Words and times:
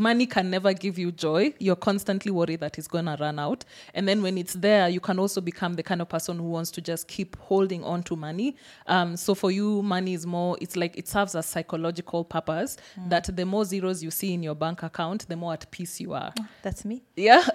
money 0.00 0.26
can 0.26 0.50
never 0.50 0.72
give 0.72 0.98
you 0.98 1.12
joy. 1.12 1.54
You're 1.58 1.76
constantly 1.76 2.30
worried 2.30 2.60
that 2.60 2.78
it's 2.78 2.88
gonna 2.88 3.16
run 3.20 3.38
out. 3.38 3.64
And 3.94 4.08
then 4.08 4.22
when 4.22 4.38
it's 4.38 4.54
there, 4.54 4.88
you 4.88 5.00
can 5.00 5.18
also 5.18 5.40
become 5.40 5.74
the 5.74 5.82
kind 5.82 6.00
of 6.00 6.08
person 6.08 6.38
who 6.38 6.48
wants 6.48 6.70
to 6.72 6.80
just 6.80 7.08
keep 7.08 7.36
holding 7.38 7.84
on 7.84 8.02
to 8.04 8.16
money. 8.16 8.56
Um, 8.86 9.16
so 9.16 9.34
for 9.34 9.50
you, 9.50 9.82
money 9.82 10.14
is 10.14 10.26
more. 10.26 10.56
It's 10.60 10.76
like 10.76 10.96
it 10.96 11.08
serves 11.08 11.34
a 11.34 11.42
psychological 11.42 12.24
purpose. 12.24 12.76
That 13.08 13.34
the 13.34 13.44
more 13.46 13.64
zeros 13.64 14.02
you 14.02 14.10
see 14.10 14.34
in 14.34 14.42
your 14.42 14.54
bank 14.54 14.82
account, 14.82 15.28
the 15.28 15.36
more 15.36 15.52
at 15.52 15.70
peace 15.70 16.00
you 16.00 16.14
are. 16.14 16.32
That's 16.62 16.84
me. 16.84 17.02
Yeah. 17.16 17.44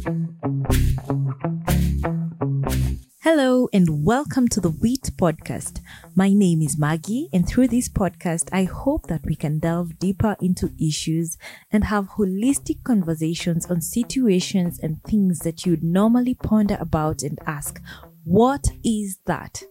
Hello 3.33 3.69
and 3.71 4.03
welcome 4.03 4.49
to 4.49 4.59
the 4.59 4.71
Wit 4.71 5.11
Podcast. 5.15 5.79
My 6.15 6.33
name 6.33 6.61
is 6.61 6.77
Margie, 6.77 7.29
and 7.31 7.47
through 7.47 7.69
this 7.69 7.87
podcast, 7.87 8.49
I 8.51 8.65
hope 8.65 9.07
that 9.07 9.25
we 9.25 9.35
can 9.35 9.59
delve 9.59 9.97
deeper 9.99 10.35
into 10.41 10.73
issues 10.77 11.37
and 11.71 11.85
have 11.85 12.09
holistic 12.17 12.83
conversations 12.83 13.67
on 13.67 13.79
situations 13.79 14.79
and 14.79 15.01
things 15.03 15.39
that 15.39 15.65
you'd 15.65 15.81
normally 15.81 16.33
ponder 16.33 16.75
about 16.81 17.23
and 17.23 17.39
ask, 17.47 17.81
What 18.25 18.67
is 18.83 19.19
that? 19.27 19.63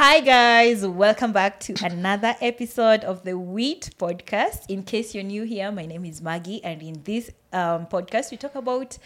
Hi, 0.00 0.20
guys. 0.20 0.86
Welcome 0.86 1.32
back 1.32 1.58
to 1.58 1.74
another 1.84 2.36
episode 2.40 3.02
of 3.02 3.24
the 3.24 3.36
Wit 3.36 3.90
Podcast. 3.98 4.66
In 4.68 4.84
case 4.84 5.12
you're 5.12 5.24
new 5.24 5.42
here, 5.42 5.72
my 5.72 5.86
name 5.86 6.04
is 6.04 6.22
Margie, 6.22 6.62
and 6.62 6.80
in 6.80 7.02
this 7.02 7.32
um, 7.52 7.86
podcast, 7.86 8.30
we 8.30 8.36
talk 8.36 8.54
about 8.54 8.96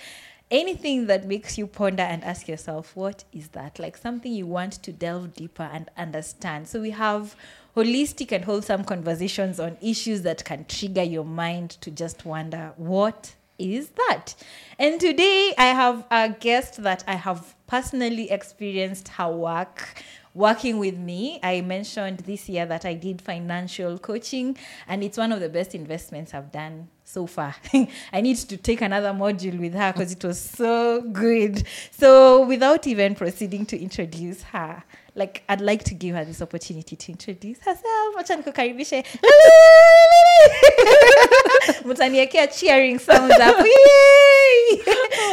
anything 0.51 1.07
that 1.07 1.27
makes 1.27 1.57
you 1.57 1.67
ponder 1.67 2.03
and 2.03 2.23
ask 2.23 2.47
yourself, 2.47 2.95
what 2.95 3.25
is 3.33 3.49
that? 3.49 3.79
Like 3.79 3.97
something 3.97 4.31
you 4.31 4.47
want 4.47 4.75
to 4.83 4.93
delve 4.93 5.33
deeper 5.33 5.63
and 5.63 5.91
understand. 5.97 6.69
So, 6.69 6.83
we 6.83 6.91
have 6.91 7.37
holistic 7.75 8.31
and 8.31 8.45
wholesome 8.45 8.85
conversations 8.85 9.59
on 9.59 9.79
issues 9.81 10.21
that 10.25 10.45
can 10.45 10.67
trigger 10.67 11.05
your 11.05 11.25
mind 11.25 11.71
to 11.81 11.91
just 11.91 12.27
wonder, 12.27 12.75
what 12.77 13.35
is 13.59 13.91
that? 13.91 14.35
And 14.79 15.01
today 15.01 15.55
I 15.57 15.67
have 15.67 16.05
a 16.11 16.29
guest 16.29 16.83
that 16.83 17.03
I 17.07 17.15
have 17.15 17.55
personally 17.67 18.31
experienced 18.31 19.09
her 19.09 19.31
work 19.31 20.03
working 20.35 20.79
with 20.79 20.97
me. 20.97 21.39
I 21.43 21.61
mentioned 21.61 22.21
this 22.21 22.49
year 22.49 22.67
that 22.67 22.85
I 22.85 22.95
did 22.95 23.21
financial 23.21 23.99
coaching, 23.99 24.57
and 24.89 25.03
it's 25.03 25.19
one 25.19 25.33
of 25.33 25.41
the 25.41 25.49
best 25.49 25.75
investments 25.75 26.35
I've 26.35 26.53
done 26.53 26.89
so 27.05 27.27
far. 27.27 27.55
I 28.13 28.21
need 28.21 28.37
to 28.37 28.57
take 28.57 28.81
another 28.81 29.13
module 29.13 29.59
with 29.59 29.75
her 29.75 29.93
because 29.93 30.13
it 30.13 30.25
was 30.25 30.41
so 30.41 31.03
good. 31.03 31.65
So, 31.91 32.47
without 32.47 32.87
even 32.87 33.15
proceeding 33.15 33.67
to 33.67 33.81
introduce 33.81 34.43
her, 34.45 34.83
like 35.15 35.43
I'd 35.49 35.61
like 35.61 35.85
to 35.85 35.95
give 35.95 36.17
her 36.17 36.25
this 36.25 36.41
opportunity 36.41 36.97
to 36.97 37.13
introduce 37.13 37.59
herself. 37.59 38.17
Acha 38.17 38.43
nikukaribishe. 38.43 39.05
Mtaniekea 41.85 42.59
cheering 42.59 42.99
sounds 42.99 43.35
up. 43.35 43.57
Yay! 43.65 44.83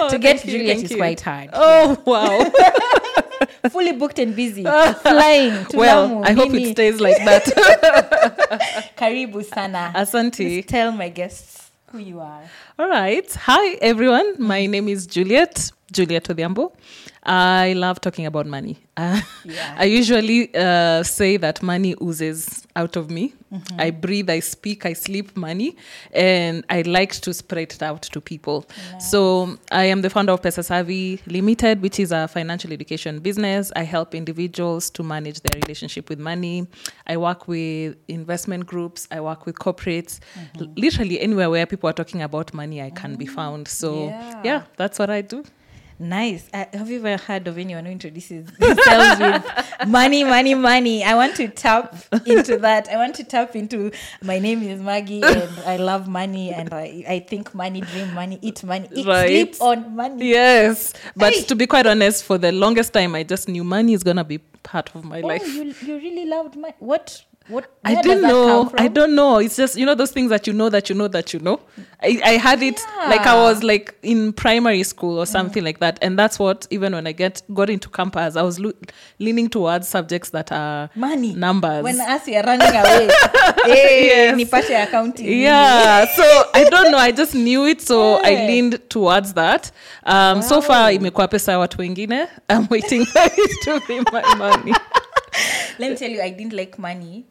Oh, 0.02 0.08
to 0.09 0.19
get 0.19 0.44
you, 0.45 0.52
Juliet 0.52 0.84
is 0.84 0.91
you. 0.91 0.97
quite 0.97 1.22
hard. 1.22 1.50
Oh 1.53 1.97
wow. 2.06 2.52
Fully 3.70 3.94
booked 3.94 4.20
and 4.20 4.36
busy. 4.36 4.64
Flying 5.02 5.66
to 5.68 5.78
well, 5.78 6.08
Lamu, 6.08 6.23
I 6.23 6.34
hope 6.34 6.52
Mimi. 6.52 6.70
it 6.70 6.72
stays 6.72 7.00
like 7.00 7.18
that. 7.18 7.44
Karibu 8.98 9.44
sana. 9.46 9.92
Asante. 9.96 10.58
Just 10.58 10.70
tell 10.70 10.92
my 10.92 11.09
guests 11.09 11.72
who 11.92 12.00
you 12.00 12.20
are. 12.20 12.44
All 12.78 12.88
right. 12.90 13.31
Hi, 13.34 13.73
everyone. 13.81 14.36
My 14.42 14.66
name 14.66 14.88
is 14.88 15.08
Juliet, 15.08 15.72
Juliet 15.92 16.23
Odhiambo. 16.26 16.72
I 17.23 17.73
love 17.73 18.00
talking 18.02 18.26
about 18.26 18.48
money. 18.48 18.78
Uh, 18.95 19.22
Yeah. 19.44 19.76
I 19.78 19.86
usually 19.86 20.50
uh, 20.56 21.04
say 21.04 21.38
that 21.38 21.62
money 21.62 21.96
oozes 22.02 22.66
out 22.75 22.96
of 22.96 23.09
me. 23.09 23.34
Mm-hmm. 23.53 23.81
I 23.81 23.91
breathe, 23.91 24.30
I 24.30 24.40
speak, 24.41 24.86
I 24.86 24.94
sleep 24.94 25.36
money, 25.36 25.75
and 26.13 26.63
I 26.69 26.84
like 26.84 27.13
to 27.13 27.34
spread 27.34 27.74
it 27.74 27.81
out 27.81 28.03
to 28.03 28.22
people. 28.22 28.66
So 29.00 29.58
I 29.72 29.86
am 29.86 30.02
the 30.02 30.09
founder 30.09 30.34
of 30.34 30.41
Pesa 30.41 30.63
Savvy 30.63 31.19
Limited, 31.25 31.81
which 31.81 32.00
is 32.00 32.12
a 32.12 32.28
financial 32.28 32.72
education 32.72 33.19
business. 33.19 33.72
I 33.75 33.84
help 33.84 34.13
individuals 34.13 34.90
to 34.92 35.03
manage 35.03 35.42
their 35.42 35.59
relationship 35.62 36.09
with 36.09 36.19
money. 36.19 36.68
I 37.08 37.18
work 37.18 37.47
with 37.47 37.96
investment 38.08 38.68
groups. 38.68 39.08
I 39.12 39.19
work 39.19 39.46
with 39.47 39.56
corporates. 39.56 40.19
Mm-hmm. 40.38 40.74
Literally 40.75 41.19
anywhere 41.19 41.50
where 41.50 41.66
people 41.66 41.90
are 41.90 41.94
talking 41.94 42.22
about 42.22 42.53
money, 42.53 42.81
I 42.81 42.92
can 42.92 43.16
be 43.16 43.25
found. 43.25 43.68
So. 43.68 44.06
Yeah. 44.09 44.42
yeah, 44.44 44.63
that's 44.78 45.00
what 45.00 45.09
I 45.09 45.22
do. 45.22 45.44
Nice. 46.02 46.48
Uh, 46.54 46.64
have 46.72 46.90
you 46.90 47.06
ever 47.06 47.22
heard 47.22 47.46
of 47.50 47.58
anyone 47.58 47.86
who 47.86 47.92
introduces 47.92 48.46
themselves 48.58 49.20
with 49.20 49.88
money, 49.90 50.24
money, 50.24 50.56
money? 50.56 51.04
I 51.04 51.14
want 51.16 51.36
to 51.36 51.50
tap 51.50 51.94
into 52.26 52.56
that. 52.58 52.88
I 52.88 52.96
want 52.96 53.16
to 53.16 53.26
tap 53.26 53.54
into 53.54 53.92
my 54.22 54.40
name 54.40 54.64
is 54.64 54.80
Margie 54.80 55.22
and 55.22 55.50
I 55.66 55.76
love 55.76 56.08
money 56.08 56.54
and 56.54 56.74
I, 56.74 57.04
I 57.06 57.20
think 57.20 57.54
money, 57.54 57.82
dream 57.82 58.14
money, 58.14 58.40
eat 58.42 58.64
money, 58.64 58.88
eat, 58.96 59.06
Right. 59.06 59.28
sleep 59.54 59.62
on 59.62 59.94
money. 59.96 60.30
Yes, 60.30 60.94
but 61.18 61.34
Hey. 61.34 61.44
to 61.44 61.56
be 61.56 61.68
quite 61.68 61.86
honest, 61.86 62.24
for 62.24 62.38
the 62.38 62.54
longest 62.54 62.94
time, 62.94 63.14
I 63.14 63.24
just 63.24 63.50
knew 63.50 63.66
money 63.66 63.94
is 63.94 64.02
gonna 64.04 64.24
be 64.24 64.38
part 64.64 64.96
of 64.96 65.04
my 65.04 65.22
Oh, 65.22 65.28
life. 65.28 65.46
you, 65.54 65.74
you 65.86 65.96
really 65.98 66.26
loved 66.26 66.56
money. 66.56 66.76
What? 66.80 67.24
What? 67.50 67.66
I 67.84 68.02
didn't 68.02 68.22
know. 68.22 68.72
I 68.78 68.88
don't 68.88 69.16
know. 69.16 69.40
It's 69.40 69.56
just 69.58 69.76
you 69.76 69.86
know 69.86 69.96
those 69.96 70.12
things 70.12 70.30
that 70.30 70.46
you 70.48 70.54
know 70.54 70.70
that 70.70 70.88
you 70.90 70.96
know 70.96 71.08
that 71.08 71.34
you 71.34 71.40
know. 71.40 71.60
I, 72.02 72.22
I 72.24 72.32
had 72.38 72.62
it 72.64 72.80
like 73.08 73.22
I 73.28 73.34
was 73.36 73.64
like 73.64 73.96
in 74.04 74.32
primary 74.34 74.84
school 74.84 75.18
or 75.18 75.26
something 75.26 75.64
like 75.64 75.80
that, 75.80 75.98
and 76.02 76.18
that's 76.20 76.38
what 76.40 76.68
even 76.70 76.94
when 76.94 77.08
I 77.08 77.12
get 77.12 77.42
got 77.54 77.70
into 77.70 77.90
campus, 77.90 78.36
I 78.36 78.44
was 78.44 78.60
lo- 78.60 78.74
leaning 79.18 79.50
towards 79.50 79.88
subjects 79.88 80.30
that 80.30 80.52
are 80.52 80.90
Money. 80.96 81.34
numbers. 81.34 81.84
When 81.84 82.00
us 82.00 82.28
are 82.28 82.44
running 82.44 82.76
away. 82.76 83.10
hey, 83.66 84.06
Yes. 84.06 84.36
nipate 84.38 84.84
accounting. 84.84 85.42
yeah 85.42 86.06
so 86.16 86.24
i 86.54 86.64
don't 86.70 86.92
know 86.92 86.98
i 86.98 87.12
just 87.12 87.34
knew 87.36 87.66
it 87.66 87.81
so 87.81 88.16
i 88.24 88.48
leaned 88.48 88.80
towards 88.90 89.34
that 89.34 89.72
um 90.06 90.42
so 90.42 90.62
far 90.62 90.94
imekuwa 90.94 91.28
pesa 91.28 91.52
ya 91.52 91.60
watu 91.60 91.81
wengine 91.81 92.28
i'm 92.50 92.68
waiting 92.70 93.06
for 93.14 93.26
it 93.26 93.52
to 93.64 93.80
be 93.88 94.00
my 94.12 94.36
money 94.38 94.74
Let 95.80 95.92
me 95.92 95.96
tell 95.98 96.12
you, 96.12 96.22
I 96.22 96.31
didn't 96.31 96.54
like 96.54 96.78
money. 96.78 97.26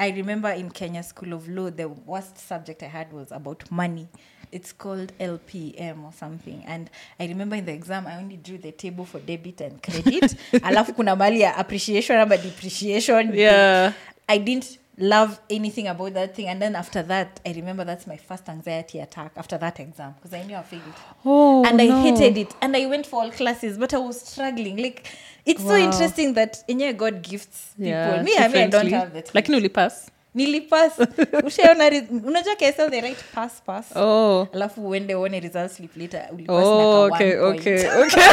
I 0.00 0.08
remember 0.16 0.48
in 0.48 0.70
Kenya 0.70 1.02
School 1.02 1.34
of 1.34 1.46
Law, 1.46 1.68
the 1.68 1.86
worst 1.88 2.38
subject 2.38 2.82
I 2.82 2.86
had 2.86 3.12
was 3.12 3.30
about 3.32 3.70
money. 3.70 4.08
It's 4.50 4.72
called 4.72 5.12
LPM 5.20 6.02
or 6.04 6.12
something. 6.12 6.64
And 6.66 6.88
I 7.20 7.26
remember 7.26 7.54
in 7.56 7.66
the 7.66 7.72
exam, 7.72 8.06
I 8.06 8.16
only 8.16 8.38
drew 8.38 8.56
the 8.56 8.72
table 8.72 9.04
for 9.04 9.20
debit 9.20 9.60
and 9.60 9.82
credit. 9.82 10.34
Alafu 10.64 10.94
kuna 10.96 11.14
mali 11.16 11.40
ya 11.40 11.52
appreciation 11.56 12.16
ama 12.16 12.36
depreciation. 12.38 13.30
yeah 13.34 13.92
I 14.28 14.38
didn't 14.38 14.78
love 14.98 15.40
anything 15.48 15.88
about 15.88 16.14
that 16.14 16.34
thing. 16.36 16.48
And 16.48 16.60
then 16.60 16.76
after 16.76 17.02
that, 17.04 17.40
I 17.46 17.52
remember 17.52 17.84
that's 17.84 18.06
my 18.06 18.16
first 18.16 18.48
anxiety 18.48 18.98
attack 19.00 19.32
after 19.36 19.58
that 19.58 19.80
exam 19.80 20.14
because 20.14 20.34
I 20.34 20.42
knew 20.42 20.56
I 20.56 20.62
failed. 20.62 20.82
oh 21.24 21.64
and 21.64 21.80
I 21.80 21.86
no. 21.86 22.02
hated 22.02 22.36
it. 22.38 22.54
And 22.60 22.76
I 22.76 22.86
went 22.86 23.06
for 23.06 23.22
all 23.22 23.30
classes, 23.30 23.78
but 23.78 23.94
I 23.94 23.98
was 23.98 24.20
struggling. 24.20 24.76
Like 24.76 25.06
it's 25.46 25.62
so 25.62 25.76
interesting 25.76 26.34
that 26.34 26.64
in 26.68 26.80
your 26.80 26.92
God 26.92 27.22
gifts 27.22 27.72
people. 27.76 27.90
yeah, 27.90 28.22
me, 28.22 28.36
I 28.38 28.48
mean, 28.48 28.62
I 28.62 28.66
don't 28.66 28.90
have 28.92 29.12
that. 29.14 29.34
lakini 29.34 29.56
ulipass 29.56 30.10
nilipass 30.34 30.92
ushaona 31.46 31.90
unajua 32.24 32.56
KSL 32.56 32.90
they 32.90 33.00
write 33.00 33.24
pass 33.34 33.62
pass. 33.66 33.96
Oh. 33.96 34.46
Alafu 34.54 34.88
uende 34.88 35.14
uone 35.14 35.40
results 35.40 35.76
slip 35.76 35.96
later 35.96 36.28
oh 36.48 37.02
okay 37.04 37.36
okay 37.38 37.88
okay. 38.04 38.28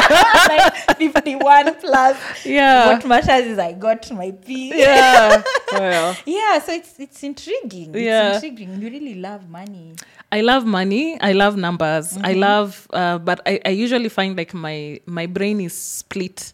Like 0.48 1.12
51 1.12 1.74
plus. 1.80 2.16
Yeah. 2.44 2.88
What 2.88 3.04
matters 3.04 3.46
is 3.46 3.58
i 3.58 3.72
got 3.72 4.10
my 4.10 4.32
p. 4.32 4.68
Yeah. 4.78 5.42
Well 5.72 6.14
yeah. 6.26 6.60
So 6.66 6.72
it's 6.72 6.98
it's 6.98 7.22
intriguing. 7.22 7.94
Yeah. 7.94 8.34
it's 8.34 8.44
intriguing. 8.44 8.82
You 8.82 8.90
really 8.90 9.14
love 9.14 9.48
money. 9.50 9.94
I 10.30 10.40
love 10.42 10.66
money. 10.66 11.18
I 11.20 11.32
love 11.32 11.56
numbers. 11.56 12.16
I 12.16 12.20
Mm-hmm. 12.34 12.40
love, 12.40 12.86
uh, 12.92 13.18
but 13.18 13.40
I, 13.46 13.60
I 13.64 13.70
usually 13.70 14.08
find 14.08 14.36
like 14.36 14.54
my 14.54 15.00
my 15.06 15.26
brain 15.26 15.60
is 15.60 15.72
split 15.98 16.52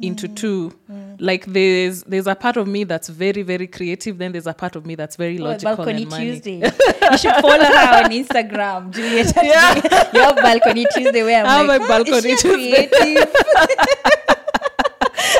into 0.00 0.28
Mm. 0.28 0.36
two. 0.36 0.72
Like 1.18 1.46
there's 1.46 2.02
there's 2.02 2.26
a 2.26 2.34
part 2.34 2.56
of 2.58 2.66
me 2.68 2.84
that's 2.84 3.08
very 3.08 3.42
very 3.42 3.66
creative. 3.66 4.18
Then 4.18 4.32
there's 4.32 4.46
a 4.46 4.52
part 4.52 4.76
of 4.76 4.84
me 4.84 4.94
that's 4.94 5.16
very 5.16 5.38
Oh, 5.40 5.44
logical 5.44 5.76
balcony 5.76 6.02
and 6.02 6.10
money. 6.10 6.30
tuesday 6.32 6.56
you 7.10 7.18
should 7.18 7.34
follow 7.36 7.64
her 7.64 8.04
on 8.04 8.10
instagram 8.10 8.90
juliet 8.96 9.32
Yeah. 9.42 10.10
your 10.18 10.34
balcony 10.34 10.86
tuesday 10.94 11.22
where 11.22 11.44
i'm 11.44 11.46
I 11.46 11.58
have 11.58 11.66
like 11.66 11.80
"Huh, 11.80 11.86
is 11.86 12.04
balcony 12.10 12.36
she 12.36 12.42
Tuesday." 12.42 12.86
creative 12.88 13.34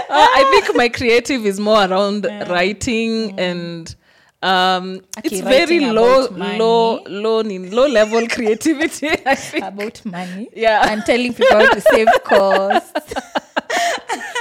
Uh, 0.08 0.28
I 0.40 0.42
think 0.52 0.76
my 0.76 0.88
creative 0.88 1.44
is 1.44 1.58
more 1.60 1.84
around 1.84 2.26
writing 2.48 3.38
and. 3.38 3.94
Um, 4.42 5.00
Okay, 5.18 5.28
it's 5.38 5.40
very 5.40 5.80
low, 5.80 6.28
low, 6.30 7.02
low, 7.06 7.40
low 7.42 7.86
level 7.88 8.26
creativity. 8.28 9.08
I 9.26 9.34
think. 9.34 9.64
about 9.64 10.04
money 10.04 10.48
Yeah. 10.54 10.90
and 10.92 11.02
telling 11.04 11.32
people 11.34 11.66
to 11.66 11.80
save 11.80 12.08
costs 12.22 13.14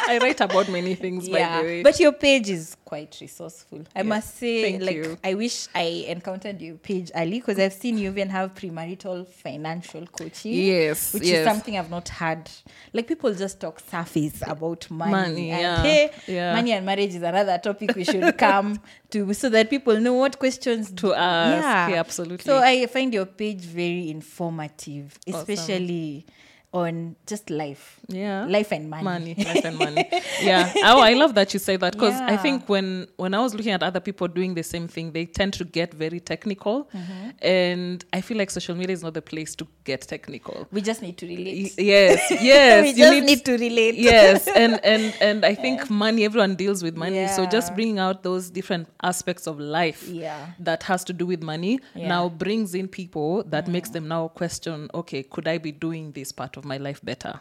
I 0.07 0.19
write 0.21 0.41
about 0.41 0.69
many 0.69 0.95
things, 0.95 1.27
by 1.29 1.39
the 1.39 1.63
way. 1.63 1.83
But 1.83 1.99
your 1.99 2.11
page 2.11 2.49
is 2.49 2.75
quite 2.85 3.17
resourceful. 3.19 3.83
I 3.95 4.03
must 4.03 4.37
say, 4.37 4.61
Thank 4.63 4.83
like, 4.83 4.95
you. 4.95 5.17
I 5.23 5.33
wish 5.33 5.67
I 5.73 6.05
encountered 6.07 6.61
your 6.61 6.75
page 6.75 7.11
early 7.15 7.39
because 7.39 7.59
I've 7.59 7.73
seen 7.73 7.97
you 7.97 8.09
even 8.11 8.29
have 8.29 8.53
premarital 8.53 9.27
financial 9.27 10.05
coaching. 10.07 10.53
Yes, 10.53 11.13
Which 11.13 11.23
yes. 11.23 11.39
is 11.39 11.45
something 11.45 11.77
I've 11.77 11.89
not 11.89 12.09
had. 12.09 12.49
Like, 12.93 13.07
people 13.07 13.33
just 13.33 13.59
talk 13.59 13.79
surface 13.79 14.41
about 14.45 14.89
money. 14.91 15.11
Money, 15.11 15.51
and 15.51 15.61
yeah, 15.61 15.81
hey, 15.81 16.11
yeah. 16.27 16.53
money 16.53 16.71
and 16.71 16.85
marriage 16.85 17.15
is 17.15 17.23
another 17.23 17.57
topic 17.57 17.95
we 17.95 18.03
should 18.03 18.37
come 18.37 18.79
to 19.09 19.33
so 19.33 19.49
that 19.49 19.69
people 19.69 19.99
know 19.99 20.13
what 20.13 20.37
questions 20.39 20.91
To 20.91 21.13
ask, 21.13 21.91
yeah, 21.91 21.99
absolutely. 21.99 22.45
So 22.45 22.57
I 22.57 22.85
find 22.87 23.13
your 23.13 23.25
page 23.25 23.61
very 23.61 24.09
informative, 24.09 25.17
Awesome. 25.27 26.23
On 26.81 27.15
just 27.31 27.49
life. 27.49 27.83
yeah. 28.09 28.45
Life 28.55 28.71
and 28.77 28.89
money. 28.89 29.03
money 29.03 29.33
life 29.49 29.65
and 29.69 29.77
money 29.79 30.03
yeah 30.49 30.71
oh 30.91 30.99
i 31.09 31.13
love 31.21 31.33
that 31.39 31.53
you 31.53 31.59
say 31.67 31.75
that 31.83 31.93
because 31.93 32.13
i 32.33 32.35
think 32.45 32.67
when 32.73 33.07
when 33.23 33.33
i 33.33 33.39
was 33.45 33.53
looking 33.57 33.71
at 33.77 33.81
other 33.89 34.01
people 34.07 34.27
doing 34.39 34.53
the 34.59 34.63
same 34.73 34.87
thing 34.95 35.11
they 35.17 35.25
tend 35.25 35.53
to 35.53 35.63
get 35.63 35.93
very 35.93 36.19
technical 36.31 36.75
Mm-hmm. 36.95 37.29
and 37.41 38.05
i 38.17 38.19
feel 38.21 38.37
like 38.41 38.51
social 38.51 38.75
media 38.75 38.93
is 38.93 39.03
not 39.07 39.13
the 39.13 39.21
place 39.21 39.55
to 39.55 39.65
get 39.83 40.01
technical 40.01 40.67
We 40.71 40.81
just 40.81 41.01
need 41.01 41.17
to 41.21 41.25
relate. 41.27 41.73
yes 41.77 42.19
yes 42.51 42.83
we 42.83 42.89
you 42.89 42.95
just 43.05 43.25
need, 43.29 43.45
to 43.45 43.53
relate. 43.57 43.95
yes 43.95 44.47
and 44.63 44.79
and 44.93 45.13
and 45.21 45.45
i 45.45 45.53
think 45.55 45.89
money 45.89 46.25
everyone 46.25 46.55
deals 46.55 46.83
with 46.83 46.95
money 46.97 47.27
so 47.27 47.45
just 47.45 47.73
bringing 47.75 47.99
out 47.99 48.23
those 48.23 48.49
different 48.49 48.87
aspects 49.11 49.47
of 49.47 49.59
life 49.59 50.01
Yeah. 50.07 50.47
that 50.59 50.83
has 50.83 51.03
to 51.05 51.13
do 51.13 51.25
with 51.25 51.41
money 51.53 51.79
Yeah. 51.95 52.05
Mm. 52.05 52.07
now 52.15 52.29
brings 52.29 52.75
in 52.75 52.87
people 52.87 53.43
that 53.53 53.67
makes 53.67 53.89
them 53.95 54.07
now 54.07 54.27
question 54.41 54.89
okay 54.93 55.23
could 55.23 55.47
i 55.47 55.57
be 55.57 55.71
doing 55.71 56.11
this 56.11 56.31
part 56.31 56.57
of 56.57 56.64
my 56.65 56.77
life 56.77 56.99
better 57.03 57.39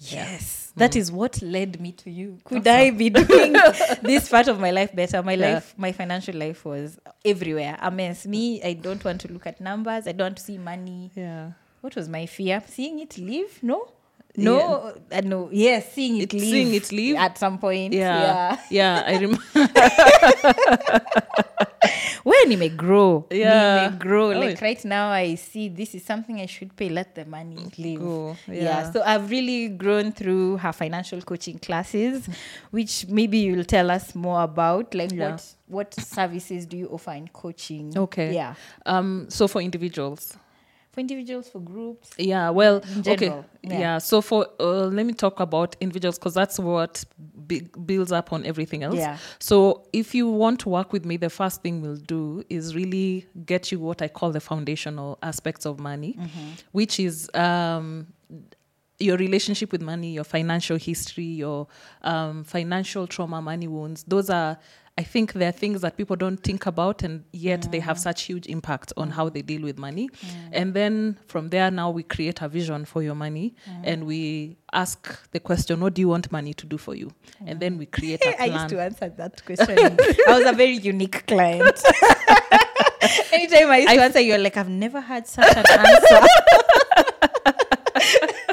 Yes, 0.00 0.70
that 0.76 0.94
is 0.94 1.10
what 1.10 1.42
led 1.42 1.80
me 1.80 1.90
to 1.90 2.08
you. 2.08 2.38
Could 2.44 2.68
I 2.68 2.90
be 2.90 3.10
doing 3.22 3.52
this 4.00 4.28
part 4.28 4.46
of 4.46 4.60
my 4.60 4.70
life 4.70 4.94
better? 4.94 5.20
My 5.24 5.32
Yeah. 5.32 5.54
life, 5.54 5.74
my 5.76 5.90
financial 5.90 6.36
life 6.36 6.64
was 6.64 7.00
everywhere. 7.24 7.76
A 7.82 7.90
mess. 7.90 8.24
Me, 8.24 8.62
I 8.62 8.74
don't 8.74 9.04
want 9.04 9.20
to 9.22 9.32
look 9.32 9.44
at 9.48 9.60
numbers. 9.60 10.06
I 10.06 10.12
don't 10.12 10.26
want 10.26 10.36
to 10.36 10.42
see 10.44 10.56
money. 10.56 11.10
yeah 11.16 11.50
What 11.80 11.96
was 11.96 12.08
my 12.08 12.26
fear? 12.26 12.62
Seeing 12.68 13.00
it 13.00 13.18
leave? 13.18 13.60
No. 13.60 13.88
No, 14.36 14.94
uh, 15.10 15.20
no. 15.24 15.48
Yes, 15.50 15.92
seeing 15.94 16.18
it 16.18 16.32
It- 16.32 16.34
leave. 16.34 16.42
seeing 16.52 16.74
it 16.74 16.92
leave? 16.92 17.16
at 17.16 17.36
some 17.36 17.58
point. 17.58 17.92
Yeah, 17.92 18.56
yeah 18.70 18.70
yeah 18.70 19.02
i 19.04 19.18
remember 19.18 19.42
When 22.28 22.52
it 22.52 22.58
may 22.58 22.68
grow. 22.68 23.26
Yeah. 23.30 23.88
May 23.90 23.96
grow. 23.96 24.32
Oh, 24.32 24.38
like 24.38 24.60
right 24.60 24.84
now, 24.84 25.08
I 25.10 25.34
see 25.36 25.68
this 25.68 25.94
is 25.94 26.04
something 26.04 26.40
I 26.40 26.46
should 26.46 26.76
pay. 26.76 26.88
Let 26.90 27.14
the 27.14 27.24
money 27.24 27.56
live. 27.78 28.00
Go, 28.00 28.36
Yeah. 28.46 28.54
yeah. 28.62 28.92
So 28.92 29.02
I've 29.02 29.30
really 29.30 29.68
grown 29.68 30.12
through 30.12 30.58
her 30.58 30.72
financial 30.72 31.20
coaching 31.22 31.58
classes, 31.58 32.28
which 32.70 33.06
maybe 33.08 33.38
you'll 33.38 33.64
tell 33.64 33.90
us 33.90 34.14
more 34.14 34.42
about. 34.42 34.94
Like 34.94 35.12
Yeah. 35.12 35.30
what 35.32 35.54
what 35.68 35.94
services 35.94 36.66
do 36.66 36.76
you 36.76 36.88
offer 36.88 37.12
in 37.12 37.28
coaching? 37.28 37.96
Okay. 37.96 38.34
Yeah. 38.34 38.54
um 38.86 39.26
so 39.30 39.48
for 39.48 39.60
individuals 39.62 40.36
For 40.98 41.00
individuals, 41.00 41.48
for 41.48 41.60
groups. 41.60 42.10
yeah 42.18 42.50
well 42.50 42.82
okay 43.06 43.32
yeah. 43.62 43.78
yeah. 43.78 43.98
so 43.98 44.20
for 44.20 44.46
uh, 44.58 44.86
let 44.98 45.06
me 45.06 45.12
talk 45.12 45.38
about 45.40 45.76
individuals 45.80 46.18
because 46.18 46.34
that's 46.34 46.58
what 46.58 47.04
b- 47.46 47.68
builds 47.86 48.10
up 48.12 48.32
on 48.32 48.44
everything 48.44 48.82
else 48.82 48.96
Yeah. 48.96 49.16
so 49.38 49.86
if 49.92 50.14
you 50.14 50.28
want 50.28 50.58
to 50.60 50.68
work 50.68 50.92
with 50.92 51.04
me 51.04 51.16
the 51.16 51.30
first 51.30 51.62
thing 51.62 51.80
we'll 51.82 51.96
do 52.16 52.42
is 52.50 52.74
really 52.74 53.26
get 53.46 53.70
you 53.70 53.78
what 53.78 54.02
i 54.02 54.08
call 54.08 54.30
the 54.32 54.40
foundational 54.40 55.18
aspects 55.22 55.64
of 55.66 55.78
money 55.78 56.14
Mm-hmm. 56.18 56.48
which 56.72 56.98
is 56.98 57.30
um 57.34 58.06
your 59.00 59.16
relationship 59.16 59.70
with 59.70 59.80
money, 59.80 60.10
your 60.14 60.24
financial 60.24 60.76
history, 60.76 61.22
your 61.24 61.68
um, 62.02 62.42
financial 62.42 63.06
trauma, 63.06 63.40
money 63.40 63.68
wounds. 63.68 64.02
Those 64.08 64.28
are, 64.28 64.58
I 64.98 65.04
think, 65.04 65.32
there 65.34 65.48
are 65.48 65.52
things 65.52 65.80
that 65.82 65.96
people 65.96 66.16
don't 66.16 66.38
think 66.38 66.66
about, 66.66 67.04
and 67.04 67.22
yet 67.32 67.70
they 67.70 67.78
have 67.78 67.98
such 68.00 68.22
huge 68.22 68.46
impact 68.46 68.92
on 68.96 69.10
how 69.10 69.28
they 69.28 69.42
deal 69.42 69.62
with 69.62 69.78
money. 69.78 70.10
And 70.52 70.74
then 70.74 71.18
from 71.28 71.50
there, 71.50 71.70
now 71.70 71.90
we 71.90 72.02
create 72.02 72.42
a 72.42 72.48
vision 72.48 72.84
for 72.84 73.00
your 73.00 73.14
money, 73.14 73.54
and 73.84 74.06
we 74.06 74.56
ask 74.72 74.98
the 75.30 75.38
question, 75.38 75.80
"What 75.80 75.94
do 75.94 76.00
you 76.02 76.08
want 76.08 76.32
money 76.32 76.52
to 76.54 76.66
do 76.66 76.76
for 76.78 76.96
you?" 76.96 77.12
And 77.46 77.60
then 77.60 77.78
we 77.78 77.86
create 77.86 78.22
a 78.24 78.30
I 78.30 78.34
plan. 78.34 78.50
I 78.50 78.54
used 78.54 78.68
to 78.70 78.82
answer 78.82 79.08
that 79.16 79.44
question. 79.44 79.96
I 80.28 80.38
was 80.38 80.46
a 80.46 80.52
very 80.52 80.76
unique 80.76 81.24
client. 81.28 81.80
Anytime 83.32 83.70
I 83.70 83.78
used 83.78 83.94
to 83.94 84.02
answer, 84.02 84.20
you're 84.20 84.38
like, 84.38 84.56
I've 84.56 84.68
never 84.68 85.00
had 85.00 85.28
such 85.28 85.56
an 85.56 85.64
answer. 85.68 86.26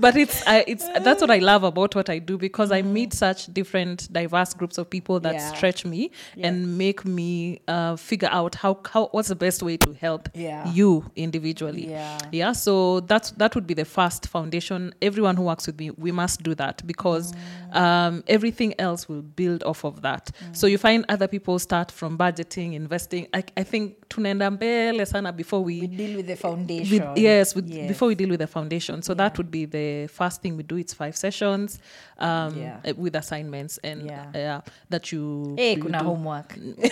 but 0.00 0.16
it's 0.16 0.46
I, 0.46 0.64
it's 0.66 0.86
that's 1.00 1.20
what 1.20 1.30
I 1.30 1.38
love 1.38 1.64
about 1.64 1.94
what 1.94 2.08
I 2.10 2.18
do 2.18 2.38
because 2.38 2.70
I 2.72 2.82
meet 2.82 3.12
such 3.12 3.52
different 3.52 4.12
diverse 4.12 4.54
groups 4.54 4.78
of 4.78 4.88
people 4.90 5.20
that 5.20 5.34
Yeah. 5.34 5.54
stretch 5.54 5.84
me 5.84 6.10
Yeah. 6.36 6.48
and 6.48 6.78
make 6.78 7.04
me 7.04 7.60
uh, 7.68 7.96
figure 7.96 8.28
out 8.32 8.54
how 8.54 8.78
how 8.92 9.08
what's 9.12 9.28
the 9.28 9.36
best 9.36 9.62
way 9.62 9.76
to 9.78 9.92
help 9.94 10.28
Yeah. 10.34 10.72
you 10.72 11.04
individually. 11.16 11.88
Yeah. 11.90 12.18
Yeah. 12.32 12.52
So 12.52 13.00
that's 13.00 13.30
that 13.32 13.54
would 13.54 13.66
be 13.66 13.74
the 13.74 13.84
first 13.84 14.26
foundation. 14.28 14.92
Everyone 15.02 15.36
who 15.36 15.44
works 15.44 15.66
with 15.66 15.78
me, 15.78 15.90
we 15.90 16.12
must 16.12 16.42
do 16.42 16.54
that 16.54 16.86
because 16.86 17.32
um, 17.72 18.22
everything 18.26 18.74
else 18.78 19.08
will 19.08 19.22
build 19.22 19.62
off 19.64 19.84
of 19.84 20.02
that. 20.02 20.30
So 20.52 20.66
you 20.66 20.78
find 20.78 21.04
other 21.08 21.28
people 21.28 21.58
start 21.58 21.90
from 21.92 22.16
budgeting, 22.18 22.72
investing. 22.74 23.26
I, 23.34 23.42
I 23.56 23.64
think 23.64 23.94
tunaenda 24.08 24.50
mbele 24.50 25.06
sana 25.06 25.32
before 25.32 25.62
We 25.64 25.80
we 25.80 25.86
deal 25.86 26.16
with 26.16 26.26
the 26.26 26.32
with, 26.32 26.40
foundation. 26.40 27.04
yes, 27.16 27.54
with, 27.56 27.68
Yes. 27.68 27.88
before 27.88 28.08
we 28.08 28.14
deal 28.14 28.30
with 28.30 28.40
the 28.40 28.46
foundation. 28.46 29.02
So 29.02 29.14
that 29.14 29.36
would 29.38 29.50
be 29.50 29.66
the 29.66 29.87
first 30.08 30.42
thing 30.42 30.56
we 30.56 30.62
do. 30.62 30.76
It's 30.76 30.94
five 30.94 31.14
sessions 31.16 31.78
um, 32.18 32.56
Yeah. 32.56 32.92
with 32.96 33.14
assignments 33.16 33.78
and 33.84 33.98
Yeah. 34.06 34.60
uh, 34.64 34.70
that 34.90 35.04
you. 35.12 35.54
Hey, 35.56 35.74
you 35.76 35.82
kuna 35.82 35.98
do. 35.98 36.04
homework. 36.04 36.48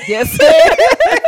Yes. 0.08 0.38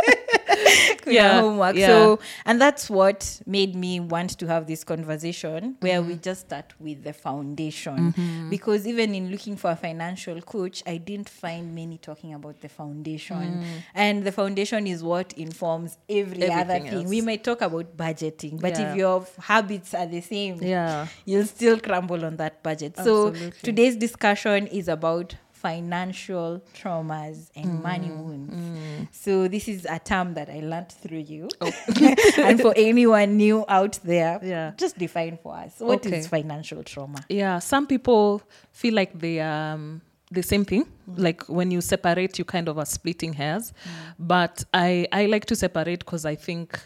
Yeah, 1.11 1.41
homework. 1.41 1.75
yeah. 1.75 1.87
So, 1.87 2.19
and 2.45 2.61
that's 2.61 2.89
what 2.89 3.41
made 3.45 3.75
me 3.75 3.99
want 3.99 4.37
to 4.39 4.47
have 4.47 4.67
this 4.67 4.83
conversation 4.83 5.75
where 5.79 6.01
we 6.01 6.13
mm-hmm. 6.13 6.21
just 6.21 6.41
start 6.41 6.73
with 6.79 7.03
the 7.03 7.13
foundation. 7.13 8.13
Mm-hmm. 8.13 8.49
Because 8.49 8.87
even 8.87 9.15
in 9.15 9.31
looking 9.31 9.55
for 9.57 9.71
a 9.71 9.75
financial 9.75 10.41
coach, 10.41 10.83
I 10.85 10.97
didn't 10.97 11.29
find 11.29 11.73
many 11.73 11.97
talking 11.97 12.33
about 12.33 12.61
the 12.61 12.69
foundation. 12.69 13.63
Mm. 13.63 13.65
And 13.93 14.23
the 14.23 14.31
foundation 14.31 14.87
is 14.87 15.03
what 15.03 15.33
informs 15.33 15.97
every 16.09 16.49
other 16.49 16.79
thing. 16.79 16.87
else. 16.87 17.09
We 17.09 17.21
might 17.21 17.43
talk 17.43 17.61
about 17.61 17.95
budgeting, 17.97 18.59
but 18.59 18.77
Yeah. 18.77 18.91
if 18.91 18.97
your 18.97 19.25
habits 19.39 19.93
are 19.93 20.05
the 20.05 20.21
same, 20.21 20.61
yeah. 20.61 21.07
you'll 21.25 21.45
still 21.45 21.79
crumble 21.79 22.25
on 22.25 22.37
that 22.37 22.61
budget. 22.63 22.97
So 22.97 23.33
today's 23.63 23.95
discussion 23.95 24.67
is 24.67 24.87
about 24.87 25.35
financial 25.61 26.61
traumas 26.73 27.49
and 27.55 27.65
mm, 27.65 27.81
money 27.83 28.09
wounds. 28.11 28.53
Mm. 28.53 29.07
So 29.11 29.47
this 29.47 29.67
is 29.67 29.85
a 29.85 29.99
term 29.99 30.33
that 30.35 30.49
I 30.49 30.59
learned 30.61 30.91
through 30.91 31.19
you. 31.33 31.49
Oh. 31.61 31.71
and 32.37 32.59
for 32.61 32.73
anyone 32.75 33.37
new 33.37 33.65
out 33.67 33.99
there, 34.03 34.39
Yeah. 34.41 34.71
just 34.77 34.97
define 34.97 35.37
for 35.43 35.55
us 35.55 35.73
what 35.79 36.05
is 36.05 36.11
Okay. 36.13 36.21
financial 36.41 36.83
trauma. 36.83 37.19
Yeah, 37.29 37.59
some 37.59 37.87
people 37.87 38.41
feel 38.71 38.93
like 38.93 39.11
they 39.19 39.39
um 39.41 40.01
the 40.31 40.43
same 40.43 40.63
thing. 40.65 40.85
Mm. 40.85 41.19
Like 41.27 41.43
when 41.49 41.71
you 41.71 41.81
separate, 41.81 42.37
you 42.39 42.45
kind 42.45 42.67
of 42.69 42.77
are 42.77 42.85
splitting 42.85 43.33
hairs. 43.33 43.73
But 44.17 44.63
I 44.73 45.07
I 45.11 45.25
like 45.25 45.45
to 45.45 45.55
separate 45.55 45.99
because 45.99 46.25
I 46.25 46.35
think 46.35 46.79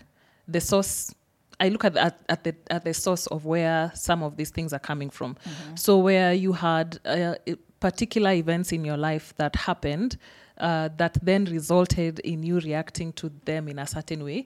the 0.48 0.60
source. 0.62 1.14
I 1.60 1.70
look 1.70 1.86
at, 1.86 1.96
at 1.96 2.16
at 2.28 2.44
the 2.44 2.54
at 2.72 2.84
the 2.84 2.94
source 2.94 3.28
of 3.28 3.46
where 3.46 3.92
some 3.94 4.24
of 4.24 4.36
these 4.38 4.50
things 4.52 4.74
are 4.74 4.80
coming 4.80 5.12
from. 5.12 5.36
Mm-hmm. 5.36 5.76
So 5.76 5.98
where 6.00 6.34
you 6.34 6.52
had 6.54 7.00
uh, 7.06 7.36
particular 7.88 8.34
events 8.44 8.72
in 8.72 8.82
your 8.86 8.98
life 9.10 9.28
that 9.38 9.54
happened. 9.56 10.12
Uh, 10.58 10.88
that 10.98 11.14
then 11.26 11.46
resulted 11.46 12.20
in 12.20 12.44
you 12.44 12.60
reacting 12.60 13.12
to 13.14 13.26
them 13.46 13.68
in 13.68 13.80
a 13.80 13.88
certain 13.88 14.22
way. 14.24 14.40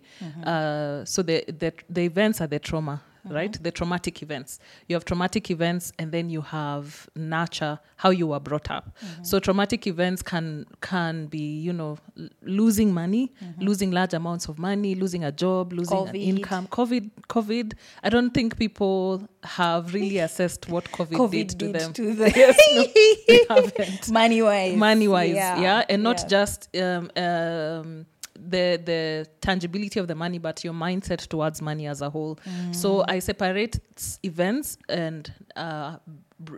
Uh, 0.52 1.04
so 1.14 1.22
the, 1.30 1.38
the 1.62 1.72
the 1.96 2.04
events 2.12 2.38
are 2.42 2.50
the 2.56 2.60
trauma, 2.60 2.96
right? 3.30 3.62
The 3.62 3.72
traumatic 3.72 4.22
events. 4.22 4.60
You 4.88 4.96
have 4.96 5.06
traumatic 5.06 5.50
events, 5.52 5.92
and 6.00 6.12
then 6.12 6.30
you 6.30 6.42
have 6.42 7.10
nurture 7.16 7.80
how 7.98 8.10
you 8.10 8.28
were 8.28 8.40
brought 8.40 8.70
up. 8.70 8.96
So 9.24 9.40
traumatic 9.40 9.88
events 9.88 10.22
can 10.22 10.66
can 10.82 11.28
be 11.28 11.60
you 11.60 11.74
know 11.74 11.98
l- 12.20 12.30
losing 12.42 12.94
money, 12.94 13.34
losing 13.60 13.92
large 13.92 14.14
amounts 14.14 14.48
of 14.48 14.60
money, 14.60 14.96
losing 14.96 15.24
a 15.24 15.32
job, 15.32 15.74
losing 15.74 16.08
an 16.08 16.16
income. 16.16 16.68
COVID, 16.68 17.10
COVID. 17.30 17.74
I 18.04 18.10
don't 18.10 18.34
think 18.34 18.58
people 18.58 19.28
have 19.44 19.94
really 19.94 20.18
assessed 20.28 20.68
what 20.70 20.86
COVID, 20.92 21.18
COVID 21.18 21.32
did 21.32 21.50
to 21.50 21.56
did 21.56 21.74
them. 21.76 21.94
to 21.94 22.14
them. 22.14 22.32
they 23.28 23.46
haven't 23.50 24.12
money 24.12 24.42
wise. 24.42 24.76
money 24.76 25.08
wise 25.08 25.36
yeah, 25.36 25.84
and 25.90 26.04
not 26.04 26.20
yeah. 26.22 26.28
just 26.28 26.76
um, 26.78 27.10
um, 27.16 28.06
the 28.50 28.82
the 28.84 29.28
tangibility 29.42 30.00
of 30.00 30.08
the 30.08 30.16
money 30.16 30.38
but 30.40 30.64
your 30.64 30.74
mindset 30.74 31.28
towards 31.28 31.62
money 31.62 31.88
as 31.88 32.02
a 32.02 32.10
whole. 32.10 32.40
So 32.72 33.04
i 33.08 33.20
separate 33.20 33.80
events 34.24 34.78
and 34.90 35.32
uh, 35.56 35.98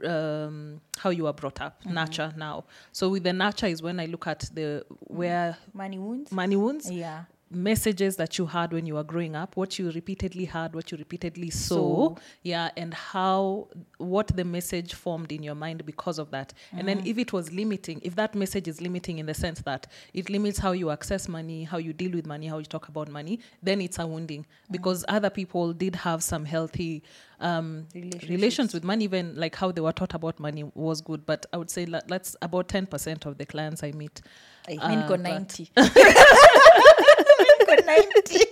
um, 0.06 0.82
how 0.98 1.10
you 1.10 1.28
are 1.28 1.34
brought 1.34 1.62
up 1.62 1.86
nurture 1.86 2.34
now. 2.38 2.66
So 2.92 3.10
with 3.10 3.24
the 3.24 3.34
nurture 3.34 3.68
is 3.68 3.82
when 3.82 4.00
i 4.00 4.06
look 4.06 4.28
at 4.28 4.42
the 4.54 4.86
where 5.00 5.58
money 5.74 5.98
wounds. 6.00 6.32
money 6.32 6.56
wounds. 6.56 6.90
Yeah. 6.92 7.24
Messages 7.52 8.16
that 8.18 8.38
you 8.38 8.46
had 8.46 8.72
when 8.72 8.86
you 8.86 8.94
were 8.94 9.04
growing 9.04 9.36
up 9.36 9.56
what 9.58 9.80
you 9.80 9.90
repeatedly 9.92 10.46
heard 10.46 10.76
what 10.76 10.92
you 10.92 10.98
repeatedly 10.98 11.50
saw 11.50 12.10
Saw. 12.10 12.16
yeah 12.44 12.70
and 12.78 12.94
how 12.94 13.68
what 13.98 14.28
the 14.28 14.44
message 14.46 14.94
formed 14.94 15.32
in 15.32 15.42
your 15.44 15.56
mind 15.56 15.86
because 15.86 16.20
of 16.20 16.30
that. 16.32 16.54
And 16.72 16.88
then 16.88 17.02
if 17.06 17.18
it 17.18 17.34
was 17.34 17.52
limiting 17.52 18.02
if 18.04 18.16
that 18.16 18.36
message 18.36 18.68
is 18.68 18.82
limiting 18.82 19.18
in 19.20 19.26
the 19.26 19.34
sense 19.34 19.62
that 19.62 19.88
it 20.14 20.30
limits 20.30 20.60
how 20.60 20.74
you 20.74 20.92
access 20.92 21.28
money 21.28 21.64
how 21.64 21.78
you 21.78 21.92
deal 21.94 22.12
with 22.12 22.26
money 22.28 22.48
how 22.48 22.60
you 22.60 22.66
talk 22.66 22.88
about 22.88 23.10
money 23.10 23.40
then 23.64 23.82
it's 23.82 24.00
a 24.00 24.06
wounding. 24.06 24.46
Because 24.72 25.04
other 25.08 25.30
people 25.32 25.74
did 25.74 25.96
have 25.96 26.22
some 26.24 26.46
healthy 26.46 27.02
um, 27.40 27.88
relations 28.28 28.74
with 28.74 28.84
money 28.84 29.06
even 29.06 29.34
like 29.36 29.56
how 29.56 29.72
they 29.72 29.82
were 29.82 29.94
taught 29.94 30.14
about 30.14 30.40
money 30.40 30.64
was 30.76 31.02
good. 31.02 31.26
But 31.26 31.46
i 31.54 31.58
would 31.58 31.70
say 31.72 31.86
that 31.86 32.08
that's 32.08 32.36
about 32.42 32.68
10% 32.68 33.26
of 33.26 33.38
the 33.38 33.46
clients 33.46 33.82
i 33.84 33.92
meet 33.92 34.22
I 34.68 34.76
Uh, 34.76 34.90
mean, 34.90 35.00
go 35.08 35.08
but- 35.10 35.22
90. 35.22 35.72
Go 37.70 37.76
90. 37.86 38.46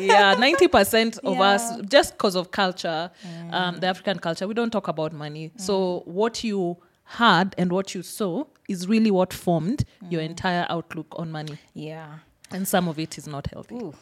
yeah 0.00 0.34
90% 0.36 1.18
of 1.18 1.34
Yeah. 1.34 1.40
us 1.42 1.80
just 1.88 2.12
because 2.12 2.34
of 2.36 2.50
culture 2.50 3.10
um, 3.50 3.76
the 3.80 3.86
african 3.86 4.18
culture 4.18 4.46
we 4.48 4.54
don't 4.54 4.70
talk 4.70 4.88
about 4.88 5.12
money 5.12 5.50
so 5.56 6.02
what 6.06 6.42
you 6.44 6.76
had 7.04 7.54
and 7.58 7.72
what 7.72 7.94
you 7.94 8.02
saw 8.02 8.44
is 8.68 8.86
really 8.88 9.10
what 9.10 9.32
formed 9.32 9.84
your 10.10 10.20
entire 10.22 10.66
outlook 10.68 11.06
on 11.18 11.30
money 11.30 11.58
Yeah. 11.74 12.18
and 12.50 12.66
some 12.66 12.88
of 12.88 12.98
it 12.98 13.18
is 13.18 13.26
not 13.26 13.46
healthy 13.48 13.74
Ooh. 13.76 13.94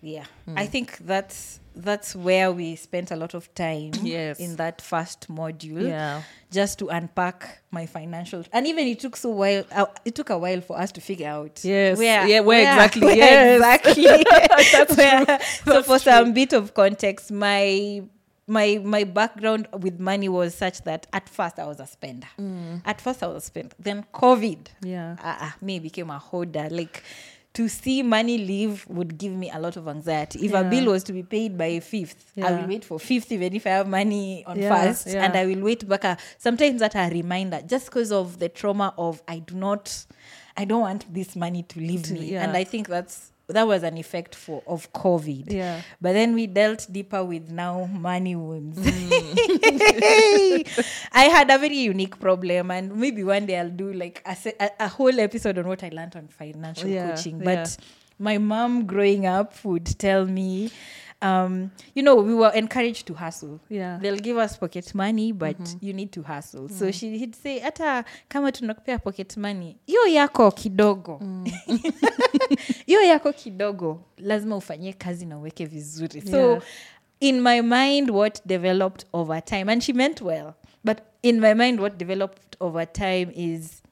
Yeah. 0.00 0.24
I 0.56 0.66
think 0.66 0.98
that's 0.98 1.60
that's 1.74 2.14
where 2.16 2.50
we 2.52 2.74
spent 2.76 3.10
a 3.12 3.16
lot 3.16 3.34
of 3.34 3.52
time 3.54 3.92
Yes. 4.02 4.40
in 4.40 4.56
that 4.56 4.80
first 4.82 5.28
module 5.28 5.86
yeah 5.88 6.22
just 6.50 6.78
to 6.80 6.88
unpack 6.88 7.62
my 7.70 7.86
financial 7.86 8.42
and 8.52 8.66
even 8.66 8.88
it 8.88 8.98
took 8.98 9.14
so 9.16 9.28
while 9.30 9.62
uh, 9.70 9.86
it 10.04 10.14
took 10.16 10.30
a 10.30 10.38
while 10.38 10.60
for 10.60 10.76
us 10.76 10.90
to 10.92 11.00
figure 11.00 11.28
out 11.28 11.60
Yes. 11.64 11.96
where, 11.98 12.26
Yeah, 12.26 12.40
where 12.40 12.60
exactly, 12.62 13.06
where 13.06 13.16
yes. 13.16 13.56
exactly 13.84 14.04
That's 14.72 14.96
Where- 14.96 15.24
true. 15.26 15.72
so 15.74 15.82
for 15.82 15.88
true. 15.98 16.12
some 16.12 16.32
bit 16.32 16.52
of 16.52 16.74
context 16.74 17.30
my 17.30 18.02
my 18.48 18.80
my 18.82 19.04
background 19.04 19.68
with 19.78 20.00
money 20.00 20.28
was 20.28 20.54
such 20.54 20.82
that 20.84 21.06
at 21.12 21.28
first 21.28 21.58
I 21.58 21.66
was 21.66 21.80
a 21.80 21.86
spender. 21.86 22.26
Mm. 22.40 22.80
At 22.86 22.98
first 23.00 23.22
I 23.22 23.26
was 23.26 23.42
a 23.42 23.46
spender. 23.46 23.76
Then 23.78 24.06
COVID, 24.14 24.68
yeah 24.82 25.16
uh, 25.22 25.44
uh, 25.44 25.50
me 25.60 25.78
became 25.80 26.08
a 26.10 26.18
hoarder. 26.18 26.66
Like 26.70 27.02
to 27.54 27.68
see 27.68 28.02
money 28.02 28.38
leave 28.38 28.86
would 28.88 29.18
give 29.18 29.32
me 29.32 29.50
a 29.50 29.58
lot 29.58 29.76
of 29.76 29.88
anxiety. 29.88 30.44
If 30.46 30.52
a 30.54 30.62
bill 30.62 30.92
was 30.92 31.02
to 31.04 31.12
be 31.12 31.22
paid 31.22 31.58
by 31.58 31.66
a 31.66 31.80
fifth, 31.80 32.32
I 32.40 32.52
will 32.52 32.68
wait 32.68 32.84
for 32.84 33.00
fifth 33.00 33.32
even 33.32 33.54
if 33.54 33.66
I 33.66 33.70
have 33.70 33.88
money 33.88 34.44
on 34.46 34.58
Yeah, 34.58 34.68
first, 34.86 35.08
yeah. 35.08 35.24
and 35.24 35.36
I 35.36 35.46
will 35.46 35.62
wait 35.62 35.88
back. 35.88 36.04
uh, 36.04 36.16
Sometimes 36.38 36.80
that 36.80 36.94
a 36.94 37.10
reminder, 37.12 37.60
just 37.66 37.86
because 37.86 38.12
of 38.12 38.38
the 38.38 38.48
trauma 38.48 38.94
of 38.96 39.22
I 39.26 39.40
do 39.40 39.54
not, 39.56 40.06
I 40.56 40.66
don't 40.66 40.82
want 40.82 41.12
this 41.12 41.34
money 41.34 41.62
to 41.64 41.80
leave 41.80 42.10
me, 42.10 42.32
yeah. 42.32 42.44
and 42.44 42.56
I 42.56 42.64
think 42.64 42.86
that's 42.86 43.32
that 43.48 43.66
was 43.66 43.82
an 43.82 43.96
effect 43.96 44.34
for 44.34 44.62
of 44.66 44.92
COVID. 44.92 45.52
yeah 45.52 45.82
But 46.00 46.12
then 46.12 46.34
we 46.34 46.46
dealt 46.46 46.86
deeper 46.90 47.24
with 47.24 47.50
now 47.50 47.86
money 47.86 48.36
wounds. 48.36 48.78
Mm. 48.78 50.84
I 51.12 51.24
had 51.24 51.50
a 51.50 51.58
very 51.58 51.78
unique 51.78 52.18
problem, 52.20 52.70
and 52.70 52.94
maybe 52.96 53.24
one 53.24 53.46
day 53.46 53.58
I'll 53.58 53.70
do 53.70 53.92
like 53.92 54.22
a, 54.26 54.36
a, 54.60 54.70
a 54.80 54.88
whole 54.88 55.18
episode 55.20 55.58
on 55.58 55.66
what 55.66 55.82
I 55.82 55.88
learned 55.90 56.16
on 56.16 56.28
financial 56.28 56.88
Yeah, 56.88 57.10
coaching. 57.14 57.38
yeah. 57.42 57.64
But 57.64 57.76
my 58.18 58.38
mom 58.38 58.86
growing 58.86 59.26
up 59.26 59.54
would 59.64 59.86
tell 59.98 60.24
me, 60.26 60.70
um, 61.22 61.70
you 61.94 62.02
know, 62.02 62.14
we 62.16 62.34
were 62.34 62.52
encouraged 62.58 63.06
to 63.06 63.14
hustle. 63.14 63.58
yeah 63.70 63.98
They'll 64.00 64.20
give 64.22 64.36
us 64.44 64.58
pocket 64.58 64.94
money, 64.94 65.32
but 65.32 65.58
Mm-hmm. 65.58 65.78
you 65.86 65.92
need 65.92 66.10
to 66.12 66.22
hustle. 66.22 66.68
Mm. 66.68 66.78
So 66.78 66.90
she, 66.92 67.18
he'd 67.18 67.34
say, 67.34 67.58
hata 67.58 68.04
kama 68.28 68.52
tunakupea 68.52 68.98
pocket 68.98 69.36
money, 69.36 69.76
hiyo 69.86 70.06
yako 70.06 70.50
kidogo. 70.50 71.18
Mm. 71.22 71.44
hiyo 72.86 73.02
yako 73.02 73.32
kidogo 73.32 74.00
lazima 74.18 74.56
ufanyie 74.56 74.92
kazi 74.92 75.26
na 75.26 75.38
uweke 75.38 75.66
vizuri 75.66 76.20
so 76.22 76.36
Yeah. 76.50 76.62
in 77.20 77.40
my 77.40 77.60
mind 77.62 78.10
what 78.10 78.40
developed 78.46 79.06
over 79.12 79.44
time 79.44 79.72
and 79.72 79.82
she 79.82 79.92
meant 79.92 80.20
well 80.22 80.52
but 80.84 80.98
in 81.22 81.40
my 81.40 81.54
mind 81.54 81.80
what 81.80 81.96
developed 81.98 82.56
over 82.60 82.92
time 82.92 83.26
is 83.34 83.82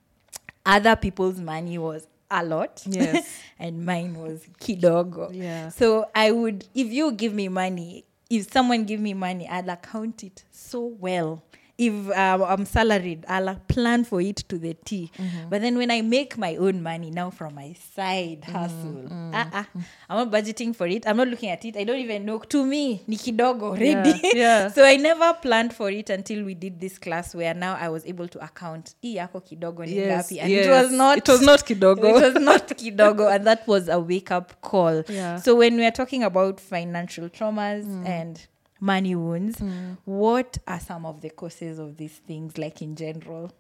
other 0.65 1.01
people's 1.01 1.39
money 1.39 1.79
was 1.79 2.09
a 2.31 2.45
lot. 2.45 2.83
Yes. 2.87 3.29
and 3.59 3.85
mine 3.85 4.15
was 4.15 4.47
kidogo. 4.61 5.31
Yeah. 5.33 5.71
So 5.71 6.07
i 6.15 6.31
would 6.31 6.65
if 6.75 6.93
you 6.93 7.13
give 7.13 7.33
me 7.33 7.49
money 7.49 8.05
if 8.29 8.51
someone 8.51 8.85
give 8.85 9.01
me 9.01 9.15
money 9.15 9.47
i'll 9.49 9.71
account 9.71 10.25
it 10.25 10.45
so 10.51 10.81
well 10.81 11.43
if 11.79 11.93
um, 12.17 12.43
i'm 12.43 12.65
salaried 12.65 13.25
i'll 13.29 13.55
plan 13.69 14.05
for 14.05 14.21
it 14.21 14.37
to 14.37 14.59
the 14.59 14.75
t. 14.85 15.11
Mm-hmm. 15.19 15.49
But 15.51 15.61
then 15.61 15.77
when 15.77 15.91
i 15.91 16.01
make 16.03 16.39
my 16.39 16.57
own 16.57 16.83
money 16.83 17.11
now 17.11 17.31
from 17.31 17.55
my 17.55 17.75
side 17.95 18.43
mm, 18.43 18.53
hustle 18.53 19.05
mm, 19.09 19.11
mm. 19.11 19.35
uh-uh, 19.35 19.65
i'm 20.09 20.17
not 20.17 20.31
budgeting 20.31 20.75
for 20.75 20.87
it. 20.87 21.07
I'm 21.07 21.17
not 21.17 21.29
looking 21.29 21.51
at 21.51 21.65
it. 21.65 21.77
I 21.77 21.85
don't 21.85 21.99
even 21.99 22.25
know. 22.25 22.39
To 22.39 22.65
me 22.65 23.03
ni 23.07 23.17
kidogo 23.17 23.63
already. 23.63 24.21
Yeah, 24.23 24.31
yeah. 24.35 24.69
so 24.75 24.85
i 24.85 24.97
never 24.97 25.35
planned 25.35 25.73
for 25.75 25.91
it 25.91 26.11
until 26.11 26.45
we 26.45 26.55
did 26.55 26.81
this 26.81 26.99
class 26.99 27.35
where 27.35 27.55
now 27.55 27.77
i 27.81 27.89
was 27.89 28.07
able 28.07 28.29
to 28.29 28.45
account 28.45 28.95
hii 29.03 29.15
yako 29.17 29.41
kidogo 29.41 29.85
ni 29.85 29.97
Yes, 29.97 30.27
ngapi? 30.27 30.41
And 30.41 30.51
yes. 30.53 30.67
it 30.67 30.71
was 30.71 30.91
not 30.93 31.19
It 31.19 31.29
was 31.29 31.43
not 31.43 31.65
kidogo. 31.65 32.09
it 32.17 32.23
was 32.23 32.35
not 32.35 32.69
kidogo. 32.83 33.29
And 33.35 33.45
that 33.47 33.67
was 33.69 33.89
a 33.89 33.99
wake 33.99 34.31
up 34.31 34.53
call. 34.61 35.03
Yeah. 35.09 35.41
so 35.41 35.55
when 35.57 35.77
we 35.77 35.85
are 35.85 35.93
talking 35.97 36.23
about 36.25 36.61
financial 36.61 37.29
traumas 37.29 37.85
and 38.07 38.41
money 38.81 39.15
wounds. 39.15 39.61
What 40.05 40.59
are 40.67 40.81
some 40.81 41.07
of 41.07 41.21
the 41.21 41.31
causes 41.31 41.79
of 41.79 41.97
these 41.97 42.19
things 42.27 42.59
like 42.59 42.83
in 42.83 42.95
general? 42.97 43.53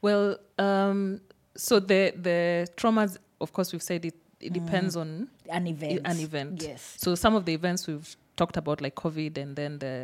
Well, 0.00 0.38
um, 0.58 1.20
so 1.56 1.80
the 1.80 2.12
the 2.16 2.68
traumas, 2.76 3.16
of 3.40 3.52
course, 3.52 3.72
we've 3.72 3.82
said 3.82 4.04
it. 4.04 4.14
It 4.40 4.52
depends 4.52 4.94
on 4.96 5.28
an 5.50 5.66
event. 5.66 6.00
an 6.04 6.20
event. 6.20 6.62
yes. 6.62 6.94
So 6.98 7.16
some 7.16 7.34
of 7.34 7.44
the 7.44 7.52
events 7.52 7.88
we've 7.88 8.16
talked 8.38 8.56
about, 8.56 8.80
like 8.80 8.94
COVID, 8.94 9.36
and 9.42 9.54
then 9.56 9.78
the 9.78 9.94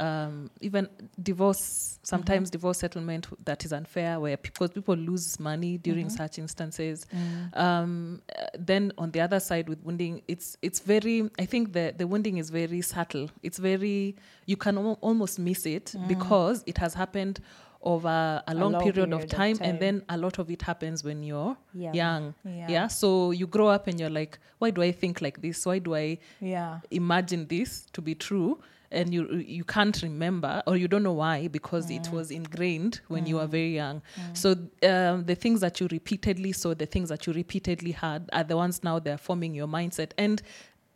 um, 0.00 0.50
even 0.60 0.88
divorce. 1.22 1.64
Sometimes 2.02 2.50
divorce 2.50 2.78
settlement 2.78 3.26
that 3.44 3.64
is 3.64 3.72
unfair, 3.72 4.18
where 4.20 4.36
because 4.36 4.70
people 4.70 4.96
lose 4.96 5.38
money 5.38 5.78
during 5.78 6.08
such 6.10 6.38
instances. 6.38 7.06
Um, 7.54 8.20
uh, 8.38 8.46
then 8.58 8.92
on 8.98 9.10
the 9.12 9.20
other 9.20 9.40
side 9.40 9.68
with 9.68 9.80
wounding, 9.84 10.22
it's 10.28 10.56
it's 10.62 10.80
very. 10.80 11.30
I 11.38 11.46
think 11.52 11.72
the 11.72 11.94
the 11.96 12.06
wounding 12.06 12.38
is 12.38 12.50
very 12.50 12.80
subtle. 12.82 13.30
It's 13.42 13.58
very 13.58 14.16
you 14.46 14.56
can 14.56 14.76
al- 14.78 14.98
almost 15.00 15.38
miss 15.38 15.64
it 15.66 15.94
because 16.08 16.62
it 16.66 16.78
has 16.78 16.92
happened 16.94 17.40
over 17.84 18.42
a 18.46 18.54
long, 18.54 18.72
long 18.72 18.82
period, 18.82 18.98
of 19.12 19.20
period 19.20 19.24
of 19.24 19.28
time, 19.30 19.56
time. 19.56 19.68
and 19.68 19.80
then 19.80 20.02
a 20.08 20.16
lot 20.16 20.38
of 20.38 20.50
it 20.50 20.62
happens 20.62 21.04
when 21.04 21.22
you're 21.22 21.56
Yeah. 21.74 21.92
young. 21.92 22.34
Yeah. 22.44 22.68
yeah. 22.70 22.86
So 22.88 23.30
you 23.30 23.46
grow 23.46 23.68
up 23.68 23.86
and 23.86 24.00
you're 24.00 24.10
like, 24.10 24.38
why 24.58 24.70
do 24.70 24.82
I 24.82 24.90
think 24.92 25.20
like 25.20 25.40
this? 25.42 25.64
Why 25.66 25.78
do 25.78 25.94
I 25.94 26.18
yeah 26.40 26.80
imagine 26.90 27.46
this 27.46 27.86
to 27.92 28.00
be 28.02 28.14
true? 28.14 28.58
And 28.90 29.12
you 29.12 29.22
you 29.58 29.64
can't 29.64 30.00
remember 30.02 30.62
or 30.68 30.76
you 30.76 30.86
don't 30.86 31.02
know 31.02 31.14
why 31.14 31.48
because 31.48 31.90
it 31.90 32.12
was 32.12 32.30
ingrained 32.30 33.00
when 33.08 33.26
you 33.26 33.36
were 33.36 33.46
very 33.48 33.74
young. 33.74 34.02
So 34.34 34.52
um, 34.52 35.24
the 35.24 35.34
things 35.34 35.60
that 35.62 35.80
you 35.80 35.88
repeatedly 35.90 36.52
saw, 36.52 36.74
the 36.74 36.86
things 36.86 37.08
that 37.08 37.26
you 37.26 37.32
repeatedly 37.32 37.90
had, 37.90 38.30
are 38.32 38.44
the 38.44 38.56
ones 38.56 38.84
now 38.84 39.00
they're 39.00 39.18
forming 39.18 39.52
your 39.52 39.66
mindset. 39.66 40.12
And 40.16 40.40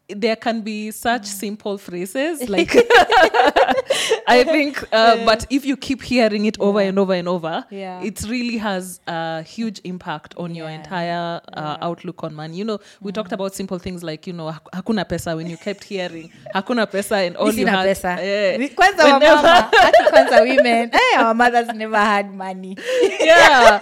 there 0.09 0.37
can 0.37 0.62
be 0.62 0.91
such 0.91 1.27
simple 1.27 1.77
phrases 1.79 2.49
like 2.55 2.75
I 4.27 4.45
think, 4.45 4.83
uh, 4.93 5.25
but 5.25 5.47
if 5.50 5.65
you 5.65 5.77
keep 5.77 6.03
hearing 6.03 6.45
it 6.47 6.59
over 6.61 6.81
and 6.81 6.99
over 6.99 7.15
and 7.15 7.29
over, 7.29 7.65
Yeah. 7.71 8.03
it 8.03 8.23
really 8.29 8.57
has 8.59 9.00
a 9.07 9.43
huge 9.43 9.81
impact 9.85 10.35
on 10.37 10.55
your 10.55 10.69
entire 10.69 11.41
uh, 11.55 11.77
outlook 11.81 12.23
on 12.25 12.35
money. 12.35 12.57
You 12.57 12.65
know, 12.65 12.79
we 13.00 13.12
talked 13.12 13.33
about 13.33 13.55
simple 13.55 13.79
things 13.79 14.03
like 14.03 14.27
you 14.27 14.33
know 14.33 14.55
hakuna 14.75 15.05
pesa 15.09 15.37
when 15.37 15.49
you 15.49 15.57
kept 15.57 15.85
hearing 15.85 16.31
hakuna 16.55 16.87
pesa 16.87 17.27
and 17.27 17.37
all 17.37 17.53
you 17.53 17.67
had. 17.67 17.87
pesa. 17.87 18.19
Eh, 18.21 18.59
Mi- 18.59 18.69
kwanza 18.69 19.05
wamama 19.05 19.71
kwanza 20.11 20.43
women. 20.43 20.91
Hey, 20.91 21.17
our 21.19 21.35
mothers 21.35 21.69
never 21.75 21.97
had 21.99 22.33
money. 22.35 22.77
Yeah. 23.21 23.81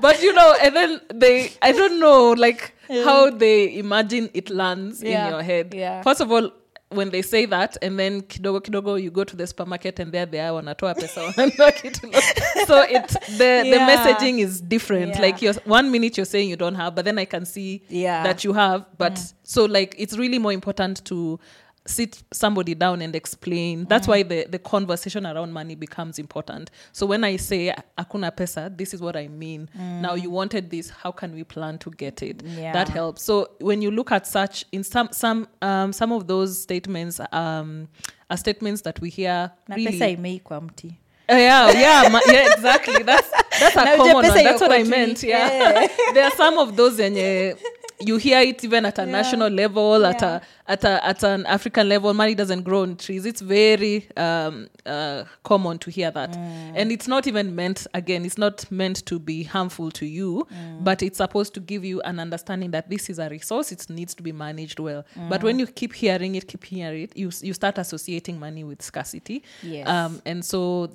But 0.00 0.22
you 0.22 0.32
know 0.32 0.54
and 0.62 0.74
then 0.74 1.00
they 1.14 1.52
i 1.62 1.72
don't 1.72 1.98
know 2.00 2.32
like 2.32 2.73
how 3.04 3.30
they 3.30 3.78
imagine 3.78 4.28
it 4.34 4.50
lands 4.50 5.02
Yeah, 5.02 5.26
in 5.26 5.32
your 5.32 5.42
head 5.42 5.74
yeah. 5.74 6.02
first 6.02 6.20
of 6.20 6.30
all 6.32 6.50
when 6.90 7.10
they 7.10 7.22
say 7.22 7.46
that 7.46 7.76
and 7.82 7.98
then 7.98 8.22
kidogo 8.22 8.60
kidogo 8.60 9.02
you 9.02 9.10
go 9.10 9.24
to 9.24 9.36
the 9.36 9.46
supermarket 9.46 9.98
and 9.98 10.12
there 10.12 10.26
they 10.26 10.40
are 10.40 10.52
wanatoa 10.52 10.94
pesa 10.94 11.22
wananunua 11.26 11.72
kitu. 11.72 12.00
so 12.66 12.82
it 12.84 13.08
the, 13.38 13.62
the 13.70 13.78
messaging 13.78 14.38
is 14.38 14.62
different 14.62 15.08
Yeah. 15.14 15.20
like 15.22 15.42
you're 15.42 15.60
one 15.66 15.90
minute 15.90 16.16
you're 16.20 16.30
saying 16.30 16.50
you 16.50 16.56
don't 16.56 16.76
have 16.76 16.94
but 16.94 17.04
then 17.04 17.18
i 17.18 17.26
can 17.26 17.44
see 17.44 17.82
Yeah. 17.88 18.22
that 18.22 18.44
you 18.44 18.52
have 18.52 18.84
but 18.98 19.12
mm. 19.14 19.32
so 19.42 19.64
like 19.64 19.94
it's 19.98 20.16
really 20.18 20.38
more 20.38 20.52
important 20.54 21.04
to 21.04 21.38
sit 21.86 22.22
somebody 22.32 22.74
down 22.74 23.02
and 23.02 23.14
explain 23.14 23.84
that's 23.84 24.08
why 24.08 24.22
the, 24.22 24.46
the 24.48 24.58
conversation 24.58 25.26
around 25.26 25.52
money 25.52 25.74
becomes 25.74 26.18
important 26.18 26.70
so 26.92 27.04
when 27.04 27.22
i 27.24 27.36
say 27.36 27.74
akuna 27.98 28.30
pesa 28.34 28.74
this 28.74 28.94
is 28.94 29.02
what 29.02 29.16
i 29.16 29.28
mean 29.28 29.68
now 30.00 30.14
you 30.14 30.30
wanted 30.30 30.70
this 30.70 30.88
how 30.88 31.12
can 31.12 31.34
we 31.34 31.44
plan 31.44 31.76
to 31.78 31.90
get 31.90 32.22
it 32.22 32.42
Yeah. 32.42 32.72
that 32.72 32.88
helps 32.88 33.22
so 33.22 33.50
when 33.60 33.82
you 33.82 33.90
look 33.90 34.12
at 34.12 34.26
such 34.26 34.64
in 34.72 34.82
some 34.82 35.08
some 35.12 35.46
um, 35.60 35.92
some 35.92 36.10
of 36.12 36.26
those 36.26 36.62
statements 36.62 37.20
um, 37.32 37.88
are 38.30 38.38
statements 38.38 38.80
that 38.82 38.98
we 39.00 39.10
hear 39.10 39.50
na 39.68 39.76
really 39.76 39.98
pesa 39.98 40.16
mti 40.62 40.96
Uh, 41.26 41.36
yeah, 41.36 41.70
yeah, 41.72 42.08
ma- 42.12 42.20
yeah, 42.26 42.52
exactly. 42.52 43.02
That's 43.02 43.30
that's 43.60 43.74
a 43.76 43.96
common 43.96 44.14
one. 44.14 44.24
That's 44.44 44.60
what 44.60 44.70
I 44.72 44.82
meant. 44.82 45.22
Yeah, 45.22 45.48
Yeah. 45.48 45.88
there 46.14 46.24
are 46.24 46.36
some 46.36 46.58
of 46.58 46.76
those, 46.76 47.00
and 47.00 47.16
you 48.06 48.16
hear 48.16 48.40
it 48.40 48.62
even 48.64 48.84
at 48.86 48.98
a 48.98 49.02
Yeah. 49.04 49.10
national 49.12 49.48
level, 49.50 50.04
at 50.06 50.22
a 50.22 50.40
at 50.66 50.82
a 50.84 51.04
at 51.06 51.22
an 51.22 51.44
African 51.46 51.88
level. 51.88 52.12
Money 52.14 52.34
doesn't 52.34 52.62
grow 52.62 52.82
on 52.82 52.96
trees. 52.96 53.26
It's 53.26 53.40
very 53.40 54.08
um, 54.16 54.68
uh, 54.86 55.24
common 55.42 55.78
to 55.78 55.90
hear 55.90 56.10
that, 56.10 56.30
Mm. 56.32 56.72
and 56.76 56.92
it's 56.92 57.06
not 57.08 57.26
even 57.26 57.54
meant. 57.54 57.86
Again, 57.94 58.24
it's 58.24 58.38
not 58.38 58.70
meant 58.70 59.04
to 59.06 59.18
be 59.18 59.42
harmful 59.44 59.90
to 59.92 60.06
you, 60.06 60.46
Mm. 60.50 60.84
but 60.84 61.02
it's 61.02 61.18
supposed 61.18 61.54
to 61.54 61.60
give 61.60 61.84
you 61.84 62.00
an 62.02 62.18
understanding 62.18 62.70
that 62.72 62.88
this 62.90 63.10
is 63.10 63.18
a 63.18 63.28
resource. 63.28 63.72
It 63.72 63.88
needs 63.90 64.14
to 64.14 64.22
be 64.22 64.32
managed 64.32 64.78
well. 64.80 65.04
But 65.28 65.40
Mm. 65.40 65.44
when 65.44 65.58
you 65.58 65.66
keep 65.66 65.92
hearing 65.94 66.34
it, 66.34 66.46
keep 66.48 66.64
hearing 66.64 67.02
it, 67.04 67.16
you 67.16 67.30
you 67.42 67.52
start 67.54 67.78
associating 67.78 68.38
money 68.38 68.64
with 68.64 68.82
scarcity. 68.82 69.42
Yes. 69.62 69.86
Um, 69.88 70.20
and 70.24 70.44
so 70.44 70.90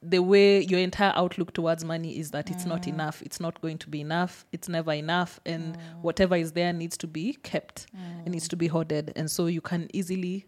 the 0.00 0.20
way 0.20 0.60
your 0.60 0.78
entire 0.78 1.12
outlook 1.16 1.52
towards 1.52 1.84
money 1.84 2.18
is 2.18 2.30
that 2.30 2.50
it's 2.50 2.64
not 2.64 2.82
mm. 2.82 2.88
enough 2.88 3.20
it's 3.22 3.40
not 3.40 3.60
going 3.60 3.76
to 3.76 3.88
be 3.88 4.00
enough 4.00 4.46
it's 4.52 4.68
never 4.68 4.92
enough 4.92 5.40
and 5.44 5.74
mm. 5.74 5.80
whatever 6.02 6.36
is 6.36 6.52
there 6.52 6.72
needs 6.72 6.96
to 6.96 7.08
be 7.08 7.32
kept 7.42 7.86
mm. 7.96 8.26
it 8.26 8.30
needs 8.30 8.48
to 8.48 8.56
be 8.56 8.66
hoarded. 8.66 9.12
And 9.16 9.30
so 9.30 9.46
you 9.46 9.60
can 9.60 9.88
easily 9.92 10.46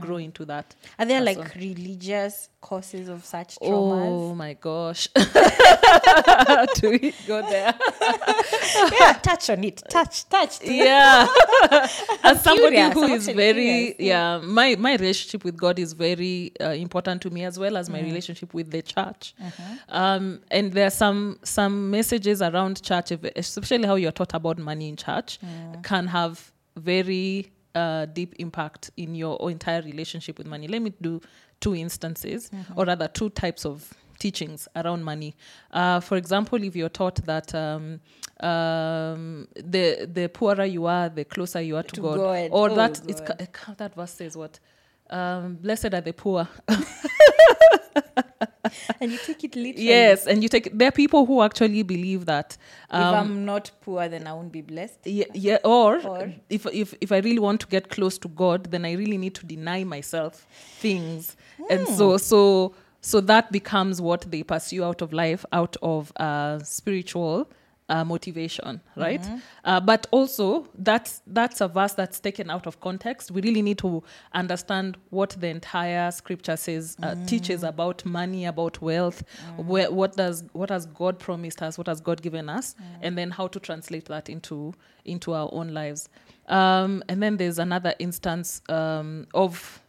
grow 0.00 0.16
into 0.16 0.44
that 0.46 0.74
Are 0.98 1.04
there 1.04 1.22
That's 1.22 1.38
like 1.38 1.54
religious 1.54 2.48
causes 2.62 3.08
of 3.08 3.24
such 3.24 3.56
traumas? 3.58 4.08
oh 4.08 4.34
my 4.34 4.54
gosh 4.54 5.08
do 6.80 6.90
we 6.90 7.12
go 7.26 7.42
there 7.48 7.74
yeah, 9.00 9.12
touch 9.22 9.50
on 9.50 9.64
it. 9.64 9.82
Touch, 9.88 10.28
touch. 10.28 10.58
yeah 10.64 11.26
as 12.22 12.42
somebody 12.42 12.76
curious. 12.76 12.94
who 12.94 13.04
is 13.04 13.26
very 13.28 13.54
curious, 13.54 13.94
yeah 13.98 14.38
my 14.42 14.76
my 14.76 14.92
relationship 14.94 15.44
with 15.44 15.56
god 15.56 15.78
is 15.78 15.92
very 15.92 16.52
uh, 16.60 16.70
important 16.70 17.20
to 17.22 17.30
me 17.30 17.44
as 17.44 17.58
well 17.58 17.76
as 17.76 17.88
my 17.90 18.00
Mm. 18.02 18.04
relationship 18.04 18.52
with 18.54 18.70
the 18.70 18.82
church 18.82 19.34
Uh-huh. 19.40 19.62
um, 19.90 20.40
and 20.50 20.72
there 20.72 20.86
are 20.86 20.90
some 20.90 21.38
some 21.44 21.90
messages 21.90 22.40
around 22.42 22.82
church 22.82 23.12
especially 23.36 23.86
how 23.86 23.94
you're 23.96 24.10
taught 24.12 24.34
about 24.34 24.58
money 24.58 24.88
in 24.88 24.96
church 24.96 25.38
Mm. 25.44 25.82
can 25.84 26.06
have 26.08 26.50
very 26.76 27.52
uh, 27.74 28.06
deep 28.06 28.34
impact 28.38 28.90
in 28.96 29.14
your 29.14 29.50
entire 29.50 29.82
relationship 29.82 30.38
with 30.38 30.46
money 30.46 30.68
let 30.68 30.82
me 30.82 30.92
do 31.00 31.20
two 31.60 31.74
instances 31.74 32.50
Mm-hmm. 32.50 32.78
or 32.78 32.84
rather 32.84 33.08
two 33.08 33.30
types 33.30 33.64
of 33.64 33.92
teachings 34.18 34.68
around 34.76 35.02
money 35.04 35.34
uh, 35.72 35.98
for 36.00 36.16
example 36.16 36.62
if 36.62 36.76
you're 36.76 36.88
taught 36.88 37.16
that 37.26 37.54
um, 37.54 38.00
um, 38.40 39.48
the 39.54 40.08
the 40.12 40.28
poorer 40.28 40.64
you 40.64 40.86
are 40.86 41.08
the 41.08 41.24
closer 41.24 41.60
you 41.60 41.76
are 41.76 41.82
to, 41.82 41.94
To 41.96 42.00
god. 42.02 42.16
God. 42.18 42.48
or 42.52 42.70
Oh, 42.70 42.74
that 42.76 43.00
it's 43.08 43.20
God. 43.20 43.48
ca- 43.52 43.74
that 43.78 43.94
verse 43.94 44.12
says 44.12 44.36
what 44.36 44.60
um, 45.10 45.56
blessed 45.56 45.92
are 45.94 46.00
the 46.00 46.12
poor 46.12 46.48
And 49.00 49.12
you 49.12 49.18
take 49.18 49.42
it 49.44 49.56
literally. 49.56 49.86
yes 49.88 50.26
and 50.26 50.42
you 50.42 50.48
take 50.48 50.70
there 50.78 50.88
are 50.88 50.92
people 50.92 51.26
who 51.26 51.42
actually 51.42 51.82
believe 51.82 52.26
that 52.26 52.56
if 52.92 52.96
um, 53.00 53.14
I'm 53.14 53.44
not 53.44 53.70
poor, 53.80 54.08
then 54.08 54.26
I 54.26 54.32
won't 54.34 54.52
be 54.52 54.60
blessed. 54.62 55.00
yeah, 55.06 55.24
yeah 55.34 55.58
or, 55.64 56.00
Or- 56.06 56.32
if, 56.48 56.66
if 56.66 56.94
if 57.00 57.10
i 57.12 57.18
really 57.18 57.38
want 57.40 57.60
to 57.62 57.66
get 57.66 57.88
close 57.90 58.18
to 58.18 58.28
god 58.28 58.70
then 58.70 58.84
i 58.84 58.92
really 58.92 59.18
need 59.18 59.34
to 59.34 59.46
deny 59.46 59.84
myself 59.84 60.46
things 60.80 61.36
and 61.70 61.86
Hmm. 61.88 61.94
so 61.94 62.16
so 62.18 62.74
so 63.00 63.20
that 63.20 63.50
becomes 63.50 64.00
what 64.00 64.30
they 64.30 64.42
pursue 64.44 64.84
out 64.84 65.02
of 65.02 65.12
life 65.12 65.44
out 65.52 65.76
of 65.82 66.12
uh, 66.16 66.58
spiritual 66.60 67.50
uh, 67.88 68.04
motivation 68.04 68.80
right 68.96 69.20
Mm-hmm. 69.22 69.36
uh, 69.64 69.80
but 69.80 70.06
also 70.12 70.66
that's 70.78 71.20
that's 71.26 71.60
a 71.60 71.68
verse 71.68 71.92
that's 71.94 72.20
taken 72.20 72.48
out 72.50 72.66
of 72.66 72.80
context 72.80 73.30
we 73.30 73.42
really 73.42 73.60
need 73.62 73.78
to 73.78 74.02
understand 74.32 74.96
what 75.10 75.30
the 75.40 75.48
entire 75.48 76.10
scripture 76.10 76.56
says 76.56 76.96
uh, 77.02 77.14
Mm. 77.14 77.26
teaches 77.28 77.62
about 77.62 78.04
money 78.06 78.46
about 78.46 78.80
wealth 78.80 79.22
where 79.56 79.90
what 79.90 80.16
does 80.16 80.44
what 80.52 80.70
has 80.70 80.86
god 80.86 81.18
promised 81.18 81.60
us 81.62 81.76
what 81.76 81.86
has 81.88 82.00
god 82.00 82.22
given 82.22 82.48
us 82.48 82.74
Mm. 82.74 82.84
and 83.02 83.18
then 83.18 83.30
how 83.30 83.46
to 83.48 83.60
translate 83.60 84.06
that 84.06 84.28
into 84.28 84.72
into 85.04 85.32
our 85.34 85.48
own 85.52 85.68
lives 85.74 86.08
um, 86.48 87.02
and 87.08 87.22
then 87.22 87.36
there's 87.36 87.58
another 87.58 87.94
instance 87.98 88.62
um, 88.68 89.26
of 89.34 89.80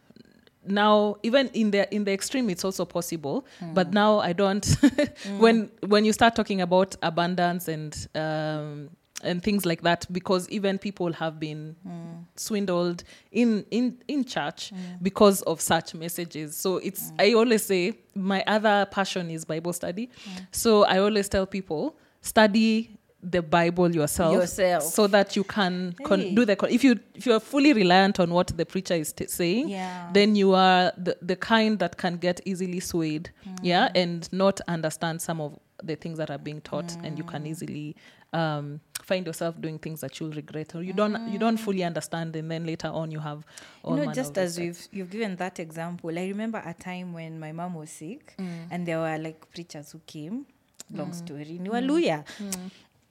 now 0.66 1.16
even 1.22 1.48
in 1.48 1.70
the 1.70 1.92
in 1.94 2.04
the 2.04 2.12
extreme 2.12 2.50
it's 2.50 2.64
also 2.64 2.84
possible. 2.84 3.46
Hmm. 3.60 3.74
But 3.74 3.92
now 3.92 4.18
i 4.18 4.32
don't. 4.32 4.64
Hmm. 5.24 5.38
When 5.38 5.70
when 5.86 6.04
you 6.04 6.12
start 6.12 6.34
talking 6.34 6.60
about 6.60 6.96
abundance 7.02 7.68
and 7.68 7.94
um 8.14 8.90
and 9.22 9.42
things 9.42 9.64
like 9.64 9.82
that 9.82 10.06
because 10.12 10.48
even 10.50 10.78
people 10.78 11.12
have 11.12 11.40
been 11.40 11.76
hmm. 11.82 12.22
swindled 12.36 13.04
in 13.32 13.64
in 13.70 13.98
in 14.08 14.24
church 14.24 14.72
because 15.02 15.42
of 15.42 15.60
such 15.60 15.94
messages. 15.94 16.56
So 16.56 16.78
it's 16.78 17.12
i 17.18 17.32
always 17.32 17.64
say 17.64 17.94
my 18.14 18.42
other 18.46 18.86
passion 18.90 19.30
is 19.30 19.44
bible 19.44 19.72
study. 19.72 20.10
So 20.50 20.84
i 20.84 20.98
always 20.98 21.28
tell 21.28 21.46
people 21.46 21.96
study 22.20 22.98
the 23.30 23.42
bible 23.42 23.94
yourself 23.94 24.34
Yourself. 24.34 24.82
so 24.82 25.06
that 25.06 25.34
you 25.36 25.44
can 25.44 25.94
con- 26.04 26.20
Hey. 26.20 26.34
do 26.34 26.44
the 26.44 26.56
con- 26.56 26.70
if 26.70 26.84
you 26.84 26.98
if 27.14 27.26
you're 27.26 27.40
fully 27.40 27.72
reliant 27.72 28.20
on 28.20 28.30
what 28.30 28.48
the 28.48 28.66
preacher 28.66 28.94
is 28.94 29.12
t- 29.12 29.26
saying 29.26 29.68
Yeah. 29.68 30.10
then 30.12 30.36
you 30.36 30.54
are 30.54 30.92
the, 30.96 31.16
the 31.22 31.36
kind 31.36 31.78
that 31.78 31.96
can 31.96 32.16
get 32.16 32.40
easily 32.44 32.80
swayed 32.80 33.30
hmm. 33.44 33.54
yeah 33.62 33.90
and 33.94 34.30
not 34.32 34.60
understand 34.68 35.22
some 35.22 35.40
of 35.40 35.58
the 35.82 35.96
things 35.96 36.18
that 36.18 36.30
are 36.30 36.38
being 36.38 36.60
taught 36.60 36.96
and 37.02 37.18
you 37.18 37.24
can 37.24 37.42
hmm. 37.42 37.48
easily 37.48 37.96
um, 38.32 38.80
find 39.02 39.26
yourself 39.26 39.60
doing 39.60 39.78
things 39.78 40.00
that 40.00 40.18
you'll 40.18 40.32
regret 40.32 40.74
or 40.74 40.82
you 40.82 40.92
don't 40.92 41.28
you 41.30 41.38
don't 41.38 41.56
hmm. 41.56 41.64
fully 41.64 41.84
understand 41.84 42.34
and 42.36 42.50
then 42.50 42.66
later 42.66 42.88
on 42.88 43.10
you 43.10 43.20
have 43.20 43.44
all 43.84 43.98
you 43.98 44.06
know, 44.06 44.12
just 44.12 44.36
as 44.38 44.58
we've 44.58 44.88
you've 44.92 45.10
given 45.10 45.36
that 45.36 45.60
example, 45.60 46.10
I 46.18 46.26
remember 46.26 46.62
a 46.64 46.72
time 46.74 47.12
when 47.12 47.38
my 47.38 47.52
mom 47.52 47.74
was 47.74 47.90
sick, 47.90 48.34
mm. 48.38 48.66
and 48.70 48.86
there 48.86 48.98
were 48.98 49.18
like 49.18 49.50
preachers 49.52 49.92
who 49.92 50.00
came. 50.06 50.46
Long 50.92 51.10
mm. 51.10 51.14
story, 51.14 51.58
ni 51.58 51.68
mm. 51.68 51.72
Waluya. 51.72 52.24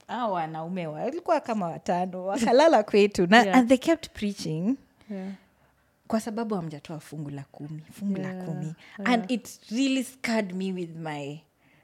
Hao 0.07 0.31
wanaume 0.33 0.87
walikuwa 0.87 1.39
kama 1.39 1.67
watano 1.67 2.25
wakalala 2.25 2.83
kwetu 2.83 3.27
na, 3.27 3.41
Yeah. 3.43 3.57
and 3.57 3.67
they 3.69 3.77
kept 3.77 4.09
preaching 4.09 4.75
yeah. 5.11 5.31
kwa 6.07 6.19
sababu 6.19 6.55
hamjatoa 6.55 6.99
fungu 6.99 7.29
la 7.29 7.43
kumi 7.51 7.81
fungu 7.91 8.17
la 8.17 8.33
Yeah, 8.33 8.45
kumi 8.45 8.73
and 9.05 9.31
it 9.31 9.59
really 9.71 10.03
scared 10.03 10.53
me 10.55 10.73
with 10.73 10.95
my 10.95 11.37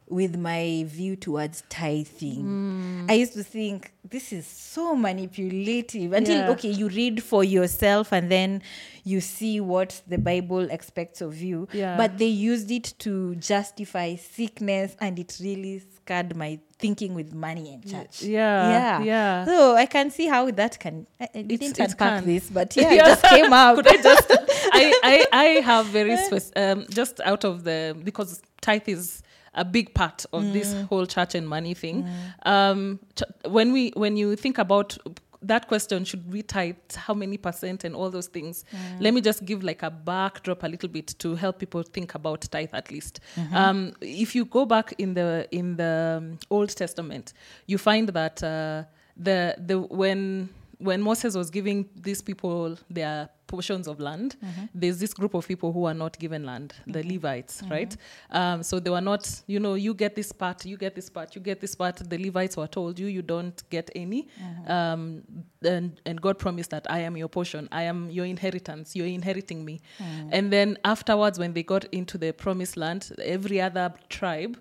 with 0.09 0.35
my 0.37 0.83
view 0.87 1.15
towards 1.15 1.63
tithing 1.69 3.05
i 3.09 3.13
used 3.13 3.33
to 3.33 3.43
think 3.43 3.91
this 4.09 4.33
is 4.33 4.45
so 4.47 4.95
manipulative 4.95 6.13
until 6.13 6.37
Yeah. 6.39 6.49
okay 6.51 6.69
you 6.71 6.87
read 6.89 7.21
for 7.23 7.43
yourself 7.43 8.11
and 8.11 8.31
then 8.31 8.61
you 9.03 9.21
see 9.21 9.59
what 9.59 10.01
the 10.07 10.17
bible 10.17 10.69
expects 10.71 11.21
of 11.21 11.41
you 11.41 11.67
Yeah. 11.73 11.95
but 11.97 12.17
they 12.17 12.27
used 12.27 12.71
it 12.71 12.93
to 12.99 13.35
justify 13.35 14.15
sickness 14.15 14.95
and 14.99 15.19
it 15.19 15.37
really 15.41 15.81
scared 15.95 16.35
my 16.35 16.59
thinking 16.79 17.13
with 17.13 17.33
money 17.33 17.73
and 17.73 17.87
church 17.87 18.21
yeah, 18.23 18.69
yeah 18.71 19.03
yeah. 19.03 19.45
so 19.45 19.75
i 19.75 19.85
can 19.85 20.09
see 20.09 20.27
how 20.27 20.49
that 20.51 20.79
can 20.79 21.05
i, 21.19 21.27
I 21.35 21.41
didn't 21.43 21.77
it 21.77 21.91
unpack 21.91 22.23
this 22.23 22.49
but 22.49 22.75
yeah, 22.75 22.93
it 22.93 22.97
just 22.99 23.23
came 23.25 23.51
out 23.53 23.75
Could 23.75 23.87
I 23.87 24.01
just? 24.01 24.31
I, 24.71 24.93
I 25.03 25.25
I 25.31 25.45
have 25.61 25.85
very 25.87 26.15
spec- 26.17 26.53
um, 26.57 26.85
just 26.89 27.19
out 27.21 27.43
of 27.43 27.63
the 27.63 27.95
because 28.03 28.41
tithe 28.61 28.87
is 28.87 29.21
a 29.59 29.65
big 29.65 29.87
part 29.93 30.25
of 30.31 30.41
this 30.53 30.69
whole 30.89 31.05
church 31.15 31.35
and 31.35 31.45
money 31.47 31.73
thing. 31.75 31.97
Um, 32.53 32.99
ch- 33.17 33.23
when 33.57 33.73
we 33.73 33.91
when 34.03 34.17
you 34.17 34.35
think 34.35 34.57
about 34.57 34.97
that 35.41 35.67
question, 35.67 36.05
should 36.05 36.23
we 36.33 36.41
tithe? 36.43 36.75
How 37.05 37.13
many 37.13 37.37
percent 37.37 37.83
and 37.85 37.95
all 37.95 38.09
those 38.17 38.27
things? 38.29 38.65
Let 38.99 39.13
me 39.13 39.21
just 39.21 39.45
give 39.45 39.63
like 39.63 39.83
a 39.83 39.89
backdrop 39.89 40.63
a 40.63 40.67
little 40.67 40.89
bit 40.89 41.07
to 41.19 41.35
help 41.35 41.59
people 41.59 41.83
think 41.83 42.15
about 42.15 42.41
tithe 42.51 42.73
at 42.73 42.91
least. 42.91 43.19
Um, 43.53 43.93
if 44.01 44.35
you 44.35 44.45
go 44.45 44.65
back 44.65 44.93
in 44.97 45.13
the 45.13 45.47
in 45.51 45.77
the 45.77 45.93
um, 46.17 46.39
Old 46.49 46.69
Testament, 46.75 47.33
you 47.67 47.77
find 47.77 48.09
that 48.09 48.43
uh, 48.43 48.83
the 49.15 49.55
the 49.67 49.75
when 50.01 50.49
when 50.79 51.01
Moses 51.01 51.35
was 51.35 51.49
giving 51.49 51.85
these 51.95 52.21
people 52.21 52.77
their 52.89 53.29
portions 53.49 53.87
of 53.87 53.99
land, 53.99 54.37
mm-hmm. 54.43 54.65
there's 54.73 54.99
this 54.99 55.13
group 55.13 55.33
of 55.33 55.45
people 55.45 55.73
who 55.73 55.83
are 55.85 55.93
not 55.93 56.17
given 56.17 56.45
land, 56.45 56.73
the 56.87 56.99
mm-hmm. 56.99 57.11
Levites, 57.13 57.61
mm-hmm. 57.61 57.71
right? 57.71 57.97
Um, 58.31 58.63
so 58.63 58.79
they 58.79 58.89
were 58.89 59.01
not, 59.01 59.23
you 59.47 59.59
know, 59.59 59.73
you 59.73 59.93
get 59.93 60.15
this 60.15 60.31
part, 60.31 60.65
you 60.65 60.77
get 60.77 60.95
this 60.95 61.09
part, 61.09 61.35
you 61.35 61.41
get 61.41 61.59
this 61.59 61.75
part. 61.75 61.97
The 61.97 62.17
Levites 62.17 62.55
were 62.55 62.67
told 62.67 62.97
you, 62.97 63.07
you 63.07 63.21
don't 63.21 63.61
get 63.69 63.89
any. 63.95 64.29
Um, 64.67 65.23
and, 65.63 65.99
and 66.05 66.21
God 66.21 66.39
promised 66.39 66.69
that 66.69 66.85
I 66.89 66.99
am 66.99 67.17
your 67.17 67.27
portion, 67.27 67.67
I 67.71 67.83
am 67.83 68.09
your 68.09 68.25
inheritance, 68.25 68.95
you're 68.95 69.07
inheriting 69.07 69.65
me. 69.65 69.81
Mm. 69.99 70.29
And 70.31 70.53
then 70.53 70.77
afterwards, 70.85 71.39
when 71.39 71.53
they 71.53 71.63
got 71.63 71.85
into 71.85 72.17
the 72.17 72.31
promised 72.31 72.77
land, 72.77 73.11
every 73.19 73.59
other 73.59 73.93
tribe 74.07 74.57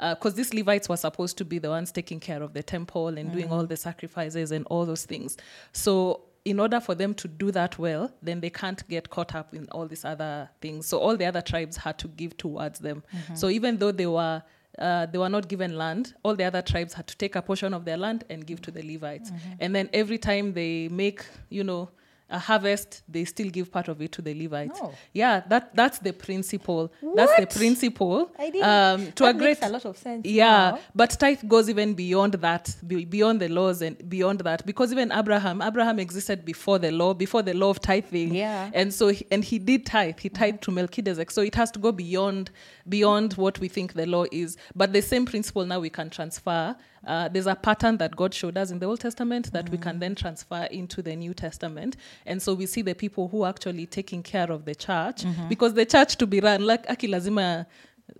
uh, 0.00 0.14
because 0.14 0.34
these 0.34 0.54
Levites 0.54 0.88
were 0.88 0.96
supposed 0.96 1.36
to 1.38 1.44
be 1.44 1.58
the 1.58 1.70
ones 1.70 1.90
taking 1.90 2.20
care 2.20 2.42
of 2.42 2.52
the 2.52 2.62
temple 2.62 3.08
and 3.08 3.32
doing 3.32 3.48
mm. 3.48 3.52
all 3.52 3.66
the 3.66 3.76
sacrifices 3.76 4.52
and 4.52 4.64
all 4.66 4.86
those 4.86 5.04
things. 5.04 5.36
So, 5.72 6.22
in 6.50 6.58
order 6.60 6.80
for 6.80 6.94
them 6.94 7.14
to 7.14 7.28
do 7.28 7.50
that 7.52 7.78
well, 7.78 8.10
then 8.22 8.40
they 8.40 8.50
can't 8.50 8.86
get 8.88 9.10
caught 9.10 9.34
up 9.34 9.54
in 9.54 9.66
all 9.72 9.86
these 9.86 10.04
other 10.04 10.48
things. 10.60 10.86
So, 10.86 10.98
all 10.98 11.16
the 11.16 11.26
other 11.26 11.42
tribes 11.42 11.76
had 11.76 11.98
to 11.98 12.08
give 12.08 12.36
towards 12.36 12.78
them. 12.80 13.02
So, 13.34 13.48
even 13.48 13.78
though 13.78 13.92
they 13.92 14.06
were 14.06 14.42
uh, 14.78 15.06
they 15.06 15.18
were 15.18 15.28
not 15.28 15.48
given 15.48 15.76
land. 15.76 16.14
All 16.22 16.36
the 16.36 16.44
other 16.44 16.62
tribes 16.62 16.94
had 16.94 17.06
to 17.08 17.16
take 17.16 17.34
a 17.34 17.42
portion 17.42 17.74
of 17.74 17.84
their 17.84 17.96
land 17.96 18.22
and 18.30 18.46
give 18.46 18.60
to 18.62 18.70
the 18.70 18.82
Levites. 18.82 19.30
And 19.58 19.74
then 19.74 19.90
every 19.92 20.18
time 20.18 20.52
they 20.52 20.88
make, 20.88 21.24
you 21.48 21.64
know, 21.64 21.90
a 22.30 22.38
harvest, 22.38 23.02
they 23.08 23.24
still 23.24 23.48
give 23.48 23.72
part 23.72 23.88
of 23.88 24.02
it 24.02 24.12
to 24.12 24.22
the 24.22 24.34
Levites. 24.34 24.78
No. 24.80 24.92
Yeah, 25.12 25.40
that 25.48 25.74
that's 25.74 25.98
the 25.98 26.12
principle. 26.12 26.92
That's 27.14 27.34
the 27.38 27.46
principle. 27.46 28.30
I 28.38 28.50
didn't. 28.50 28.68
Um, 28.68 29.12
to 29.12 29.24
that 29.24 29.34
a 29.34 29.38
great 29.38 29.60
makes 29.60 29.62
a 29.62 29.70
lot 29.70 29.84
of 29.86 29.96
sense. 29.96 30.26
yeah, 30.26 30.72
now. 30.72 30.78
but 30.94 31.10
tithe 31.10 31.40
goes 31.48 31.70
even 31.70 31.94
beyond 31.94 32.34
that, 32.34 32.74
beyond 32.86 33.40
the 33.40 33.48
laws 33.48 33.80
and 33.80 34.08
beyond 34.08 34.40
that, 34.40 34.66
because 34.66 34.92
even 34.92 35.10
Abraham, 35.10 35.62
Abraham 35.62 35.98
existed 35.98 36.44
before 36.44 36.78
the 36.78 36.90
law, 36.90 37.14
before 37.14 37.42
the 37.42 37.54
law 37.54 37.70
of 37.70 37.80
tithing. 37.80 38.34
Yeah. 38.34 38.70
and 38.74 38.92
so 38.92 39.08
he, 39.08 39.26
and 39.30 39.42
he 39.42 39.58
did 39.58 39.86
tithe. 39.86 40.18
He 40.18 40.28
tithed 40.28 40.62
to 40.62 40.70
Melchizedek, 40.70 41.30
so 41.30 41.40
it 41.40 41.54
has 41.54 41.70
to 41.72 41.78
go 41.78 41.92
beyond 41.92 42.50
beyond 42.88 43.34
what 43.34 43.58
we 43.58 43.68
think 43.68 43.94
the 43.94 44.06
law 44.06 44.24
is. 44.30 44.56
But 44.74 44.92
the 44.92 45.00
same 45.02 45.24
principle 45.24 45.64
now 45.64 45.80
we 45.80 45.90
can 45.90 46.10
transfer. 46.10 46.76
Uh, 47.06 47.28
there's 47.28 47.46
a 47.46 47.54
pattern 47.54 47.96
that 47.98 48.16
God 48.16 48.34
showed 48.34 48.56
us 48.56 48.70
in 48.70 48.78
the 48.78 48.86
Old 48.86 49.00
Testament 49.00 49.52
that 49.52 49.68
we 49.70 49.78
can 49.78 49.96
mm. 49.96 50.00
then 50.00 50.14
transfer 50.14 50.64
into 50.70 51.02
the 51.02 51.14
New 51.16 51.34
Testament, 51.34 51.96
and 52.26 52.42
so 52.42 52.54
we 52.54 52.66
see 52.66 52.82
the 52.82 52.94
people 52.94 53.28
who 53.28 53.42
are 53.42 53.50
actually 53.50 53.86
taking 53.86 54.22
care 54.22 54.50
of 54.50 54.64
the 54.64 54.74
church 54.74 55.22
mm-hmm. 55.22 55.48
because 55.48 55.74
the 55.74 55.86
church 55.86 56.16
to 56.16 56.26
be 56.26 56.40
run 56.40 56.66
like 56.66 56.88
aki 56.90 57.08
lazima 57.08 57.66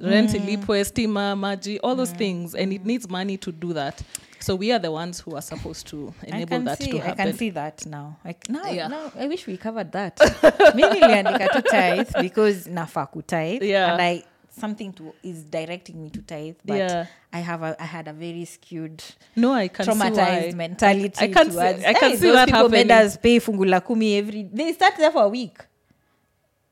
rent 0.00 0.30
mm. 0.30 0.36
ilipwe 0.36 0.84
stima 0.84 1.36
maji 1.36 1.78
all 1.82 1.96
those 1.96 2.12
things 2.12 2.54
and 2.54 2.72
it 2.72 2.82
mm. 2.82 2.86
needs 2.86 3.08
money 3.08 3.36
to 3.36 3.52
do 3.52 3.72
that 3.72 4.02
so 4.40 4.54
we 4.54 4.72
are 4.72 4.78
the 4.78 4.90
ones 4.90 5.20
who 5.20 5.34
are 5.34 5.42
supposed 5.42 5.86
to 5.88 6.14
enable 6.22 6.60
that 6.60 6.78
see, 6.78 6.92
to 6.92 7.08
I 7.08 7.14
can 7.14 7.32
see 7.34 7.50
that 7.50 7.84
now. 7.86 8.18
Like 8.24 8.48
now, 8.48 8.70
Yeah. 8.70 8.88
now 8.88 9.12
I 9.18 9.26
wish 9.26 9.46
we 9.46 9.56
covered 9.56 9.92
that. 9.92 10.18
Maybe 10.74 11.00
niliandika 11.00 11.48
tu 11.48 11.62
tithe 11.62 12.22
because 12.22 12.68
nafaa 12.68 13.06
kutithe. 13.06 13.62
Yeah. 13.62 13.92
And 13.92 14.02
I 14.02 14.22
something 14.58 14.92
to 14.94 15.12
is 15.22 15.44
directing 15.44 16.02
me 16.02 16.10
to 16.10 16.22
tithe. 16.22 16.56
But 16.64 16.78
Yeah. 16.78 17.06
I 17.32 17.40
have 17.40 17.62
a 17.62 17.76
I 17.80 17.84
had 17.86 18.08
a 18.08 18.12
very 18.12 18.44
skewed 18.46 19.02
no 19.36 19.52
i 19.54 19.68
can 19.68 19.84
see 19.84 19.90
traumatized 19.90 20.52
why 20.52 20.58
mentality. 20.66 21.24
I 21.24 21.28
can't 21.28 21.52
towards, 21.52 21.84
I 21.84 21.92
can 21.94 22.10
"Hey, 22.10 22.16
see 22.16 22.26
those 22.26 22.34
that 22.36 22.48
people 22.48 22.68
made 22.68 22.90
happening." 22.90 23.06
us 23.12 23.16
pay 23.26 23.38
fungu 23.40 23.66
la 23.74 23.80
kumi 23.80 24.16
every 24.18 24.42
they 24.52 24.72
start 24.72 24.94
there 24.96 25.10
for 25.12 25.24
a 25.24 25.28
week. 25.28 25.58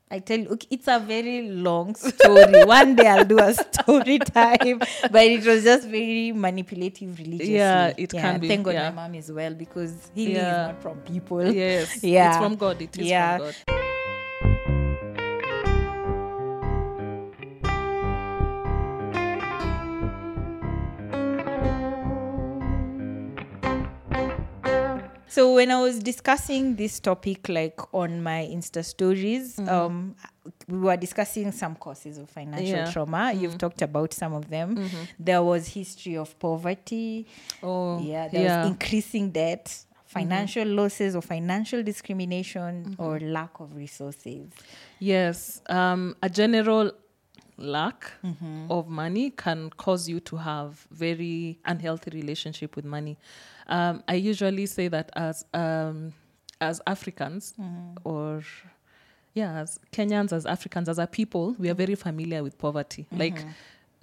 I 0.08 0.20
tell 0.20 0.38
you, 0.38 0.48
okay, 0.54 0.68
it's 0.70 0.86
a 0.86 1.00
very 1.00 1.48
long 1.50 1.92
story. 1.96 2.62
One 2.72 2.94
day 2.94 3.08
I'll 3.08 3.24
do 3.24 3.40
a 3.40 3.52
story 3.52 4.18
time, 4.20 4.78
but 5.10 5.24
it 5.36 5.44
was 5.44 5.64
just 5.64 5.88
very 5.88 6.30
manipulative 6.30 7.18
religiously. 7.18 7.56
Yeah, 7.56 7.92
it 8.04 8.12
can 8.12 8.38
be, 8.38 8.46
Thank 8.46 8.66
God 8.66 8.74
yeah. 8.74 8.90
my 8.90 9.02
mom 9.08 9.16
is 9.16 9.32
well 9.32 9.52
because 9.64 9.92
healing 10.14 10.36
Yeah. 10.36 10.52
is 10.62 10.66
not 10.74 10.82
from 10.84 10.98
people. 11.00 11.42
yes 11.52 12.04
Yeah. 12.14 12.28
it's 12.28 12.38
from 12.38 12.54
god 12.54 12.80
it 12.82 12.96
is 12.96 13.06
Yeah. 13.14 13.38
from 13.38 13.46
god 13.46 13.75
So 25.36 25.52
when 25.52 25.70
I 25.70 25.78
was 25.82 25.98
discussing 25.98 26.76
this 26.76 26.98
topic, 26.98 27.50
like 27.50 27.78
on 27.92 28.22
my 28.22 28.48
Insta 28.50 28.82
stories, 28.82 29.56
Mm-hmm. 29.56 29.68
um, 29.68 30.16
we 30.66 30.78
were 30.78 30.96
discussing 30.96 31.52
some 31.52 31.74
causes 31.76 32.16
of 32.16 32.30
financial 32.30 32.66
Yeah. 32.68 32.84
Mm-hmm. 32.84 32.92
trauma. 32.94 33.32
You've 33.34 33.58
talked 33.58 33.82
about 33.82 34.14
some 34.14 34.32
of 34.32 34.48
them. 34.48 34.68
There 35.18 35.42
was 35.42 35.68
history 35.68 36.16
of 36.16 36.38
poverty. 36.38 37.26
oh 37.62 38.00
yeah, 38.00 38.28
there 38.28 38.44
yeah 38.44 38.58
was 38.62 38.70
increasing 38.70 39.30
debt, 39.30 39.64
financial 40.06 40.66
losses 40.66 41.14
or 41.14 41.20
financial 41.20 41.82
discrimination, 41.82 42.72
Mm-hmm. 42.86 43.02
or 43.02 43.20
lack 43.20 43.60
of 43.60 43.76
resources. 43.76 44.48
Yes, 45.00 45.60
um, 45.68 46.16
a 46.22 46.30
general 46.30 46.92
lack 47.58 48.10
Mm-hmm. 48.24 48.70
of 48.72 48.88
money 48.88 49.26
can 49.44 49.68
cause 49.84 50.08
you 50.08 50.18
to 50.20 50.36
have 50.38 50.86
very 50.90 51.58
unhealthy 51.66 52.10
relationship 52.20 52.74
with 52.74 52.86
money. 52.86 53.18
Um, 53.68 54.02
I 54.08 54.14
usually 54.14 54.66
say 54.66 54.88
that 54.88 55.10
as 55.16 55.44
um, 55.54 56.12
as 56.60 56.80
Africans 56.86 57.54
Mm-hmm. 57.60 57.96
or 58.08 58.42
yeah, 59.34 59.58
as 59.60 59.78
Kenyans, 59.92 60.32
as 60.32 60.46
Africans, 60.46 60.88
as 60.88 60.98
a 60.98 61.06
people, 61.06 61.54
we 61.58 61.68
are 61.68 61.74
very 61.74 61.94
familiar 61.94 62.42
with 62.42 62.56
poverty. 62.58 63.06
Like 63.12 63.36
Mm-hmm. 63.36 63.48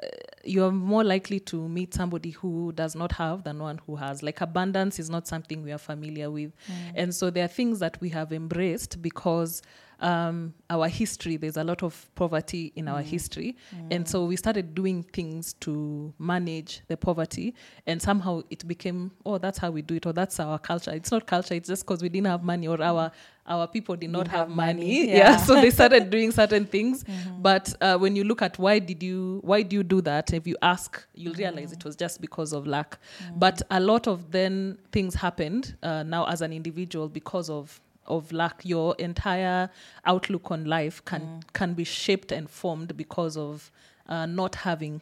uh, 0.03 0.07
you're 0.43 0.71
more 0.71 1.03
likely 1.03 1.39
to 1.39 1.67
meet 1.69 1.93
somebody 1.93 2.31
who 2.31 2.71
does 2.73 2.95
not 2.95 3.13
have 3.13 3.43
than 3.43 3.57
one 3.59 3.79
who 3.87 3.95
has. 3.95 4.21
Like 4.21 4.41
abundance 4.41 4.99
is 4.99 5.09
not 5.09 5.25
something 5.27 5.63
we 5.63 5.71
are 5.71 5.77
familiar 5.77 6.29
with. 6.29 6.51
And 6.95 7.15
so 7.15 7.29
there 7.29 7.45
are 7.45 7.53
things 7.59 7.79
that 7.79 7.99
we 8.01 8.09
have 8.09 8.33
embraced 8.33 9.01
because 9.01 9.61
um, 10.03 10.53
our 10.69 10.87
history, 10.89 11.37
there's 11.37 11.57
a 11.57 11.63
lot 11.63 11.81
of 11.81 12.09
poverty 12.15 12.73
in 12.75 12.87
our 12.87 13.01
history. 13.01 13.55
And 13.89 14.07
so 14.07 14.25
we 14.25 14.35
started 14.35 14.75
doing 14.75 15.01
things 15.03 15.53
to 15.61 16.13
manage 16.19 16.81
the 16.87 16.97
poverty. 16.97 17.55
And 17.87 18.01
somehow 18.01 18.41
it 18.49 18.67
became, 18.67 19.11
oh, 19.25 19.37
that's 19.37 19.57
how 19.57 19.71
we 19.71 19.81
do 19.81 19.95
it, 19.95 20.05
or 20.05 20.13
that's 20.13 20.39
our 20.39 20.59
culture. 20.59 20.91
It's 20.91 21.11
not 21.11 21.25
culture, 21.25 21.53
it's 21.55 21.69
just 21.69 21.85
because 21.85 22.01
we 22.01 22.09
didn't 22.09 22.27
have 22.27 22.43
money 22.43 22.67
or 22.67 22.81
our 22.81 23.11
our 23.45 23.67
people 23.67 23.97
did 23.97 24.09
not 24.09 24.25
have, 24.29 24.47
have 24.47 24.49
money. 24.49 24.73
money, 24.73 25.07
Yeah. 25.09 25.17
yeah. 25.17 25.37
So 25.37 25.55
they 25.55 25.69
started 25.69 26.09
doing 26.09 26.31
certain 26.31 26.65
things. 26.65 27.03
But 27.39 27.73
uh, 27.81 27.97
when 27.97 28.15
you 28.15 28.23
look 28.23 28.41
at 28.41 28.57
why 28.57 28.79
did 28.79 29.03
you 29.03 29.41
why 29.43 29.63
do 29.63 29.75
you 29.75 29.83
do 29.83 29.99
that? 30.01 30.31
If 30.33 30.47
you 30.47 30.55
ask, 30.61 31.05
you'll 31.13 31.33
realize 31.33 31.73
it 31.73 31.83
was 31.83 31.95
just 31.97 32.21
because 32.21 32.53
of 32.53 32.65
lack. 32.65 32.97
But 33.35 33.61
a 33.69 33.79
lot 33.81 34.07
of 34.07 34.31
then 34.31 34.77
things 34.93 35.13
happened 35.15 35.75
uh, 35.83 36.03
now 36.03 36.25
as 36.27 36.41
an 36.41 36.53
individual 36.53 37.09
because 37.09 37.49
of 37.49 37.81
of 38.07 38.31
lack. 38.31 38.61
Your 38.63 38.95
entire 38.99 39.69
outlook 40.05 40.51
on 40.51 40.65
life 40.65 41.03
can 41.05 41.43
can 41.53 41.73
be 41.73 41.83
shaped 41.83 42.31
and 42.31 42.49
formed 42.49 42.95
because 42.97 43.37
of 43.37 43.71
uh, 44.07 44.25
not 44.25 44.55
having 44.55 45.01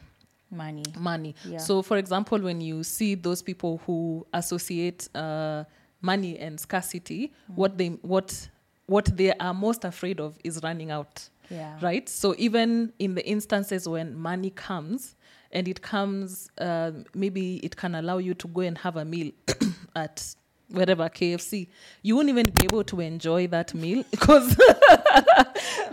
Money. 0.50 0.84
money. 0.98 1.34
Yeah. 1.46 1.56
So, 1.56 1.80
for 1.80 1.96
example, 1.96 2.38
when 2.38 2.60
you 2.60 2.84
see 2.84 3.14
those 3.14 3.40
people 3.40 3.80
who 3.86 4.26
associate 4.34 5.08
uh, 5.14 5.64
money 6.02 6.38
and 6.38 6.60
scarcity, 6.60 7.32
what 7.54 7.78
they 7.78 7.88
what 8.02 8.48
what 8.86 9.06
they 9.16 9.32
are 9.32 9.54
most 9.54 9.84
afraid 9.84 10.20
of 10.20 10.36
is 10.44 10.60
running 10.62 10.90
out. 10.90 11.28
Yeah. 11.50 11.78
Right. 11.80 12.08
So 12.08 12.34
even 12.38 12.92
in 12.98 13.14
the 13.14 13.26
instances 13.26 13.88
when 13.88 14.14
money 14.14 14.50
comes 14.50 15.16
and 15.52 15.68
it 15.68 15.82
comes, 15.82 16.50
uh, 16.58 16.92
maybe 17.14 17.56
it 17.58 17.76
can 17.76 17.94
allow 17.94 18.18
you 18.18 18.34
to 18.34 18.48
go 18.48 18.60
and 18.62 18.76
have 18.78 18.96
a 18.96 19.04
meal 19.04 19.32
at 19.96 20.34
wherever 20.72 21.08
KFC, 21.10 21.68
you 22.02 22.16
won't 22.16 22.28
even 22.28 22.44
be 22.46 22.64
able 22.64 22.84
to 22.84 23.00
enjoy 23.00 23.46
that 23.48 23.74
meal 23.74 24.04
because 24.10 24.56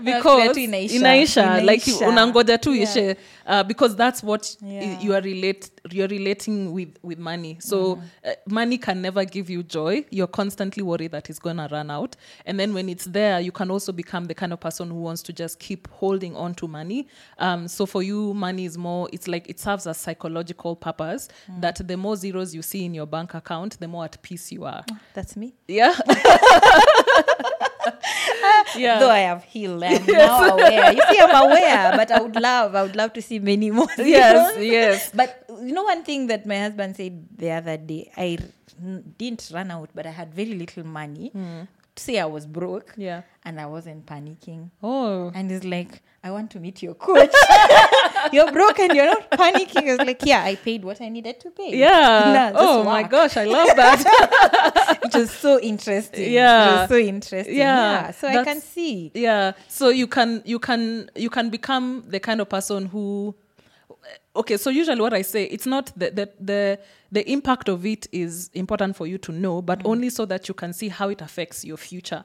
because 0.04 0.54
tu 0.54 0.60
inaisha. 0.60 0.96
inaisha 0.96 1.62
like 1.63 1.88
you- 1.88 1.96
Inaisha. 1.98 2.08
unangoja 2.10 2.58
tu 2.58 2.74
Yeah. 2.76 2.84
ishe 2.89 3.15
uh, 3.48 3.63
because 3.63 3.96
that's 3.96 4.24
what 4.24 4.58
Yeah. 4.62 5.04
you 5.04 5.13
are 5.13 5.22
relate 5.22 5.68
you're 5.91 6.08
relating 6.08 6.71
with 6.73 6.97
with 7.02 7.19
money 7.19 7.58
so 7.60 7.80
Mm-hmm. 7.95 8.06
uh, 8.25 8.32
money 8.47 8.78
can 8.78 9.02
never 9.02 9.25
give 9.25 9.49
you 9.49 9.63
joy 9.63 10.06
you're 10.10 10.28
constantly 10.28 10.84
worried 10.84 11.12
that 11.12 11.30
it's 11.30 11.39
going 11.39 11.58
to 11.58 11.67
run 11.71 11.89
out 11.91 12.15
and 12.45 12.60
then 12.60 12.73
when 12.73 12.89
it's 12.89 13.06
there 13.06 13.39
you 13.39 13.52
can 13.52 13.71
also 13.71 13.91
become 13.91 14.25
the 14.25 14.34
kind 14.34 14.54
of 14.54 14.60
person 14.60 14.89
who 14.89 15.02
wants 15.02 15.21
to 15.23 15.34
just 15.34 15.60
keep 15.60 15.88
holding 15.89 16.36
on 16.36 16.54
to 16.54 16.67
money 16.67 17.08
um, 17.39 17.67
so 17.67 17.86
for 17.86 18.04
you 18.04 18.34
money 18.34 18.65
is 18.65 18.78
more 18.78 19.10
it's 19.13 19.28
like 19.28 19.49
it 19.49 19.60
serves 19.60 19.86
a 19.88 19.93
psychological 19.93 20.75
purpose 20.75 21.30
Mm. 21.49 21.62
that 21.62 21.88
the 21.88 21.97
more 21.97 22.15
zeros 22.15 22.54
you 22.54 22.62
see 22.62 22.86
in 22.86 22.93
your 22.93 23.06
bank 23.06 23.34
account 23.34 23.80
the 23.80 23.88
more 23.88 24.06
at 24.06 24.21
peace 24.21 24.52
you 24.52 24.65
are 24.65 24.84
That's 25.13 25.36
me. 25.36 25.54
yeah 25.67 25.95
yeah 28.75 28.99
Though 28.99 29.10
I 29.10 29.19
have 29.19 29.43
healed, 29.43 29.84
I'm 29.84 30.06
now 30.06 30.49
aware. 30.54 30.93
You 30.93 31.02
see, 31.10 31.19
I'm 31.19 31.45
aware, 31.47 31.93
but 31.95 32.12
I 32.12 32.21
would 32.21 32.36
love, 32.36 32.75
I 32.75 32.84
would 32.84 32.95
love 32.95 33.13
to 33.13 33.21
see 33.21 33.39
many 33.39 33.71
more. 33.71 33.88
yes 33.97 34.58
yes 34.60 35.12
But 35.13 35.45
you 35.62 35.71
know, 35.73 35.79
one 35.84 36.04
thing 36.04 36.28
that 36.28 36.46
my 36.46 36.60
husband 36.60 36.96
said 36.96 37.26
the 37.38 37.52
other 37.52 37.78
day, 37.78 38.12
I 38.18 38.38
r- 38.42 39.02
didn't 39.18 39.50
run 39.54 39.72
out, 39.72 39.89
but 39.94 40.06
I 40.06 40.12
had 40.12 40.34
very 40.34 40.54
little 40.56 40.86
money. 40.86 41.32
To 41.96 42.04
say 42.06 42.18
I 42.20 42.26
was 42.26 42.46
broke, 42.46 42.94
yeah 42.96 43.24
and 43.44 43.60
I 43.60 43.65
wasn't 43.65 44.06
panicking. 44.06 44.70
oh 44.84 45.32
And 45.36 45.50
he's 45.52 45.63
like, 45.65 46.02
I 46.24 46.32
want 46.32 46.52
to 46.52 46.60
meet 46.60 46.82
your 46.84 46.94
coach. 46.94 47.34
you're 48.32 48.52
broke 48.52 48.80
and 48.80 48.94
you're 48.96 49.06
not 49.08 49.30
panicking. 49.32 49.88
I 49.89 49.98
was 49.98 50.08
like, 50.08 50.22
yeah, 50.24 50.44
I 50.44 50.56
paid 50.56 50.86
what 50.86 51.02
I 51.02 51.10
needed 51.10 51.39
to 51.42 51.50
pay. 51.50 51.76
yeah 51.76 52.52
Nah, 52.54 52.60
oh 52.60 52.84
my 52.84 53.04
gosh 53.04 53.36
i 53.38 53.44
love 53.46 53.68
that 53.76 55.00
It 55.06 55.13
was 55.15 55.32
so 55.32 55.60
interesting. 55.60 56.32
Yeah. 56.32 56.68
It 56.68 56.80
was 56.82 56.89
so 56.89 56.98
interesting. 56.98 57.56
Yeah, 57.58 57.92
Yeah. 57.92 58.12
So 58.12 58.28
I 58.28 58.44
can 58.44 58.62
see. 58.62 59.12
yeah 59.13 59.54
so 59.68 59.89
you 59.89 60.08
can 60.08 60.42
you 60.46 60.60
can 60.60 61.10
you 61.15 61.30
can 61.30 61.50
become 61.50 62.04
the 62.08 62.20
kind 62.20 62.39
of 62.39 62.48
person 62.50 62.86
who 62.86 63.36
okay 64.39 64.58
so 64.58 64.69
usually 64.69 65.02
what 65.02 65.13
i 65.13 65.23
say 65.34 65.43
it's 65.56 65.65
not 65.65 65.86
the 65.99 66.08
the 66.17 66.25
the, 66.49 66.80
the 67.12 67.30
impact 67.32 67.69
of 67.69 67.86
it 67.86 68.08
is 68.12 68.50
important 68.54 68.95
for 68.95 69.08
you 69.08 69.17
to 69.17 69.32
know 69.32 69.62
but 69.62 69.82
only 69.86 70.10
so 70.10 70.26
that 70.26 70.48
you 70.48 70.54
can 70.54 70.74
see 70.74 70.89
how 70.89 71.10
it 71.10 71.22
affects 71.22 71.65
your 71.65 71.78
future 71.78 72.24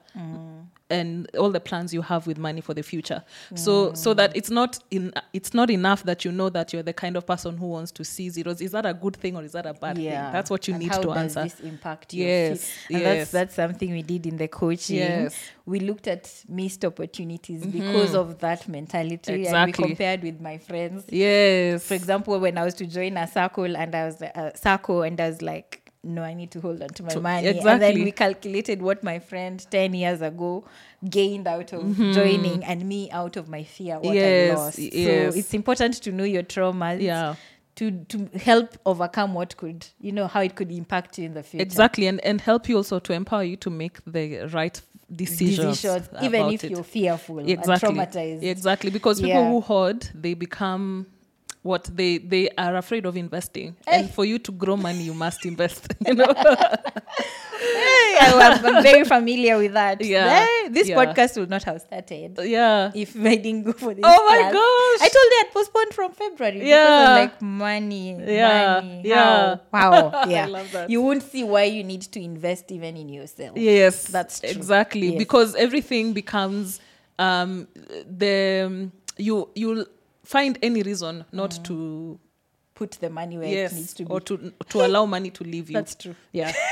and 0.90 1.34
all 1.38 1.50
the 1.50 1.60
plans 1.60 1.94
you 1.94 2.02
have 2.02 2.26
with 2.26 2.36
money 2.36 2.60
for 2.60 2.74
the 2.74 2.82
future. 2.82 3.24
So 3.54 3.94
so 3.94 4.12
that 4.14 4.36
it's 4.36 4.50
not 4.50 4.78
in 4.90 5.12
it's 5.32 5.54
not 5.54 5.70
enough 5.70 6.02
that 6.04 6.26
you 6.26 6.30
know 6.32 6.50
that 6.50 6.72
you're 6.74 6.82
the 6.82 6.92
kind 6.92 7.16
of 7.16 7.26
person 7.26 7.56
who 7.56 7.68
wants 7.68 7.90
to 7.92 8.04
see 8.04 8.28
zeros. 8.28 8.60
Is 8.60 8.72
that 8.72 8.84
a 8.84 8.92
good 8.92 9.16
thing 9.16 9.34
or 9.34 9.42
is 9.42 9.52
that 9.52 9.64
a 9.64 9.72
bad 9.72 9.96
thing? 9.96 10.04
That's 10.04 10.50
what 10.50 10.68
you 10.68 10.74
And 10.74 10.82
need 10.82 10.92
how 10.92 10.98
to 11.00 11.08
does 11.08 11.16
answer. 11.36 11.42
This 11.44 11.60
impact 11.60 12.12
your 12.12 12.28
Yes, 12.28 12.70
and 12.90 13.00
yes. 13.00 13.30
that's 13.30 13.30
that's 13.30 13.54
something 13.54 13.90
we 13.92 14.02
did 14.02 14.26
in 14.26 14.36
the 14.36 14.46
coaching. 14.46 14.96
Yes. 14.96 15.34
We 15.66 15.80
looked 15.80 16.06
at 16.06 16.30
missed 16.46 16.84
opportunities 16.84 17.64
because 17.64 18.14
of 18.14 18.38
that 18.40 18.68
mentality, 18.68 19.46
and 19.46 19.66
we 19.66 19.72
compared 19.72 20.22
with 20.22 20.38
my 20.38 20.58
friends. 20.58 21.04
yes. 21.08 21.86
For 21.86 21.94
example, 21.94 22.38
when 22.38 22.58
I 22.58 22.64
was 22.64 22.74
to 22.74 22.86
join 22.86 23.16
a 23.16 23.26
circle 23.26 23.74
and 23.74 23.94
I 23.94 24.04
was 24.04 24.20
uh, 24.20 24.50
circle 24.74 25.02
and 25.02 25.20
I 25.20 25.28
was 25.28 25.42
like, 25.42 25.80
no, 26.02 26.22
I 26.22 26.34
need 26.34 26.50
to 26.50 26.60
hold 26.60 26.82
on 26.82 26.88
to 26.90 27.02
my 27.02 27.14
money. 27.16 27.58
And 27.58 27.80
then 27.82 27.94
we 28.04 28.12
calculated 28.12 28.82
what 28.82 29.02
my 29.02 29.18
friend 29.18 29.64
10 29.70 29.94
years 29.94 30.20
ago 30.20 30.64
gained 31.08 31.46
out 31.48 31.72
of 31.72 31.82
Mm-hmm. 31.84 32.12
joining 32.12 32.64
and 32.64 32.84
me 32.86 33.10
out 33.10 33.36
of 33.36 33.48
my 33.48 33.62
fear, 33.64 33.98
what 33.98 34.16
I 34.16 34.20
Yes, 34.20 34.58
lost. 34.58 34.78
yes. 34.78 35.32
So 35.32 35.38
it's 35.38 35.54
important 35.54 35.94
to 36.02 36.12
know 36.12 36.24
your 36.24 36.42
traumas. 36.42 37.00
Yeah. 37.00 37.36
To, 37.76 37.90
to 37.90 38.30
help 38.38 38.78
overcome 38.86 39.34
what 39.34 39.56
could, 39.56 39.84
you 40.00 40.12
know, 40.12 40.28
how 40.28 40.42
it 40.42 40.54
could 40.54 40.70
impact 40.70 41.18
you 41.18 41.24
in 41.26 41.34
the 41.34 41.42
future. 41.42 41.60
Exactly, 41.62 42.06
and 42.06 42.20
and 42.24 42.40
help 42.40 42.68
you 42.68 42.76
also 42.76 43.00
to 43.00 43.12
empower 43.12 43.42
you 43.42 43.56
to 43.56 43.68
make 43.70 43.98
the 44.06 44.46
right 44.52 44.80
decisions, 45.12 45.82
Decisions, 45.82 46.08
even 46.22 46.50
if 46.50 46.62
it. 46.62 46.70
you're 46.70 46.84
fearful 46.84 47.40
exactly 47.40 47.88
and 47.88 47.98
traumatized. 47.98 48.42
exactly 48.44 48.90
because 48.92 49.20
people 49.20 49.40
Yeah. 49.42 49.50
who 49.50 49.60
hoard 49.60 50.08
they 50.14 50.34
become 50.34 51.06
what 51.64 51.84
they 51.98 52.18
they 52.18 52.44
are 52.64 52.76
afraid 52.76 53.04
of 53.08 53.16
investing 53.16 53.74
Eh. 53.88 53.96
and 53.96 54.10
for 54.16 54.24
you 54.30 54.38
to 54.38 54.52
grow 54.52 54.76
money 54.76 55.02
you 55.10 55.14
must 55.14 55.40
invest 55.46 55.82
you 56.06 56.14
know 56.14 56.28
Hey, 57.64 58.18
I- 58.20 58.58
I'm, 58.60 58.66
I'm 58.76 58.82
very 58.82 59.04
familiar 59.04 59.56
with 59.56 59.72
that. 59.72 60.04
Yeah, 60.04 60.44
Hey, 60.44 60.68
this 60.68 60.88
yeah. 60.88 60.96
podcast 61.00 61.38
would 61.38 61.48
not 61.50 61.62
have 61.64 61.80
started 61.80 62.38
yeah 62.42 62.90
if 62.94 63.16
I 63.16 63.36
didn't 63.36 63.62
go 63.64 63.72
for 63.72 63.94
this. 63.94 64.04
Oh 64.04 64.26
my 64.28 64.38
class. 64.38 64.52
gosh. 64.52 65.00
I 65.06 65.08
told 65.14 65.28
you 65.32 65.38
I'd 65.42 65.50
postponed 65.52 65.94
from 65.94 66.12
February. 66.12 66.58
because 66.58 66.68
Yeah. 66.68 67.12
of, 67.12 67.18
like 67.22 67.42
money. 67.42 68.06
Yeah, 68.12 68.80
money, 68.80 69.02
yeah. 69.04 69.56
How? 69.72 70.00
Wow. 70.02 70.24
Yeah. 70.28 70.44
I 70.44 70.48
love 70.48 70.72
that. 70.72 70.90
You 70.90 71.00
won't 71.02 71.22
see 71.22 71.44
why 71.44 71.64
you 71.64 71.82
need 71.84 72.02
to 72.02 72.20
invest 72.20 72.70
even 72.70 72.96
in 72.96 73.08
yourself. 73.08 73.56
yes 73.56 74.04
That's 74.08 74.40
true. 74.40 74.50
exactly 74.50 75.08
Yes. 75.10 75.18
because 75.18 75.54
everything 75.54 76.12
becomes 76.12 76.80
um 77.18 77.68
the 78.24 78.90
you 79.16 79.48
you'll 79.54 79.86
find 80.24 80.58
any 80.62 80.82
reason 80.82 81.24
not 81.32 81.50
Mm. 81.52 81.64
to 81.64 82.20
Put 82.76 82.90
the 83.00 83.08
money 83.08 83.38
where 83.38 83.46
yes 83.46 83.70
it 83.72 83.76
needs 83.76 83.94
to 83.94 84.04
be. 84.04 84.10
or 84.10 84.20
to 84.20 84.52
to 84.70 84.84
allow 84.84 85.06
money 85.06 85.30
to 85.30 85.44
leave 85.44 85.70
you 85.70 85.74
That's 85.74 85.94
true. 85.94 86.16
yeah 86.32 86.52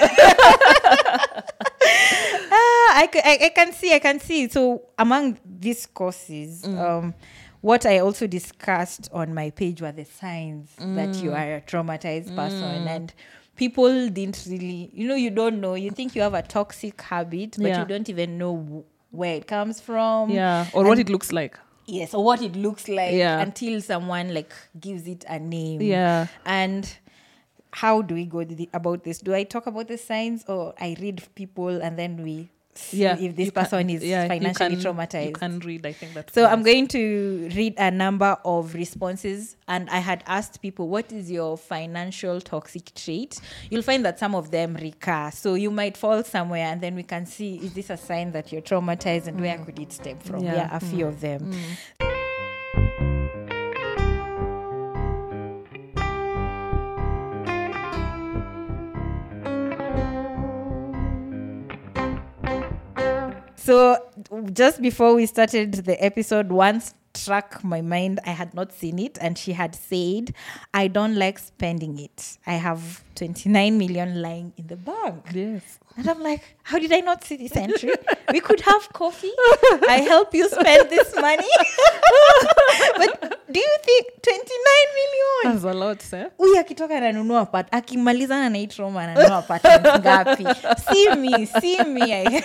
Ah, 2.54 2.98
I, 2.98 3.08
I, 3.24 3.38
I 3.46 3.48
can 3.50 3.72
see, 3.72 3.94
I 3.94 3.98
can 3.98 4.20
see. 4.20 4.48
So 4.48 4.82
among 4.98 5.38
these 5.44 5.86
courses, 5.86 6.62
Mm. 6.62 6.78
um, 6.78 7.14
what 7.60 7.86
I 7.86 7.98
also 8.00 8.26
discussed 8.26 9.08
on 9.12 9.32
my 9.32 9.50
page 9.50 9.80
were 9.80 9.92
the 9.92 10.04
signs 10.04 10.70
that 10.78 11.10
Mm. 11.10 11.22
you 11.22 11.32
are 11.32 11.54
a 11.56 11.60
traumatized 11.60 12.34
person 12.34 12.88
and 12.88 13.12
people 13.54 14.08
didn't 14.08 14.44
really 14.48 14.90
you 14.92 15.06
know 15.06 15.14
you 15.14 15.30
don't 15.30 15.60
know 15.60 15.74
you 15.74 15.90
think 15.90 16.16
you 16.16 16.22
have 16.22 16.34
a 16.34 16.42
toxic 16.42 17.00
habit 17.02 17.56
but 17.58 17.66
Yeah. 17.68 17.80
you 17.80 17.84
don't 17.86 18.08
even 18.08 18.38
know 18.38 18.56
wh- 18.56 19.14
where 19.14 19.36
it 19.36 19.46
comes 19.46 19.80
from 19.80 20.30
yeah 20.30 20.66
or 20.72 20.84
what 20.84 20.98
it 20.98 21.08
looks 21.10 21.30
like 21.32 21.56
yes 21.87 22.14
or 22.14 22.25
what 22.25 22.40
it 22.42 22.55
looks 22.57 22.88
like 22.88 23.12
Yeah. 23.14 23.40
until 23.40 23.81
someone 23.81 24.33
like 24.35 24.53
gives 24.79 25.07
it 25.09 25.25
a 25.29 25.38
name. 25.38 25.81
Yeah. 25.83 26.27
And 26.47 26.88
how 27.73 28.03
do 28.03 28.14
we 28.14 28.27
go 28.27 28.45
about 28.75 29.03
this? 29.05 29.18
Do 29.18 29.35
i 29.35 29.45
talk 29.45 29.66
about 29.66 29.88
the 29.88 29.97
signs 29.99 30.45
or 30.47 30.75
i 30.79 30.95
read 31.01 31.23
people 31.35 31.81
and 31.83 31.99
then 31.99 32.23
we 32.23 32.51
yeah 32.92 33.16
if 33.18 33.37
this 33.37 33.46
you 33.46 33.52
can- 33.52 33.62
person 33.64 33.90
is 33.90 34.04
yeah, 34.04 34.22
you 34.22 34.28
financially 34.28 34.76
can- 34.76 34.85
traumatized. 34.85 35.26
you 35.26 35.32
can 35.32 35.58
read 35.61 35.85
i 35.87 35.92
think 35.92 36.14
that 36.14 36.32
so 36.32 36.46
i'm 36.46 36.62
going 36.62 36.87
to 36.87 37.50
read 37.54 37.74
a 37.78 37.90
number 37.90 38.37
of 38.44 38.74
responses 38.74 39.56
and 39.68 39.90
i 39.90 39.98
had 39.98 40.24
asked 40.26 40.62
people 40.62 40.88
what 40.88 41.12
is 41.12 41.30
your 41.30 41.56
financial 41.56 42.40
toxic 42.40 42.94
trait? 42.94 43.40
You'll 43.70 43.82
find 43.82 44.04
that 44.04 44.18
some 44.18 44.35
of 44.35 44.50
them 44.50 44.74
recur. 44.74 45.30
So 45.32 45.54
you 45.54 45.70
might 45.70 45.96
fall 45.96 46.22
somewhere 46.22 46.66
and 46.66 46.80
then 46.80 46.94
we 46.94 47.02
can 47.02 47.26
see 47.26 47.56
is 47.56 47.72
this 47.72 47.90
a 47.90 47.96
sign 47.96 48.32
that 48.32 48.52
you're 48.52 48.62
traumatized 48.62 49.26
and 49.26 49.40
where 49.40 49.56
mm. 49.56 49.64
could 49.64 49.78
it 49.78 49.92
stem 49.92 50.18
from? 50.18 50.44
Yeah. 50.44 50.54
yeah, 50.54 50.76
a 50.76 50.80
few 50.80 51.06
mm. 51.06 51.08
of 51.08 51.20
them 51.20 51.52
mm. 51.52 52.12
So 63.72 63.96
just 64.52 64.82
before 64.82 65.14
we 65.14 65.24
started 65.24 65.72
the 65.72 65.96
episode, 66.04 66.52
once 66.52 66.92
struck 67.14 67.62
my 67.64 67.81
mind. 67.81 68.20
I 68.27 68.31
had 68.31 68.55
not 68.55 68.72
seen 68.72 68.98
it, 68.98 69.18
and 69.20 69.37
she 69.38 69.53
had 69.53 69.75
said, 69.75 70.35
"I 70.75 70.88
don't 70.88 71.14
like 71.16 71.38
spending 71.38 71.98
it. 71.98 72.38
I 72.46 72.55
have 72.55 73.05
29 73.14 73.79
million 73.79 74.22
lying 74.22 74.53
in 74.57 74.66
the 74.66 74.77
bank." 74.77 75.25
yes 75.35 75.79
And 75.96 76.09
I'm 76.09 76.22
like, 76.22 76.42
"How 76.62 76.79
did 76.79 76.92
I 76.92 77.01
not 77.01 77.22
see 77.25 77.37
this 77.37 77.57
entry? 77.57 77.92
we 78.33 78.40
could 78.40 78.61
have 78.61 78.92
coffee. 78.92 79.33
I 79.88 79.98
help 80.09 80.35
you 80.35 80.48
spend 80.48 80.88
this 80.90 81.14
money." 81.20 81.53
but 82.96 83.42
do 83.53 83.61
you 83.61 83.77
think 83.85 84.07
29 84.22 84.48
million? 85.01 85.42
that's 85.44 85.64
a 85.64 85.72
lot 85.75 86.03
sir 86.03 86.31
huyu 86.38 86.59
akitoka 86.59 86.96
ananunua 86.96 87.46
pat 87.46 87.66
akimalizana 87.75 88.48
na 88.48 88.59
hii 88.59 88.66
trauma 88.66 89.03
ananunua 89.03 89.42
patent 89.42 89.87
ngapi 89.98 90.46
see 90.92 91.14
me 91.16 91.46
see 91.46 91.85
me 91.85 92.42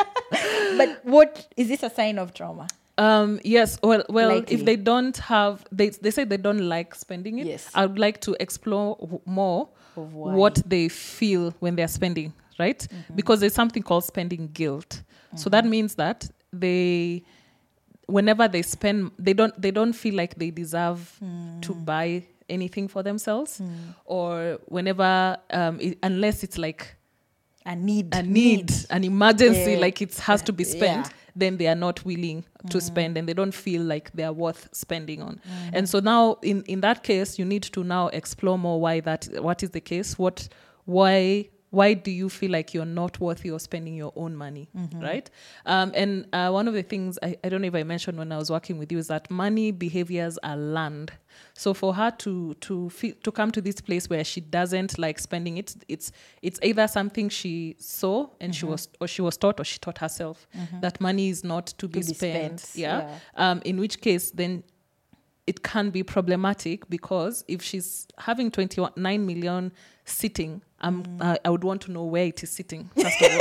but 0.78 0.90
what 1.04 1.38
is 1.56 1.68
this 1.68 1.84
a 1.84 1.90
sign 1.90 2.18
of 2.18 2.32
trauma 2.32 2.66
Um, 2.98 3.38
yes. 3.44 3.78
Well, 3.82 4.04
well, 4.08 4.28
Likely. 4.28 4.54
if 4.56 4.64
they 4.64 4.76
don't 4.76 5.16
have, 5.18 5.64
they 5.72 5.90
they 5.90 6.10
say 6.10 6.24
they 6.24 6.36
don't 6.36 6.68
like 6.68 6.94
spending 6.94 7.38
it. 7.38 7.46
Yes. 7.46 7.70
I 7.74 7.86
would 7.86 7.98
like 7.98 8.20
to 8.22 8.36
explore 8.40 8.96
w- 9.00 9.20
more 9.24 9.68
what 9.94 10.62
they 10.66 10.88
feel 10.88 11.54
when 11.60 11.76
they're 11.76 11.88
spending, 11.88 12.32
right? 12.58 12.78
Mm-hmm. 12.78 13.14
Because 13.16 13.40
there's 13.40 13.54
something 13.54 13.82
called 13.82 14.04
spending 14.04 14.48
guilt. 14.52 15.02
So 15.36 15.50
that 15.50 15.64
means 15.64 15.94
that 15.96 16.28
they, 16.52 17.22
whenever 18.06 18.48
they 18.48 18.62
spend, 18.62 19.10
they 19.18 19.32
don't 19.34 19.54
they 19.60 19.70
don't 19.70 19.92
feel 19.92 20.14
like 20.14 20.34
they 20.36 20.50
deserve 20.50 21.16
to 21.62 21.72
Mm. 21.74 21.84
buy 21.84 22.22
anything 22.48 22.88
for 22.88 23.02
themselves, 23.02 23.60
or 24.06 24.58
whenever 24.66 25.36
um, 25.50 25.78
it, 25.80 25.98
unless 26.02 26.42
it's 26.42 26.56
like 26.58 26.96
a 27.68 27.76
need 27.76 28.14
a 28.14 28.22
need, 28.22 28.72
an 28.90 29.04
emergency, 29.04 29.72
Yeah. 29.72 29.78
like 29.78 30.02
it 30.02 30.18
has 30.18 30.42
to 30.42 30.52
be 30.52 30.64
spent, 30.64 31.06
Yeah. 31.06 31.12
then 31.36 31.58
they 31.58 31.68
are 31.68 31.74
not 31.74 32.04
willing 32.04 32.44
to 32.70 32.78
mm. 32.78 32.82
spend 32.82 33.18
and 33.18 33.28
they 33.28 33.34
don't 33.34 33.54
feel 33.54 33.82
like 33.82 34.10
they 34.14 34.24
are 34.24 34.32
worth 34.32 34.68
spending 34.72 35.20
on. 35.22 35.34
Mm. 35.34 35.70
And 35.74 35.88
so 35.88 36.00
now 36.00 36.38
in, 36.42 36.62
in 36.62 36.80
that 36.80 37.02
case, 37.02 37.38
you 37.38 37.44
need 37.44 37.62
to 37.64 37.84
now 37.84 38.08
explore 38.08 38.58
more 38.58 38.80
why 38.80 39.00
that 39.00 39.28
what 39.40 39.62
is 39.62 39.70
the 39.70 39.80
case, 39.80 40.18
what 40.18 40.48
why 40.86 41.50
why 41.70 41.92
do 41.94 42.10
you 42.10 42.28
feel 42.30 42.50
like 42.50 42.72
you're 42.72 42.86
not 42.86 43.20
worthy 43.20 43.50
of 43.50 43.60
spending 43.60 43.94
your 43.94 44.12
own 44.16 44.34
money 44.34 44.68
right? 45.02 45.30
Um, 45.66 45.92
and 45.94 46.26
uh, 46.32 46.50
one 46.50 46.66
of 46.66 46.74
the 46.74 46.82
things 46.82 47.18
I, 47.22 47.36
I 47.44 47.48
don't 47.50 47.60
know 47.60 47.68
if 47.68 47.74
i 47.74 47.82
mentioned 47.82 48.16
when 48.18 48.32
i 48.32 48.38
was 48.38 48.50
working 48.50 48.78
with 48.78 48.90
you 48.90 48.98
is 48.98 49.08
that 49.08 49.30
money 49.30 49.70
behaviors 49.72 50.38
are 50.42 50.56
learned. 50.56 51.12
So 51.54 51.74
for 51.74 51.94
her 51.94 52.10
to 52.18 52.54
to 52.54 52.90
feel, 52.90 53.14
to 53.22 53.30
come 53.30 53.50
to 53.52 53.60
this 53.60 53.80
place 53.80 54.08
where 54.08 54.24
she 54.24 54.40
doesn't 54.40 54.98
like 54.98 55.18
spending 55.18 55.58
it 55.58 55.76
it's 55.88 56.10
it's 56.42 56.58
either 56.62 56.88
something 56.88 57.28
she 57.28 57.76
saw 57.78 58.28
and 58.40 58.54
she 58.54 58.64
was 58.64 58.88
or 59.00 59.06
she 59.06 59.22
was 59.22 59.36
taught 59.36 59.60
or 59.60 59.64
she 59.64 59.78
taught 59.78 59.98
herself 59.98 60.48
that 60.80 61.00
money 61.00 61.28
is 61.28 61.44
not 61.44 61.66
to, 61.78 61.86
be, 61.86 62.00
be 62.00 62.02
spent, 62.14 62.60
spent, 62.60 62.76
yeah, 62.82 63.18
um 63.36 63.60
in 63.64 63.78
which 63.78 64.00
case 64.00 64.30
then 64.32 64.62
it 65.48 65.62
can 65.62 65.90
be 65.90 66.02
problematic 66.02 66.88
because 66.90 67.44
if 67.48 67.62
she's 67.62 68.06
having 68.18 68.50
29 68.50 68.92
million 69.26 69.72
sitting 70.04 70.60
um, 70.80 71.04
I, 71.20 71.38
I 71.44 71.50
would 71.50 71.64
want 71.64 71.80
to 71.82 71.90
know 71.90 72.04
where 72.04 72.24
it 72.26 72.42
is 72.42 72.50
sitting 72.50 72.88
first 73.02 73.20
of 73.22 73.32
all 73.32 73.40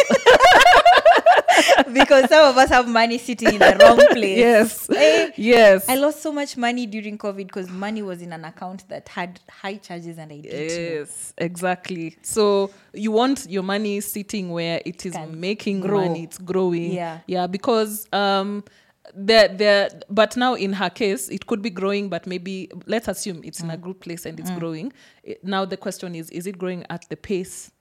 because 1.94 2.30
some 2.30 2.50
of 2.52 2.58
us 2.58 2.70
have 2.70 2.88
money 2.88 3.18
sitting 3.18 3.54
in 3.56 3.60
the 3.60 3.78
wrong 3.82 3.98
place 4.12 4.38
yes 4.38 4.90
Eh, 4.90 5.32
yes 5.36 5.90
I 5.90 5.96
lost 5.96 6.22
so 6.22 6.32
much 6.32 6.56
money 6.58 6.86
during 6.86 7.18
COVID 7.18 7.48
because 7.48 7.70
money 7.70 8.02
was 8.02 8.22
in 8.22 8.34
an 8.34 8.46
account 8.46 8.88
that 8.90 9.08
had 9.10 9.40
high 9.50 9.76
charges 9.76 10.18
and 10.18 10.32
I 10.32 10.36
know. 10.38 10.42
Yes, 10.44 11.34
exactly. 11.38 12.18
So 12.22 12.72
you 12.94 13.12
want 13.12 13.48
your 13.50 13.64
money 13.64 14.02
sitting 14.02 14.52
where 14.52 14.82
it 14.86 15.06
is 15.06 15.14
Can 15.14 15.40
making 15.40 15.82
grow. 15.82 16.08
money, 16.08 16.24
it's 16.24 16.38
growing. 16.38 16.94
Yeah. 16.94 17.20
Yeah, 17.28 17.48
because 17.48 18.08
um 18.14 18.64
there 19.16 19.48
there 19.48 19.90
but 20.10 20.36
now 20.38 20.54
in 20.56 20.74
her 20.74 20.90
case 20.90 21.30
it 21.30 21.46
could 21.48 21.62
be 21.62 21.70
growing 21.70 22.10
but 22.10 22.28
maybe 22.28 22.70
let's 22.86 23.08
assume 23.08 23.42
it's 23.44 23.62
Mm. 23.62 23.64
in 23.66 23.70
a 23.72 23.78
good 23.78 24.00
place 24.00 24.26
and 24.26 24.40
it's 24.40 24.52
growing. 24.52 24.92
It- 25.24 25.44
now 25.44 25.66
the 25.66 25.78
question 25.78 26.16
is 26.16 26.30
is 26.32 26.46
it 26.48 26.58
growing 26.58 26.86
at 26.90 27.08
the 27.10 27.16
pace 27.18 27.72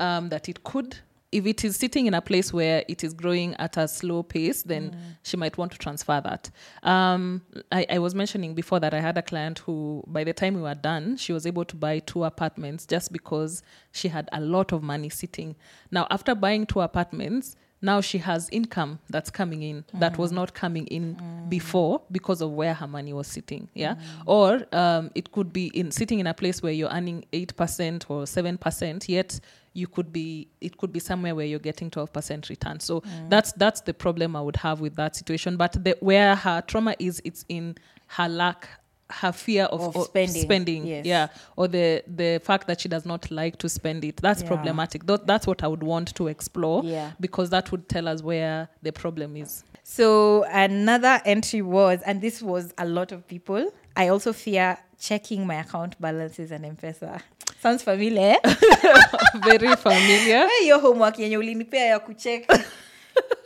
um 0.00 0.28
that 0.28 0.48
it 0.48 0.62
could? 0.64 0.96
If 1.30 1.44
it 1.46 1.62
is 1.62 1.76
sitting 1.76 2.06
in 2.06 2.14
a 2.14 2.22
place 2.22 2.54
where 2.54 2.84
it 2.88 3.04
is 3.04 3.12
growing 3.12 3.54
at 3.56 3.76
a 3.76 3.86
slow 3.86 4.22
pace, 4.22 4.62
then 4.62 4.96
she 5.22 5.36
might 5.36 5.58
want 5.58 5.72
to 5.72 5.78
transfer 5.78 6.22
that. 6.22 6.48
Um, 6.82 7.42
I, 7.70 7.84
I 7.90 7.98
was 7.98 8.14
mentioning 8.14 8.54
before 8.54 8.80
that 8.80 8.94
I 8.94 9.00
had 9.00 9.18
a 9.18 9.22
client 9.22 9.58
who, 9.58 10.02
by 10.06 10.24
the 10.24 10.32
time 10.32 10.54
we 10.54 10.62
were 10.62 10.74
done, 10.74 11.18
she 11.18 11.34
was 11.34 11.44
able 11.46 11.66
to 11.66 11.76
buy 11.76 11.98
two 11.98 12.24
apartments 12.24 12.86
just 12.86 13.12
because 13.12 13.62
she 13.92 14.08
had 14.08 14.30
a 14.32 14.40
lot 14.40 14.72
of 14.72 14.82
money 14.82 15.10
sitting. 15.10 15.54
Now, 15.90 16.06
after 16.10 16.34
buying 16.34 16.64
two 16.64 16.80
apartments, 16.80 17.56
now 17.80 18.00
she 18.00 18.18
has 18.18 18.48
income 18.50 18.98
that's 19.08 19.30
coming 19.30 19.62
in 19.62 19.84
that 19.94 20.18
was 20.18 20.32
not 20.32 20.54
coming 20.54 20.86
in 20.88 21.16
before 21.48 22.00
because 22.10 22.40
of 22.40 22.50
where 22.52 22.74
her 22.74 22.86
money 22.86 23.12
was 23.12 23.26
sitting 23.26 23.68
yeah? 23.74 23.94
Or 24.26 24.66
um, 24.72 25.10
it 25.14 25.32
could 25.32 25.52
be 25.52 25.68
in 25.68 25.90
sitting 25.90 26.18
in 26.18 26.26
a 26.26 26.34
place 26.34 26.62
where 26.62 26.72
you're 26.72 26.90
earning 26.90 27.24
8% 27.32 28.04
or 28.08 28.24
7% 28.24 29.08
yet 29.08 29.40
you 29.74 29.86
could 29.86 30.12
be 30.12 30.48
it 30.60 30.76
could 30.76 30.92
be 30.92 30.98
somewhere 30.98 31.34
where 31.34 31.46
you're 31.46 31.58
getting 31.58 31.90
12% 31.90 32.48
return. 32.48 32.80
So 32.80 33.02
that's 33.28 33.52
that's 33.52 33.82
the 33.82 33.94
problem 33.94 34.34
i 34.34 34.40
would 34.40 34.56
have 34.56 34.80
with 34.80 34.96
that 34.96 35.14
situation. 35.14 35.56
But 35.56 35.72
the, 35.84 35.96
where 36.00 36.34
her 36.34 36.62
trauma 36.62 36.96
is 36.98 37.22
it's 37.24 37.44
in 37.48 37.76
her 38.08 38.28
lack 38.28 38.68
her 39.10 39.32
fear 39.32 39.64
of, 39.64 39.80
Of 39.80 39.96
o- 39.96 40.04
spending, 40.04 40.86
yes. 40.86 41.06
yeah 41.06 41.28
or 41.56 41.68
the 41.68 42.02
the 42.16 42.40
fact 42.44 42.66
that 42.66 42.80
she 42.80 42.88
does 42.88 43.06
not 43.06 43.30
like 43.30 43.56
to 43.58 43.68
spend 43.68 44.04
it 44.04 44.16
that's 44.22 44.42
Yeah. 44.42 44.48
problematic 44.48 45.06
Th- 45.06 45.20
that's 45.26 45.46
what 45.46 45.62
i 45.64 45.66
would 45.68 45.82
want 45.82 46.14
to 46.14 46.28
explore 46.28 46.82
Yeah. 46.84 47.10
because 47.20 47.50
that 47.50 47.70
would 47.72 47.88
tell 47.88 48.06
us 48.08 48.22
where 48.22 48.68
the 48.82 48.92
problem 48.92 49.36
is 49.36 49.64
So 49.84 50.44
another 50.52 51.20
entry 51.24 51.62
was, 51.62 52.02
and 52.04 52.20
this 52.20 52.42
was 52.42 52.74
a 52.76 52.84
lot 52.84 53.10
of 53.14 53.26
people. 53.26 53.72
I 53.96 54.08
also 54.10 54.32
fear 54.34 54.76
checking 55.00 55.46
my 55.46 55.54
account 55.60 55.96
balances 55.98 56.52
and 56.52 56.64
M-Pesa. 56.66 57.20
Sounds 57.62 57.82
familiar. 57.82 58.36
very 59.46 59.76
familiar 59.76 60.48
hiyo 60.60 60.78
homework 60.78 61.18
yenye 61.18 61.38
ulinipea 61.38 61.84
ya 61.86 61.98
kucheck 61.98 62.60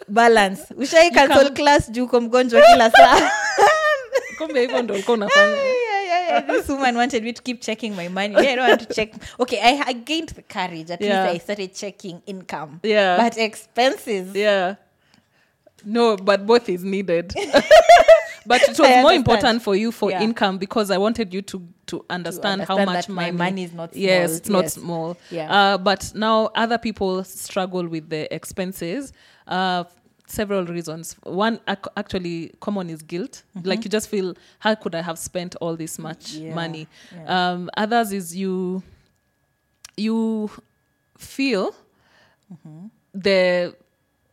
balance 0.08 0.74
ushai 0.76 1.10
cancel 1.10 1.50
class 1.54 1.90
juu 1.90 2.06
ko 2.06 2.20
mgonjwa 2.20 2.62
kila 2.72 2.90
saa 2.90 3.30
kumbe 4.38 4.60
hivyo 4.60 4.82
ndo 4.82 4.94
ulikuwa 4.94 5.16
unafanya 5.16 5.56
yeah. 5.56 6.46
This 6.46 6.68
woman 6.68 6.96
wanted 6.96 7.24
me 7.24 7.32
to 7.32 7.42
keep 7.42 7.60
checking 7.60 7.94
my 7.96 8.08
money. 8.08 8.34
Yeah, 8.34 8.52
I 8.52 8.56
don't 8.56 8.68
want 8.68 8.88
to 8.88 8.94
check. 8.94 9.12
Okay, 9.38 9.58
I, 9.60 9.82
I 9.86 9.92
gained 9.94 10.28
the 10.34 10.42
courage. 10.42 10.90
At 10.92 11.00
Yeah. 11.00 11.24
least 11.24 11.34
I 11.36 11.38
started 11.44 11.74
checking 11.74 12.20
income. 12.26 12.80
Yeah. 12.82 13.16
But 13.18 13.36
expenses. 13.38 14.34
yeah 14.34 14.74
no 15.84 16.16
but 16.16 16.46
both 16.46 16.68
is 16.68 16.84
needed 16.84 17.34
but 18.46 18.62
it 18.62 18.68
was 18.78 18.80
I 18.80 19.02
more 19.02 19.10
understand. 19.10 19.16
important 19.16 19.62
for 19.62 19.74
you 19.74 19.90
for 19.92 20.10
Yeah. 20.10 20.22
income 20.22 20.58
because 20.58 20.92
i 20.92 20.98
wanted 20.98 21.34
you 21.34 21.42
to 21.42 21.60
to 21.86 22.04
understand, 22.08 22.62
how 22.62 22.76
understand 22.78 22.86
much 22.86 23.06
that 23.06 23.12
my 23.12 23.30
money, 23.32 23.50
money 23.50 23.64
is 23.64 23.72
not 23.72 23.96
yes 23.96 24.30
small. 24.30 24.36
it's 24.38 24.48
not 24.48 24.62
Yes. 24.64 24.74
small 24.74 25.16
Yeah. 25.30 25.50
uh, 25.74 25.78
but 25.78 26.12
now 26.14 26.50
other 26.54 26.78
people 26.78 27.24
struggle 27.24 27.86
with 27.88 28.08
the 28.10 28.32
expenses 28.32 29.12
uh, 29.48 29.84
several 30.38 30.64
reasons 30.76 31.16
one 31.24 31.56
ac- 31.68 31.90
actually 31.96 32.36
common 32.60 32.88
is 32.94 33.02
guilt 33.02 33.42
like 33.64 33.84
you 33.84 33.90
just 33.90 34.08
feel 34.08 34.34
how 34.64 34.74
could 34.82 34.94
i 34.94 35.02
have 35.02 35.18
spent 35.18 35.54
all 35.60 35.76
this 35.76 35.98
much 35.98 36.24
Mm-hmm. 36.32 36.46
Yeah. 36.46 36.54
money 36.62 36.84
Yeah. 37.14 37.50
um, 37.52 37.70
others 37.84 38.12
is 38.12 38.26
you 38.42 38.82
you 39.96 40.50
feel 41.18 41.74
the 43.14 43.74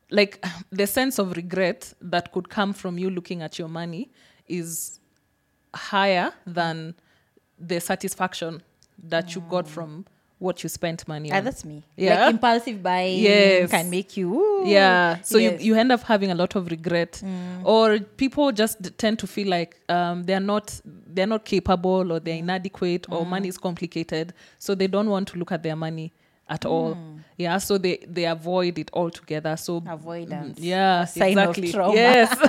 like 0.09 0.43
the 0.71 0.87
sense 0.87 1.19
of 1.19 1.35
regret 1.35 1.93
that 2.01 2.31
could 2.31 2.49
come 2.49 2.73
from 2.73 2.97
you 2.97 3.09
looking 3.09 3.41
at 3.41 3.59
your 3.59 3.67
money 3.69 4.09
is 4.47 4.99
higher 5.75 6.31
than 6.47 6.95
the 7.59 7.79
satisfaction 7.79 8.61
that 9.03 9.35
you 9.35 9.41
got 9.49 9.67
from 9.67 10.05
what 10.39 10.63
you 10.63 10.69
spent 10.69 11.05
money 11.07 11.29
Ah, 11.31 11.37
on. 11.37 11.43
that's 11.43 11.63
me. 11.65 11.83
Yeah. 11.97 12.25
Like 12.25 12.33
impulsive 12.35 12.81
buying 12.81 13.19
Yes. 13.19 13.69
can 13.71 13.89
make 13.89 14.15
you. 14.17 14.33
ooh. 14.33 14.63
yeah 14.65 15.17
so 15.21 15.37
Yes. 15.37 15.53
Mm. 15.53 15.59
you, 15.59 15.65
you 15.73 15.79
end 15.79 15.91
up 15.91 16.01
having 16.03 16.31
a 16.31 16.35
lot 16.35 16.55
of 16.55 16.71
regret 16.71 17.21
or 17.63 17.99
people 18.17 18.51
just 18.53 18.81
d- 18.81 18.89
tend 18.91 19.19
to 19.19 19.27
feel 19.27 19.49
like 19.49 19.75
um, 19.89 20.23
they're 20.23 20.39
not 20.53 20.79
they're 21.13 21.27
not 21.27 21.43
capable 21.45 22.11
or 22.13 22.19
they're 22.21 22.37
inadequate 22.37 23.05
or 23.11 23.25
Mm. 23.25 23.29
money 23.29 23.47
is 23.49 23.57
complicated 23.57 24.33
so 24.57 24.75
they 24.75 24.87
don't 24.87 25.09
want 25.09 25.27
to 25.29 25.37
look 25.37 25.51
at 25.51 25.61
their 25.63 25.75
money 25.75 26.11
at 26.49 26.65
all 26.65 26.95
Mm. 26.95 27.19
Yeah 27.39 27.57
so 27.57 27.77
they 27.77 27.97
they 28.07 28.25
avoid 28.25 28.77
it 28.77 28.89
altogether 28.93 29.55
so 29.57 29.81
Avoidance. 29.87 30.59
yeah 30.59 31.05
sign 31.05 31.37
of 31.37 31.49
exactly 31.49 31.71
trauma. 31.71 31.95
yes 31.95 32.29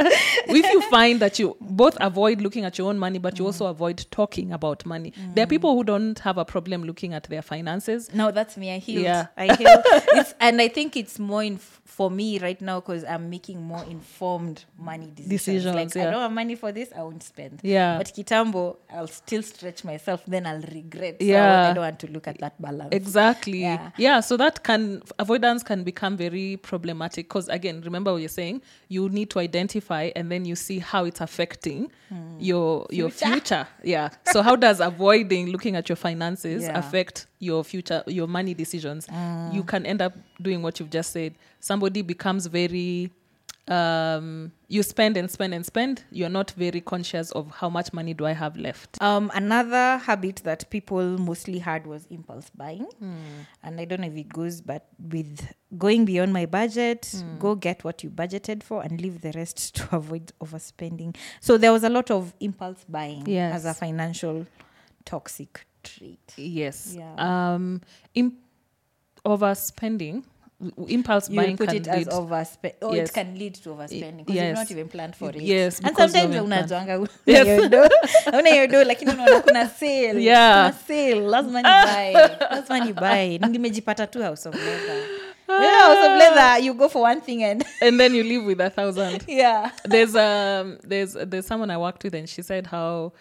if 0.46 0.72
you 0.72 0.80
find 0.90 1.20
that 1.20 1.38
you 1.38 1.56
both 1.60 1.96
avoid 2.00 2.40
looking 2.40 2.64
at 2.64 2.78
your 2.78 2.88
own 2.88 2.98
money 2.98 3.18
but 3.18 3.38
you 3.38 3.44
also 3.46 3.60
Mm. 3.66 3.70
avoid 3.70 4.06
talking 4.10 4.52
about 4.52 4.86
money 4.86 5.12
there 5.34 5.44
are 5.44 5.46
people 5.48 5.74
who 5.74 5.84
don't 5.84 6.18
have 6.20 6.38
a 6.38 6.44
problem 6.44 6.84
looking 6.84 7.12
at 7.12 7.24
their 7.24 7.42
finances 7.42 8.08
No, 8.14 8.30
that's 8.30 8.56
me. 8.56 8.70
I 8.74 8.78
healed. 8.78 9.04
Yeah. 9.04 9.26
I 9.36 9.46
healed. 9.56 9.82
it's, 10.18 10.34
and 10.40 10.60
I 10.62 10.68
think 10.68 10.96
it's 10.96 11.18
more 11.18 11.42
in 11.42 11.58
for 11.58 12.10
me 12.10 12.38
right 12.38 12.60
now 12.60 12.80
because 12.80 13.04
I'm 13.04 13.28
making 13.30 13.60
more 13.62 13.84
informed 13.84 14.64
money 14.78 15.06
decisions. 15.14 15.28
Decisions, 15.64 15.94
like 15.94 16.06
I 16.06 16.10
don't 16.10 16.22
have 16.22 16.32
money 16.32 16.54
for 16.54 16.72
this, 16.72 16.88
I 16.96 17.02
won't 17.02 17.22
spend. 17.22 17.60
Yeah. 17.62 17.98
But 17.98 18.06
kitambo, 18.14 18.76
I'll 18.92 19.08
still 19.08 19.42
stretch 19.42 19.84
myself. 19.84 20.22
Then 20.26 20.46
I'll 20.46 20.62
regret. 20.62 21.16
So 21.20 21.26
I 21.26 21.72
don't 21.74 21.84
want 21.84 21.98
to 22.00 22.06
look 22.06 22.26
at 22.28 22.38
that 22.38 22.60
balance. 22.60 22.88
Exactly. 22.92 23.60
Yeah. 23.62 23.90
Yeah. 23.98 24.19
So 24.20 24.36
that 24.36 24.62
can 24.62 25.02
avoidance 25.18 25.62
can 25.62 25.84
become 25.84 26.16
very 26.16 26.56
problematic 26.56 27.28
because 27.28 27.48
again, 27.48 27.82
remember 27.82 28.12
what 28.12 28.18
you're 28.18 28.28
saying. 28.28 28.62
You 28.88 29.08
need 29.08 29.30
to 29.30 29.38
identify 29.38 30.10
and 30.16 30.30
then 30.30 30.44
you 30.44 30.56
see 30.56 30.78
how 30.78 31.04
it's 31.04 31.20
affecting 31.20 31.90
hmm. 32.08 32.36
your 32.38 32.86
your 32.90 33.10
Future. 33.10 33.32
future. 33.32 33.66
Yeah. 33.82 34.10
So 34.32 34.42
how 34.42 34.56
does 34.56 34.80
avoiding 34.80 35.50
looking 35.50 35.76
at 35.76 35.88
your 35.88 35.96
finances 35.96 36.64
Yeah. 36.64 36.78
affect 36.78 37.26
your 37.38 37.64
future, 37.64 38.02
your 38.06 38.26
money 38.26 38.54
decisions? 38.54 39.06
Ah. 39.10 39.52
You 39.52 39.62
can 39.62 39.86
end 39.86 40.02
up 40.02 40.14
doing 40.40 40.62
what 40.62 40.80
you've 40.80 40.90
just 40.90 41.12
said. 41.12 41.34
Somebody 41.60 42.02
becomes 42.02 42.46
very 42.46 43.10
um 43.70 44.50
you 44.68 44.82
spend 44.82 45.16
and 45.16 45.30
spend 45.30 45.54
and 45.54 45.64
spend 45.64 46.02
you're 46.10 46.28
not 46.28 46.50
very 46.52 46.80
conscious 46.80 47.30
of 47.32 47.50
how 47.52 47.68
much 47.70 47.92
money 47.92 48.12
do 48.12 48.26
i 48.26 48.32
have 48.32 48.56
left 48.56 49.00
Um, 49.00 49.30
another 49.34 49.98
habit 49.98 50.36
that 50.44 50.68
people 50.70 51.04
mostly 51.18 51.58
had 51.60 51.86
was 51.86 52.06
impulse 52.10 52.50
buying. 52.50 52.86
And 53.62 53.80
I 53.80 53.84
don't 53.84 54.00
know 54.00 54.08
if 54.08 54.16
it 54.16 54.28
goes, 54.28 54.60
but 54.60 54.86
with 54.98 55.52
going 55.78 56.04
beyond 56.04 56.32
my 56.32 56.46
budget, 56.46 57.12
go 57.38 57.54
get 57.54 57.84
what 57.84 58.02
you 58.04 58.10
budgeted 58.10 58.62
for 58.62 58.82
and 58.82 59.00
leave 59.00 59.20
the 59.22 59.32
rest 59.32 59.74
to 59.76 59.96
avoid 59.96 60.32
overspending. 60.40 61.16
So 61.40 61.56
there 61.58 61.72
was 61.72 61.84
a 61.84 61.88
lot 61.88 62.10
of 62.10 62.34
impulse 62.40 62.84
buying 62.88 63.24
Yes. 63.26 63.54
as 63.54 63.64
a 63.66 63.74
financial 63.74 64.46
toxic 65.04 65.64
trait. 65.82 66.34
Yes. 66.36 66.94
Yeah. 66.98 67.14
Um, 67.16 67.80
imp- 68.14 68.38
overspending, 69.24 70.24
impulse 70.88 71.30
You 71.30 71.36
buying 71.36 71.56
put 71.56 71.68
can 71.68 71.76
it 71.76 71.88
as 71.88 71.96
lead. 71.98 72.08
overspend. 72.08 72.72
Oh, 72.82 72.94
Yes. 72.94 73.08
it 73.08 73.14
can 73.14 73.38
lead 73.38 73.54
to 73.54 73.70
overspending 73.70 74.16
because 74.18 74.34
yes. 74.34 74.46
you've 74.48 74.58
not 74.58 74.70
even 74.70 74.88
planned 74.88 75.16
for 75.16 75.30
it. 75.30 75.40
Yes, 75.42 75.80
and 75.80 75.96
sometimes 75.96 76.36
unajuanga 76.36 76.98
una 77.00 77.08
Yes. 77.26 78.70
do 78.70 78.84
lakini 78.84 79.10
unaona 79.12 79.40
kuna 79.40 79.68
sale 79.68 80.22
Yeah. 80.30 80.70
kuna 80.72 80.78
sale 80.88 81.20
lazima 81.20 81.62
ni 81.62 81.68
buy 81.68 82.12
lazima 82.50 82.80
ni 82.84 82.92
buy 82.92 83.38
nimejipata 83.48 84.06
tu 84.06 84.22
house 84.22 84.48
of 84.48 84.54
leather 84.54 85.02
know, 85.46 85.80
house 85.80 86.06
of 86.06 86.18
leather 86.18 86.64
you 86.64 86.74
go 86.74 86.88
for 86.88 87.02
one 87.02 87.20
thing 87.20 87.42
and 87.44 87.64
and 87.80 87.98
then 88.00 88.14
you 88.14 88.22
live 88.22 88.44
with 88.46 88.60
a 88.60 88.70
thousand. 88.70 89.24
yeah 89.26 89.70
there's 89.88 90.14
um 90.14 90.78
there's 90.88 91.14
there's 91.14 91.46
someone 91.46 91.70
I 91.70 91.76
worked 91.78 92.04
with 92.04 92.14
and 92.14 92.28
she 92.28 92.42
said 92.42 92.66
how 92.66 93.12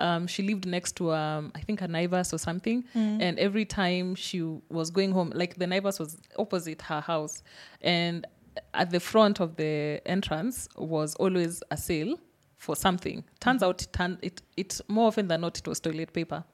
um 0.00 0.26
she 0.26 0.42
lived 0.42 0.66
next 0.66 0.96
to 0.96 1.12
um 1.12 1.52
I 1.54 1.60
think 1.60 1.82
a 1.82 1.86
Naivas 1.88 2.32
or 2.32 2.38
something. 2.38 2.84
And 2.94 3.38
every 3.38 3.64
time 3.64 4.14
she 4.14 4.42
was 4.68 4.90
going 4.90 5.12
home 5.12 5.32
like 5.34 5.56
the 5.56 5.66
Naivas 5.66 5.98
was 6.00 6.18
opposite 6.38 6.82
her 6.82 7.00
house. 7.00 7.42
And 7.80 8.26
at 8.74 8.90
the 8.90 9.00
front 9.00 9.40
of 9.40 9.56
the 9.56 10.00
entrance 10.06 10.68
was 10.76 11.14
always 11.16 11.62
a 11.70 11.76
sale 11.76 12.18
for 12.56 12.76
something. 12.76 13.24
Turns 13.40 13.62
out 13.62 13.82
it, 13.82 13.92
turn, 13.92 14.18
it 14.22 14.42
it 14.56 14.80
more 14.88 15.08
often 15.08 15.28
than 15.28 15.40
not 15.40 15.58
it 15.58 15.66
was 15.66 15.80
toilet 15.80 16.12
paper. 16.12 16.44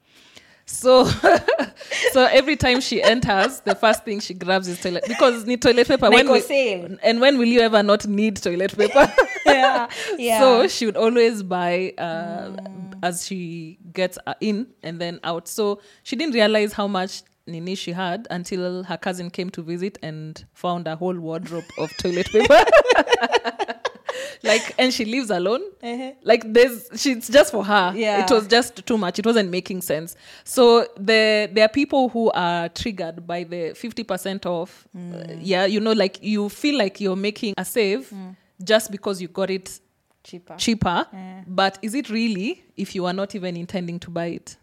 So 0.66 1.04
so 2.12 2.24
every 2.26 2.56
time 2.56 2.80
she 2.80 3.00
enters 3.02 3.60
the 3.60 3.74
first 3.74 4.04
thing 4.04 4.18
she 4.20 4.34
grabs 4.34 4.66
is 4.66 4.80
toilet 4.80 5.04
because 5.06 5.46
need 5.46 5.62
toilet 5.62 5.86
paper 5.86 6.10
when 6.10 6.28
we, 6.30 6.40
sale. 6.40 6.96
and 7.02 7.20
when 7.20 7.38
will 7.38 7.46
you 7.46 7.60
ever 7.60 7.82
not 7.82 8.06
need 8.06 8.36
toilet 8.36 8.76
paper? 8.76 9.12
Yeah 9.46 9.88
yeah. 10.18 10.40
so 10.40 10.66
she 10.66 10.86
would 10.86 10.96
always 10.96 11.44
buy 11.44 11.94
uh, 11.98 12.50
as 13.06 13.26
she 13.26 13.78
gets 13.92 14.18
uh, 14.26 14.34
in 14.40 14.66
and 14.82 15.00
then 15.00 15.20
out. 15.24 15.48
So 15.48 15.80
she 16.02 16.16
didn't 16.16 16.34
realize 16.34 16.72
how 16.72 16.88
much 16.88 17.22
Nini 17.46 17.74
she 17.74 17.92
had 17.92 18.26
until 18.30 18.82
her 18.84 18.96
cousin 18.96 19.30
came 19.30 19.50
to 19.50 19.62
visit 19.62 19.98
and 20.02 20.44
found 20.52 20.86
a 20.88 20.96
whole 20.96 21.14
wardrobe 21.14 21.64
of 21.78 21.96
toilet 21.98 22.26
paper. 22.30 22.64
like, 24.42 24.74
and 24.78 24.92
she 24.92 25.04
lives 25.04 25.30
alone. 25.30 25.62
Uh-huh. 25.82 26.12
Like, 26.22 26.52
there's, 26.52 26.88
she's 26.96 27.28
just 27.28 27.52
for 27.52 27.64
her. 27.64 27.92
Yeah. 27.94 28.24
It 28.24 28.30
was 28.30 28.48
just 28.48 28.84
too 28.84 28.98
much. 28.98 29.20
It 29.20 29.26
wasn't 29.26 29.50
making 29.50 29.82
sense. 29.82 30.16
So 30.42 30.86
the 30.96 31.48
there 31.52 31.64
are 31.66 31.68
people 31.68 32.08
who 32.08 32.30
are 32.32 32.68
triggered 32.70 33.26
by 33.26 33.44
the 33.44 33.74
fifty 33.74 34.02
percent 34.02 34.44
off. 34.46 34.86
Uh, 34.96 35.34
yeah, 35.38 35.66
you 35.66 35.80
know, 35.80 35.92
like 35.92 36.18
you 36.22 36.48
feel 36.48 36.76
like 36.76 37.00
you're 37.00 37.16
making 37.16 37.54
a 37.56 37.64
save 37.64 38.12
just 38.64 38.90
because 38.90 39.20
you 39.20 39.28
got 39.28 39.50
it 39.50 39.80
cheaper. 40.26 40.56
Cheaper? 40.56 41.06
Yeah. 41.12 41.42
but 41.46 41.78
is 41.82 41.94
it 41.94 42.10
really 42.10 42.62
if 42.76 42.94
you 42.94 43.06
are 43.06 43.12
not 43.12 43.34
even 43.34 43.56
intending 43.56 43.98
to 44.00 44.10
buy 44.10 44.26
it 44.26 44.56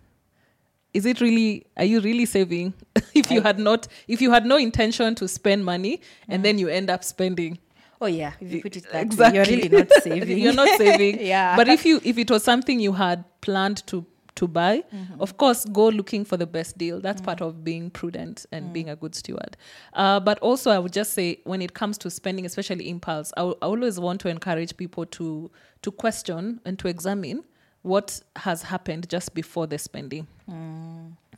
is 0.94 1.06
it 1.06 1.22
really 1.22 1.66
are 1.76 1.86
you 1.86 2.00
really 2.02 2.26
saving 2.26 2.74
if 3.16 3.32
you 3.32 3.42
had 3.42 3.58
not 3.58 3.88
if 4.08 4.22
you 4.22 4.32
had 4.32 4.46
no 4.46 4.58
intention 4.58 5.16
to 5.16 5.28
spend 5.28 5.66
money 5.66 6.02
and 6.28 6.44
then 6.46 6.58
you 6.60 6.68
end 6.70 6.90
up 6.90 7.04
spending? 7.04 7.58
Oh 8.00 8.06
yeah 8.08 8.34
if 8.40 8.52
you 8.52 8.62
put 8.62 8.76
it 8.78 8.84
that 8.84 8.94
way, 8.94 9.02
exactly. 9.02 9.38
you're 9.38 9.46
really 9.46 9.70
not 9.70 9.90
saving. 10.04 10.38
You're 10.38 10.54
not 10.54 10.70
saving. 10.78 11.20
Yeah. 11.34 11.56
But 11.56 11.68
if 11.70 11.86
you 11.86 12.00
if 12.04 12.18
it 12.18 12.30
was 12.30 12.44
something 12.44 12.80
you 12.80 12.94
had 12.94 13.24
planned 13.42 13.86
to 13.88 14.06
to 14.36 14.48
buy 14.48 14.84
Mm-hmm. 14.94 15.22
of 15.22 15.38
course 15.38 15.66
go 15.66 15.88
looking 15.90 16.26
for 16.26 16.38
the 16.38 16.46
best 16.48 16.78
deal 16.78 17.00
that's 17.00 17.22
part 17.22 17.42
of 17.42 17.64
being 17.64 17.90
prudent 17.90 18.46
and 18.52 18.66
Mm. 18.70 18.74
being 18.74 18.90
a 18.90 18.96
good 18.96 19.14
steward 19.16 19.58
uh, 19.94 20.20
but 20.20 20.40
also 20.40 20.72
i 20.72 20.80
would 20.80 20.94
just 20.94 21.14
say 21.14 21.40
when 21.44 21.62
it 21.62 21.74
comes 21.74 21.98
to 22.00 22.10
spending 22.10 22.46
especially 22.46 22.90
impulse 22.90 23.32
I 23.38 23.42
w- 23.42 23.58
I 23.62 23.66
always 23.66 24.00
want 24.00 24.22
to 24.22 24.30
encourage 24.30 24.76
people 24.78 25.06
to 25.06 25.52
to 25.82 25.92
question 25.92 26.60
and 26.66 26.80
to 26.80 26.88
examine 26.88 27.44
what 27.84 28.22
has 28.38 28.64
happened 28.64 29.10
just 29.10 29.34
before 29.34 29.68
the 29.68 29.78
spending 29.78 30.26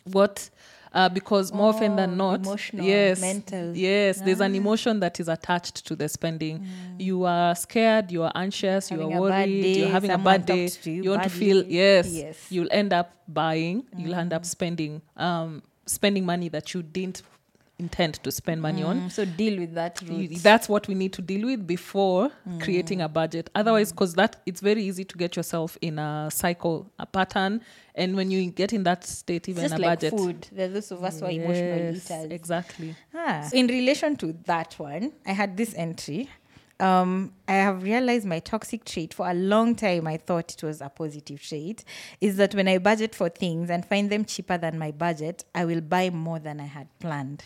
what 0.05 0.49
uh, 0.93 1.09
because 1.09 1.51
more 1.51 1.69
often 1.73 1.97
than 1.97 2.11
Oh, 2.11 2.15
not 2.15 2.39
emotional, 2.39 2.85
yes 2.85 3.19
mental. 3.19 3.69
Ah. 3.71 3.73
yes 3.75 4.21
there's 4.21 4.39
an 4.39 4.55
emotion 4.55 4.99
that 5.01 5.19
is 5.19 5.27
attached 5.27 5.85
to 5.87 5.95
the 5.95 6.07
spending 6.07 6.65
you 6.97 7.25
are 7.25 7.53
scared 7.55 8.11
you 8.11 8.23
are 8.23 8.31
anxious 8.35 8.87
Mm. 8.87 8.89
Having 8.91 9.09
you 9.09 9.15
are 9.17 9.21
worried 9.21 9.61
day, 9.61 9.79
you're 9.79 9.89
having 9.89 10.11
a 10.11 10.17
bad 10.17 10.45
day 10.45 10.67
to 10.69 10.91
you 10.91 11.03
you 11.03 11.09
want 11.09 11.23
to 11.23 11.29
feel 11.29 11.63
yes, 11.65 12.07
Yes. 12.07 12.37
Mm. 12.37 12.51
you'll 12.51 12.71
end 12.71 12.93
up 12.93 13.11
buying 13.27 13.83
you'll 13.97 14.15
end 14.15 14.31
up 14.31 14.45
spending 14.45 15.01
um 15.17 15.61
spending 15.85 16.25
money 16.25 16.49
that 16.49 16.73
you 16.73 16.81
didn't 16.81 17.21
intend 17.77 18.15
to 18.23 18.31
spend 18.31 18.61
money 18.61 18.81
on 18.83 18.95
Mm, 19.01 19.11
so 19.11 19.25
deal 19.25 19.59
with 19.59 19.73
that 19.73 20.01
route. 20.07 20.31
that's 20.41 20.69
what 20.69 20.87
we 20.87 20.95
need 20.95 21.11
to 21.13 21.21
deal 21.21 21.45
with 21.45 21.67
before 21.67 22.31
creating 22.61 23.01
a 23.01 23.09
budget 23.09 23.49
otherwise 23.53 23.89
Mm. 23.91 23.95
because 23.95 24.13
that 24.15 24.41
it's 24.45 24.61
very 24.61 24.81
easy 24.83 25.03
to 25.03 25.17
get 25.17 25.35
yourself 25.35 25.77
in 25.81 25.99
a 25.99 26.29
cycle 26.31 26.89
a 26.99 27.05
pattern 27.05 27.59
and 27.95 28.15
when 28.15 28.31
you 28.31 28.49
get 28.51 28.71
in 28.71 28.83
that 28.83 29.03
state 29.03 29.49
even 29.49 29.63
just 29.63 29.73
a 29.75 29.77
like 29.77 29.99
budget 29.99 30.11
food. 30.17 30.47
There's 30.51 30.73
those 30.73 30.91
of 30.91 31.03
us 31.03 31.19
who 31.19 31.25
are 31.25 31.31
emotional 31.31 31.95
eaters. 31.95 32.09
exactly 32.31 32.95
Ah. 33.13 33.47
So 33.49 33.57
in 33.57 33.67
relation 33.67 34.15
to 34.17 34.33
that 34.45 34.77
one, 34.79 35.11
I 35.25 35.31
had 35.33 35.57
this 35.57 35.73
entry. 35.75 36.29
Um, 36.79 37.31
I 37.47 37.53
have 37.53 37.83
realized 37.83 38.25
my 38.25 38.39
toxic 38.39 38.83
trait 38.83 39.13
for 39.13 39.29
a 39.29 39.33
long 39.33 39.75
time. 39.75 40.07
I 40.07 40.17
thought 40.17 40.53
it 40.53 40.63
was 40.63 40.81
a 40.81 40.89
positive 40.89 41.41
trait. 41.41 41.85
Is 42.19 42.35
that 42.37 42.53
when 42.53 42.67
I 42.67 42.79
budget 42.79 43.15
for 43.15 43.29
things 43.29 43.69
and 43.69 43.85
find 43.85 44.09
them 44.09 44.25
cheaper 44.25 44.57
than 44.57 44.77
my 44.77 44.91
budget, 44.91 45.45
I 45.53 45.63
will 45.65 45.79
buy 45.81 46.09
more 46.09 46.39
than 46.39 46.59
I 46.59 46.65
had 46.65 46.87
planned. 46.99 47.45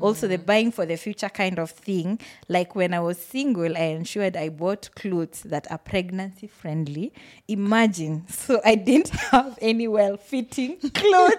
Also, 0.00 0.28
the 0.28 0.38
buying 0.38 0.70
for 0.70 0.86
the 0.86 0.96
future 0.96 1.28
kind 1.28 1.58
of 1.58 1.70
thing. 1.70 2.20
Like 2.48 2.76
when 2.76 2.94
I 2.94 3.00
was 3.00 3.18
single, 3.18 3.76
I 3.76 3.86
ensured 3.86 4.36
I 4.36 4.48
bought 4.50 4.90
clothes 4.94 5.42
that 5.46 5.70
are 5.72 5.78
pregnancy 5.78 6.46
friendly. 6.46 7.12
Imagine, 7.48 8.26
so 8.28 8.60
I 8.64 8.76
didn't 8.76 9.08
have 9.10 9.58
any 9.60 9.88
well 9.88 10.16
fitting 10.18 10.76
clothes. 10.94 11.34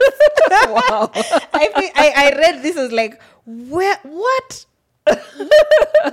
wow! 0.50 1.10
I, 1.16 1.92
I 1.96 2.14
I 2.16 2.38
read 2.38 2.64
this 2.64 2.76
was 2.76 2.92
like, 2.92 3.22
where 3.46 3.98
what? 4.04 4.66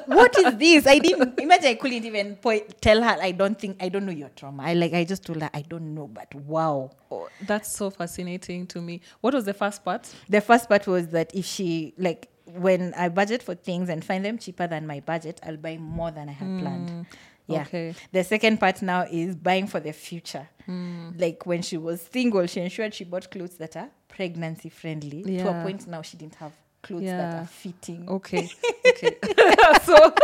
What 0.07 0.39
is 0.39 0.57
this? 0.57 0.87
I 0.87 0.99
didn't 0.99 1.39
imagine. 1.39 1.69
I 1.69 1.75
couldn't 1.75 2.05
even 2.05 2.37
point, 2.37 2.81
tell 2.81 3.03
her. 3.03 3.17
I 3.21 3.33
don't 3.33 3.59
think 3.59 3.83
I 3.83 3.89
don't 3.89 4.07
know 4.07 4.13
your 4.13 4.31
trauma. 4.31 4.63
I 4.65 4.75
like. 4.75 4.95
I 4.95 5.05
just 5.05 5.25
told 5.25 5.43
her 5.43 5.51
I 5.53 5.63
don't 5.63 5.95
know. 5.95 6.07
But 6.07 6.35
wow, 6.35 6.91
oh, 7.11 7.29
that's 7.43 7.73
so 7.73 7.91
fascinating 7.91 8.67
to 8.69 8.81
me 8.81 9.01
what 9.21 9.35
was 9.35 9.45
the 9.45 9.55
first 9.55 9.85
part 9.85 10.13
the 10.29 10.41
first 10.41 10.69
part 10.69 10.87
was 10.87 11.09
that 11.09 11.35
if 11.35 11.45
she 11.45 11.95
like 11.99 12.29
when 12.47 12.95
I 12.95 13.09
budget 13.09 13.43
for 13.43 13.55
things 13.55 13.89
and 13.89 14.05
find 14.05 14.25
them 14.25 14.39
cheaper 14.39 14.67
than 14.67 14.87
my 14.87 15.01
budget, 15.01 15.41
I'll 15.45 15.57
buy 15.57 15.77
more 15.79 16.11
than 16.11 16.29
I 16.29 16.33
had 16.33 16.47
hmm, 16.47 16.61
planned. 16.61 17.07
Yeah. 17.49 17.63
okay. 17.63 17.95
The 18.13 18.25
second 18.25 18.59
part 18.59 18.83
now 18.83 19.03
is 19.11 19.35
buying 19.37 19.67
for 19.67 19.81
the 19.81 19.93
future. 19.93 20.49
Hmm. 20.65 21.11
Like 21.17 21.45
when 21.45 21.63
she 21.63 21.77
was 21.77 22.09
single, 22.13 22.47
she 22.47 22.61
ensured 22.61 22.95
she 22.95 23.05
bought 23.05 23.31
clothes 23.31 23.57
that 23.59 23.77
are 23.77 23.91
pregnancy 24.09 24.69
friendly. 24.69 25.23
To 25.39 25.49
a 25.49 25.63
point 25.63 25.87
now, 25.87 26.03
she 26.03 26.17
didn't 26.17 26.37
have 26.37 26.53
clothes 26.83 27.03
that 27.03 27.07
Yeah. 27.07 27.43
are 27.43 27.47
fitting. 27.47 28.09
Okay. 28.09 28.49
Okay. 28.89 29.17
so 29.85 30.15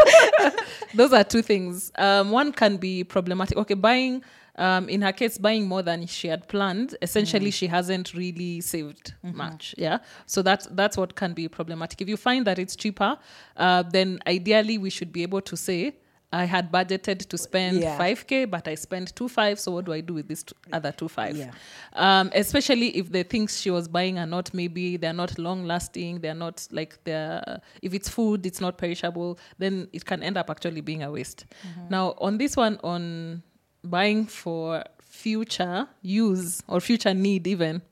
those 0.94 1.12
are 1.12 1.24
two 1.24 1.42
things. 1.42 1.92
Um, 1.96 2.30
one 2.30 2.52
can 2.52 2.76
be 2.76 3.04
problematic. 3.04 3.56
Okay, 3.58 3.74
buying. 3.74 4.22
Um, 4.56 4.88
in 4.90 5.00
her 5.00 5.12
case, 5.12 5.38
buying 5.38 5.66
more 5.66 5.80
than 5.82 6.06
she 6.06 6.28
had 6.28 6.46
planned. 6.46 6.94
Essentially, 7.00 7.50
she 7.50 7.66
hasn't 7.68 8.12
really 8.12 8.60
saved 8.60 9.14
much. 9.22 9.74
Yeah. 9.78 9.98
So 10.26 10.42
that's 10.42 10.66
that's 10.72 10.96
what 10.98 11.14
can 11.16 11.32
be 11.32 11.48
problematic. 11.48 12.02
If 12.02 12.08
you 12.08 12.18
find 12.18 12.46
that 12.46 12.58
it's 12.58 12.76
cheaper, 12.76 13.16
uh, 13.56 13.82
then 13.84 14.20
ideally 14.26 14.76
we 14.76 14.90
should 14.90 15.10
be 15.12 15.22
able 15.22 15.40
to 15.40 15.56
say. 15.56 15.96
I 16.32 16.44
had 16.44 16.72
budgeted 16.72 17.28
to 17.28 17.36
spend 17.36 17.80
Yeah. 17.80 17.98
5k, 17.98 18.50
but 18.50 18.66
I 18.66 18.74
spent 18.76 19.14
two 19.14 19.28
five. 19.28 19.60
So 19.60 19.72
what 19.72 19.84
do 19.84 19.92
I 19.92 20.00
do 20.00 20.14
with 20.14 20.28
this 20.28 20.42
t- 20.44 20.54
other 20.72 20.90
two 20.92 21.08
five? 21.08 21.36
Yeah. 21.36 21.52
um, 21.94 22.30
especially 22.34 22.88
if 22.96 23.12
the 23.12 23.22
things 23.22 23.60
she 23.60 23.70
was 23.70 23.86
buying 23.88 24.18
are 24.18 24.26
not 24.26 24.52
maybe 24.54 24.96
they're 24.96 25.12
not 25.12 25.38
long 25.38 25.64
lasting 25.66 26.20
they're 26.20 26.34
not 26.46 26.66
like 26.70 26.98
they're 27.04 27.60
if 27.82 27.92
it's 27.92 28.08
food 28.08 28.46
it's 28.46 28.60
not 28.62 28.78
perishable 28.78 29.38
then 29.58 29.88
it 29.92 30.04
can 30.06 30.22
end 30.22 30.36
up 30.38 30.48
actually 30.48 30.80
being 30.80 31.02
a 31.02 31.10
waste 31.10 31.44
now 31.90 32.14
on 32.18 32.38
this 32.38 32.56
one 32.56 32.78
on 32.82 33.42
buying 33.84 34.24
for 34.26 34.82
future 35.00 35.86
use 36.00 36.62
or 36.66 36.80
future 36.80 37.12
need 37.12 37.46
even 37.46 37.82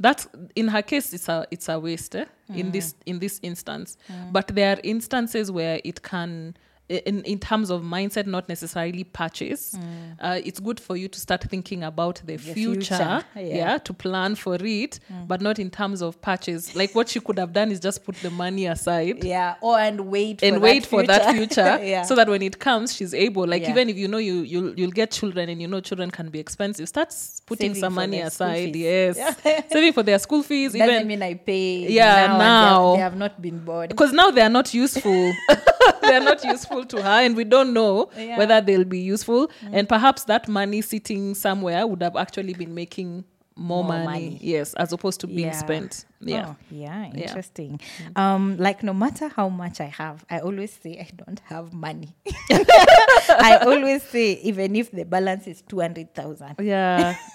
that's 0.00 0.26
in 0.56 0.66
her 0.68 0.82
case 0.82 1.12
it's 1.14 1.28
a 1.28 1.46
it's 1.52 1.68
a 1.68 1.78
waste 1.78 2.16
eh, 2.16 2.24
in 2.54 2.72
this 2.72 2.94
in 3.06 3.18
this 3.20 3.38
instance 3.42 3.96
but 4.32 4.48
there 4.48 4.76
are 4.76 4.80
instances 4.82 5.50
where 5.52 5.80
it 5.84 6.02
can 6.02 6.56
in, 6.88 7.22
in 7.24 7.38
terms 7.38 7.68
of 7.70 7.82
mindset 7.82 8.26
not 8.26 8.48
necessarily 8.48 9.02
purchase 9.04 9.74
uh, 10.20 10.40
it's 10.44 10.60
good 10.60 10.78
for 10.78 10.96
you 10.96 11.08
to 11.08 11.18
start 11.18 11.42
thinking 11.42 11.82
about 11.82 12.16
the, 12.24 12.36
The 12.36 12.54
future, 12.54 12.80
future, 12.96 13.24
yeah. 13.34 13.42
yeah. 13.42 13.78
to 13.78 13.92
plan 13.92 14.34
for 14.36 14.56
it 14.60 15.00
but 15.26 15.40
not 15.40 15.58
in 15.58 15.70
terms 15.70 16.00
of 16.00 16.20
purchase 16.22 16.76
like 16.76 16.94
what 16.94 17.08
she 17.08 17.18
could 17.20 17.38
have 17.38 17.52
done 17.52 17.72
is 17.72 17.80
just 17.80 18.04
put 18.04 18.14
the 18.16 18.30
money 18.30 18.66
aside 18.66 19.24
Yeah, 19.24 19.56
or 19.60 19.78
and 19.78 20.00
wait 20.08 20.42
and 20.42 20.56
for 20.56 20.60
wait 20.62 20.82
that 20.84 20.88
for 20.90 21.02
that 21.06 21.34
future 21.34 21.78
yeah. 21.82 22.02
so 22.02 22.14
that 22.14 22.28
when 22.28 22.42
it 22.42 22.58
comes 22.60 22.94
she's 22.94 23.12
able 23.14 23.46
like 23.46 23.62
Yeah. 23.62 23.70
even 23.70 23.88
if 23.90 23.96
you 23.96 24.06
know 24.08 24.18
you 24.18 24.42
you'll, 24.42 24.72
you'll 24.78 24.90
get 24.92 25.10
children 25.10 25.48
and 25.48 25.60
you 25.60 25.66
know 25.68 25.80
children 25.80 26.10
can 26.10 26.28
be 26.28 26.38
expensive 26.38 26.88
start 26.88 27.12
putting 27.46 27.70
Saving 27.74 27.80
some 27.80 27.94
money 27.94 28.20
aside 28.20 28.76
yes 28.76 29.18
saving 29.72 29.92
for 29.92 30.02
their 30.04 30.18
school 30.20 30.42
fees 30.42 30.72
doesn't 30.72 30.88
even 30.88 31.06
mean 31.08 31.22
I 31.22 31.34
pay. 31.34 31.88
Yeah, 31.88 32.26
now, 32.28 32.38
now. 32.38 32.68
they 32.68 32.86
have, 32.86 32.96
they 32.96 33.02
have 33.02 33.16
not 33.16 33.42
been 33.42 33.58
bored. 33.64 33.88
because 33.88 34.12
now 34.12 34.30
they 34.30 34.40
are 34.42 34.48
not 34.50 34.72
useful 34.74 35.32
they 36.02 36.14
are 36.14 36.20
not 36.20 36.42
useful 36.44 36.84
to 36.84 37.02
her 37.02 37.20
and 37.24 37.36
we 37.36 37.44
don't 37.44 37.72
know 37.72 38.10
Yeah. 38.16 38.22
Mm. 38.34 38.38
whether 38.38 38.60
they'll 38.60 38.84
be 38.84 39.00
useful 39.00 39.50
and 39.72 39.88
perhaps 39.88 40.24
that 40.24 40.48
money 40.48 40.82
sitting 40.82 41.34
somewhere 41.34 41.86
would 41.86 42.02
have 42.02 42.16
actually 42.16 42.54
been 42.54 42.74
making 42.74 43.24
more, 43.58 43.82
More 43.82 43.92
money, 44.04 44.04
money. 44.04 44.38
yes 44.42 44.74
as 44.74 44.92
opposed 44.92 45.18
to 45.20 45.26
being 45.26 45.48
Yeah. 45.48 45.52
spent 45.58 46.04
yeah 46.20 46.46
Oh, 46.48 46.56
yeah, 46.70 47.06
Yeah. 47.14 47.22
interesting. 47.22 47.80
Um, 48.14 48.56
like 48.58 48.82
no 48.82 48.92
matter 48.92 49.28
how 49.28 49.48
much 49.48 49.80
I 49.80 49.86
have, 49.86 50.24
I 50.28 50.40
always 50.40 50.72
say 50.82 50.98
I 51.00 51.08
don't 51.16 51.40
have 51.46 51.72
money. 51.72 52.14
I 52.50 53.58
always 53.64 54.02
say 54.02 54.32
even 54.42 54.76
if 54.76 54.90
the 54.90 55.04
balance 55.04 55.46
is 55.46 55.62
two 55.62 55.80
hundred 55.80 56.14
thousand. 56.14 56.56
yeah 56.60 57.16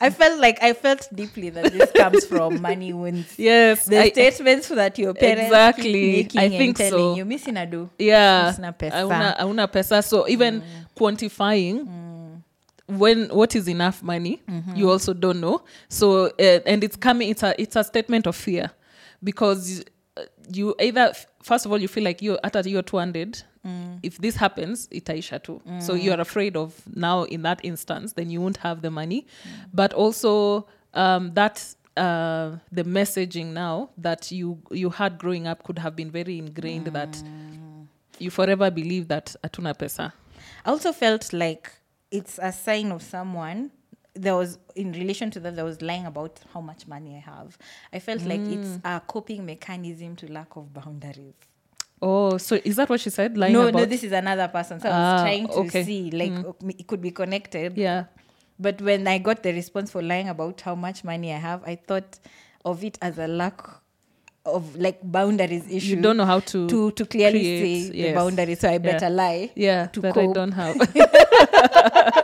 I 0.00 0.10
felt 0.10 0.40
like 0.40 0.62
I 0.62 0.72
felt 0.74 1.08
deeply 1.14 1.50
that 1.50 1.72
this 1.72 1.90
comes 1.92 2.24
from 2.26 2.60
money 2.62 2.92
wounds. 2.92 3.34
yes 3.38 3.84
The 3.86 3.98
I- 4.00 4.10
statements 4.10 4.68
that 4.68 4.98
your 4.98 5.14
parents 5.14 5.44
Exactly. 5.44 6.12
making 6.12 6.40
I 6.40 6.44
and 6.44 6.54
think 6.54 6.76
telling 6.76 6.90
so. 6.92 7.16
you 7.16 7.24
missing 7.24 7.56
a 7.56 7.66
do. 7.66 7.88
yeah 7.98 8.52
Sina 8.52 8.72
pesa. 8.72 8.92
Hauna- 9.08 9.36
hauna 9.38 9.66
pesa 9.72 10.02
so 10.04 10.28
even 10.28 10.62
quantifying 10.96 11.88
when 12.86 13.28
what 13.30 13.54
is 13.56 13.66
enough 13.68 14.02
money 14.02 14.42
you 14.74 14.90
also 14.90 15.14
don't 15.14 15.40
know 15.40 15.62
so 15.88 16.26
uh, 16.26 16.60
and 16.66 16.84
it's 16.84 16.96
coming 16.96 17.30
it's 17.30 17.42
a 17.42 17.54
it's 17.60 17.76
a 17.76 17.84
statement 17.84 18.26
of 18.26 18.36
fear 18.36 18.70
because 19.22 19.82
uh, 20.18 20.22
you 20.52 20.74
either 20.80 21.12
first 21.42 21.64
of 21.64 21.72
all 21.72 21.78
you 21.78 21.88
feel 21.88 22.04
like 22.04 22.20
you're 22.20 22.38
at 22.44 22.66
you're 22.66 22.82
200 22.82 23.42
if 24.02 24.18
this 24.18 24.36
happens 24.36 24.88
itaisha 24.90 25.38
too 25.42 25.60
so 25.78 25.94
you're 25.94 26.20
afraid 26.20 26.56
of 26.56 26.74
now 26.94 27.24
in 27.24 27.42
that 27.42 27.60
instance 27.64 28.14
then 28.14 28.30
you 28.30 28.40
won't 28.40 28.58
have 28.58 28.80
the 28.82 28.90
money 28.90 29.26
but 29.72 29.92
also 29.94 30.66
um, 30.94 31.32
that 31.34 31.74
uh, 31.96 32.56
the 32.72 32.84
messaging 32.84 33.46
now 33.52 33.88
that 33.96 34.30
you 34.32 34.58
you 34.70 34.90
had 34.90 35.18
growing 35.18 35.46
up 35.46 35.62
could 35.62 35.78
have 35.78 35.94
been 35.96 36.10
very 36.10 36.38
ingrained 36.38 36.86
that 36.86 37.22
you 38.18 38.30
forever 38.30 38.70
believe 38.70 39.08
that 39.08 39.36
atuna 39.42 39.74
pesa 39.74 40.12
I 40.64 40.70
also 40.70 40.92
felt 40.92 41.32
like 41.32 41.70
it's 42.10 42.38
a 42.42 42.52
sign 42.52 42.90
of 42.92 43.02
someone. 43.02 43.70
There 44.14 44.34
was 44.36 44.58
in 44.76 44.92
relation 44.92 45.30
to 45.32 45.40
that, 45.40 45.56
there 45.56 45.64
was 45.64 45.82
lying 45.82 46.06
about 46.06 46.40
how 46.52 46.60
much 46.60 46.86
money 46.86 47.16
I 47.16 47.20
have. 47.20 47.58
I 47.92 47.98
felt 47.98 48.22
like 48.24 48.40
it's 48.40 48.78
a 48.84 49.00
coping 49.06 49.44
mechanism 49.44 50.16
to 50.16 50.32
lack 50.32 50.56
of 50.56 50.72
boundaries. 50.72 51.34
Oh 52.04 52.36
so 52.38 52.58
is 52.64 52.76
that 52.76 52.88
what 52.88 53.00
she 53.00 53.10
said 53.10 53.36
lying 53.36 53.52
no, 53.54 53.68
about 53.68 53.80
no, 53.80 53.84
this 53.86 54.02
is 54.04 54.12
another 54.12 54.48
person. 54.48 54.78
So 54.80 54.88
I 54.88 54.98
was 54.98 55.12
Ah, 55.20 55.22
trying 55.22 55.46
to 55.48 55.54
okay. 55.64 55.84
see, 55.84 56.10
like, 56.10 56.32
ok- 56.44 56.74
it 56.78 56.86
could 56.86 57.00
be 57.00 57.10
connected. 57.10 57.76
yeah 57.78 58.04
But 58.58 58.80
when 58.82 59.06
I 59.08 59.18
got 59.18 59.42
the 59.42 59.52
response 59.52 59.90
for 59.90 60.02
lying 60.02 60.28
about 60.28 60.60
how 60.60 60.74
much 60.76 61.02
money 61.04 61.32
I 61.32 61.38
have, 61.38 61.62
I 61.66 61.74
thought 61.76 62.18
of 62.64 62.84
it 62.84 62.98
as 63.02 63.18
a 63.18 63.26
lack 63.26 63.60
of 64.46 64.76
like 64.76 64.98
boundaries 65.02 65.64
issue. 65.70 65.96
you 65.96 66.02
don't 66.02 66.16
know 66.18 66.26
how 66.26 66.40
to 66.40 66.68
to 66.68 66.90
to 66.92 67.06
clearly 67.06 67.40
create, 67.42 67.92
say 67.92 68.02
the 68.08 68.14
boundaries, 68.14 68.60
so 68.60 68.68
I 68.68 68.76
better 68.78 69.08
lie. 69.10 69.50
yeah 69.56 69.86
to 69.86 70.00
that 70.02 70.16
i 70.18 70.24
cope. 70.26 70.34
don't 70.34 70.52
have 70.52 70.76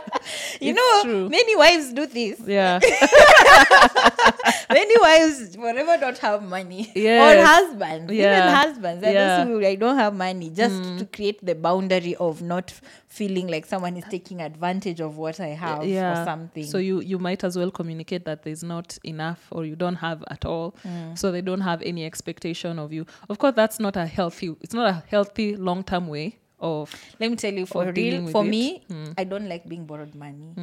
You 0.59 0.71
It's 0.71 0.77
know, 0.77 1.03
true. 1.03 1.29
many 1.29 1.55
wives 1.55 1.93
do 1.93 2.05
this. 2.05 2.39
yeah 2.45 2.79
many 4.69 4.95
wives 4.99 5.55
forever 5.55 5.97
don't 5.99 6.17
have 6.19 6.43
money. 6.43 6.91
Yes. 6.95 7.37
Or 7.37 7.45
husbands. 7.45 8.13
Yeah. 8.13 8.37
Even 8.43 8.55
husbands. 8.55 9.01
They're 9.01 9.13
Yeah. 9.13 9.43
those 9.43 9.47
who 9.47 9.65
I 9.65 9.75
don't 9.75 9.97
have 9.97 10.13
money 10.15 10.49
just 10.49 10.83
to 10.99 11.05
create 11.05 11.43
the 11.45 11.55
boundary 11.55 12.15
of 12.15 12.41
not 12.41 12.71
feeling 13.07 13.47
like 13.47 13.65
someone 13.65 13.97
is 13.97 14.05
taking 14.09 14.41
advantage 14.41 14.99
of 15.01 15.17
what 15.17 15.39
I 15.39 15.49
have 15.49 15.79
or 15.83 16.25
something. 16.25 16.63
So 16.65 16.77
you 16.77 17.01
you 17.01 17.19
might 17.19 17.43
as 17.43 17.57
well 17.57 17.71
communicate 17.71 18.25
that 18.25 18.43
there's 18.43 18.63
not 18.63 18.97
enough 19.03 19.47
or 19.51 19.65
you 19.65 19.75
don't 19.75 19.95
have 19.95 20.23
at 20.29 20.45
all. 20.45 20.75
Mm. 20.85 21.17
So 21.17 21.31
they 21.31 21.41
don't 21.41 21.61
have 21.61 21.81
any 21.81 22.05
expectation 22.05 22.79
of 22.79 22.93
you. 22.93 23.05
Of 23.29 23.37
course, 23.39 23.53
that's 23.55 23.79
not 23.79 23.97
a 23.97 24.05
healthy. 24.05 24.55
It's 24.61 24.73
not 24.73 24.87
a 24.89 25.03
healthy 25.07 25.55
long 25.55 25.83
term 25.83 26.07
way 26.07 26.37
of. 26.61 26.93
Let 27.19 27.29
me 27.31 27.35
tell 27.35 27.53
you, 27.53 27.65
for 27.65 27.91
real, 27.91 28.27
for 28.31 28.43
me, 28.43 28.83
I 29.17 29.23
don't 29.23 29.49
like 29.49 29.67
being 29.67 29.85
borrowed 29.85 30.15
money. 30.15 30.53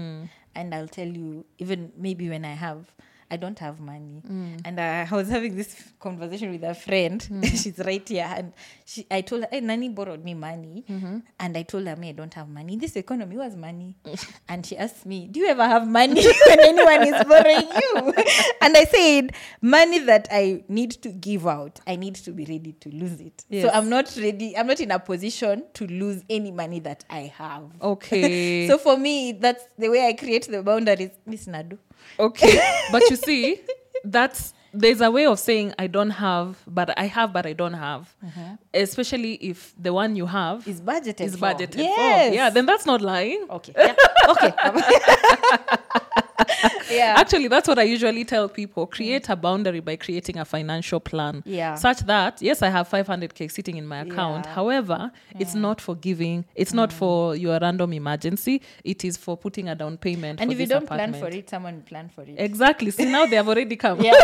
And 0.54 0.74
I'll 0.74 0.88
tell 0.88 1.06
you, 1.06 1.44
even 1.58 1.92
maybe 1.96 2.28
when 2.28 2.44
I 2.44 2.54
have, 2.54 2.86
I 3.30 3.36
don't 3.36 3.58
have 3.58 3.78
money. 3.78 4.22
Mm. 4.26 4.60
And 4.64 4.80
uh, 4.80 5.06
I 5.10 5.14
was 5.14 5.28
having 5.28 5.54
this 5.54 5.74
conversation 6.00 6.50
with 6.50 6.64
a 6.64 6.74
friend. 6.74 7.20
Mm. 7.20 7.44
She's 7.62 7.78
right 7.78 8.06
here. 8.08 8.26
And 8.28 8.52
she, 8.84 9.06
I 9.10 9.20
told 9.20 9.42
her, 9.42 9.48
hey, 9.50 9.60
Nani 9.60 9.90
borrowed 9.90 10.24
me 10.24 10.34
money. 10.34 10.84
Mm-hmm. 10.88 11.18
And 11.38 11.56
I 11.56 11.62
told 11.62 11.86
her, 11.86 11.96
me, 11.96 12.08
I 12.08 12.12
don't 12.12 12.32
have 12.34 12.48
money. 12.48 12.76
This 12.76 12.96
economy 12.96 13.36
was 13.36 13.54
money. 13.54 13.96
and 14.48 14.64
she 14.64 14.76
asked 14.78 15.04
me, 15.04 15.26
do 15.26 15.40
you 15.40 15.48
ever 15.48 15.66
have 15.66 15.86
money 15.86 16.24
when 16.46 16.60
anyone 16.60 17.06
is 17.06 17.24
borrowing 17.24 17.68
you? 17.68 18.14
and 18.62 18.76
I 18.76 18.84
said, 18.84 19.34
money 19.60 19.98
that 20.00 20.28
I 20.30 20.64
need 20.68 20.92
to 21.02 21.10
give 21.10 21.46
out, 21.46 21.80
I 21.86 21.96
need 21.96 22.14
to 22.16 22.32
be 22.32 22.44
ready 22.46 22.72
to 22.72 22.88
lose 22.90 23.20
it. 23.20 23.44
So 23.60 23.68
I'm 23.68 23.90
not 23.90 24.16
ready. 24.16 24.56
I'm 24.56 24.66
not 24.66 24.80
in 24.80 24.90
a 24.90 24.98
position 24.98 25.64
to 25.74 25.86
lose 25.86 26.22
any 26.30 26.50
money 26.50 26.80
that 26.80 27.04
I 27.10 27.32
have. 27.36 27.64
Okay. 27.82 28.66
so 28.68 28.78
for 28.78 28.96
me, 28.96 29.32
that's 29.32 29.64
the 29.76 29.88
way 29.90 30.06
I 30.06 30.14
create 30.14 30.48
the 30.50 30.62
boundaries. 30.62 31.10
Miss 31.26 31.46
Nadu. 31.46 31.78
Okay, 32.18 32.60
but 32.92 33.02
you 33.10 33.16
see, 33.16 33.60
that's 34.04 34.54
there's 34.74 35.00
a 35.00 35.10
way 35.10 35.24
of 35.26 35.38
saying 35.38 35.72
I 35.78 35.86
don't 35.86 36.10
have, 36.10 36.56
but 36.66 36.96
I 36.98 37.06
have, 37.06 37.32
but 37.32 37.46
I 37.46 37.52
don't 37.54 37.72
have. 37.74 38.14
Mm-hmm. 38.24 38.54
Especially 38.74 39.34
if 39.34 39.74
the 39.80 39.92
one 39.92 40.14
you 40.14 40.26
have 40.26 40.66
Is 40.68 40.80
budgeted 40.80 41.22
is 41.22 41.36
for. 41.36 41.46
budgeted 41.46 41.78
Yes. 41.78 42.28
for. 42.28 42.34
Yeah, 42.34 42.50
then 42.50 42.66
that's 42.66 42.84
not 42.86 43.00
lying. 43.00 43.46
Okay. 43.50 43.72
Yeah. 43.76 43.94
Okay. 44.28 44.52
yeah. 46.90 47.14
Actually, 47.16 47.48
that's 47.48 47.68
what 47.68 47.78
I 47.78 47.82
usually 47.82 48.24
tell 48.24 48.48
people. 48.48 48.86
Create 48.86 49.28
a 49.28 49.36
boundary 49.36 49.80
by 49.80 49.96
creating 49.96 50.38
a 50.38 50.44
financial 50.44 51.00
plan. 51.00 51.42
Yeah. 51.46 51.74
Such 51.74 52.00
that, 52.00 52.40
yes, 52.40 52.62
I 52.62 52.68
have 52.68 52.88
500K 52.88 53.50
sitting 53.50 53.76
in 53.76 53.86
my 53.86 54.00
account. 54.00 54.46
Yeah. 54.46 54.54
However, 54.54 55.12
it's 55.38 55.54
not 55.54 55.80
for 55.80 55.94
giving, 55.94 56.44
it's 56.54 56.72
not 56.72 56.90
mm. 56.90 56.94
for 56.94 57.36
your 57.36 57.58
random 57.60 57.92
emergency. 57.92 58.62
It 58.84 59.04
is 59.04 59.16
for 59.16 59.36
putting 59.36 59.68
a 59.68 59.74
down 59.74 59.96
payment. 59.96 60.40
and 60.40 60.52
if 60.52 60.58
you 60.58 60.66
don't 60.66 60.86
plan 60.86 61.14
for 61.14 61.28
it, 61.28 61.50
someone 61.50 61.82
plan 61.82 62.10
for 62.14 62.22
it. 62.22 62.34
Exactly. 62.36 62.90
See, 62.90 63.04
now 63.04 63.26
they 63.26 63.36
have 63.36 63.48
already 63.48 63.76
come. 63.84 64.00
Yeah. 64.00 64.12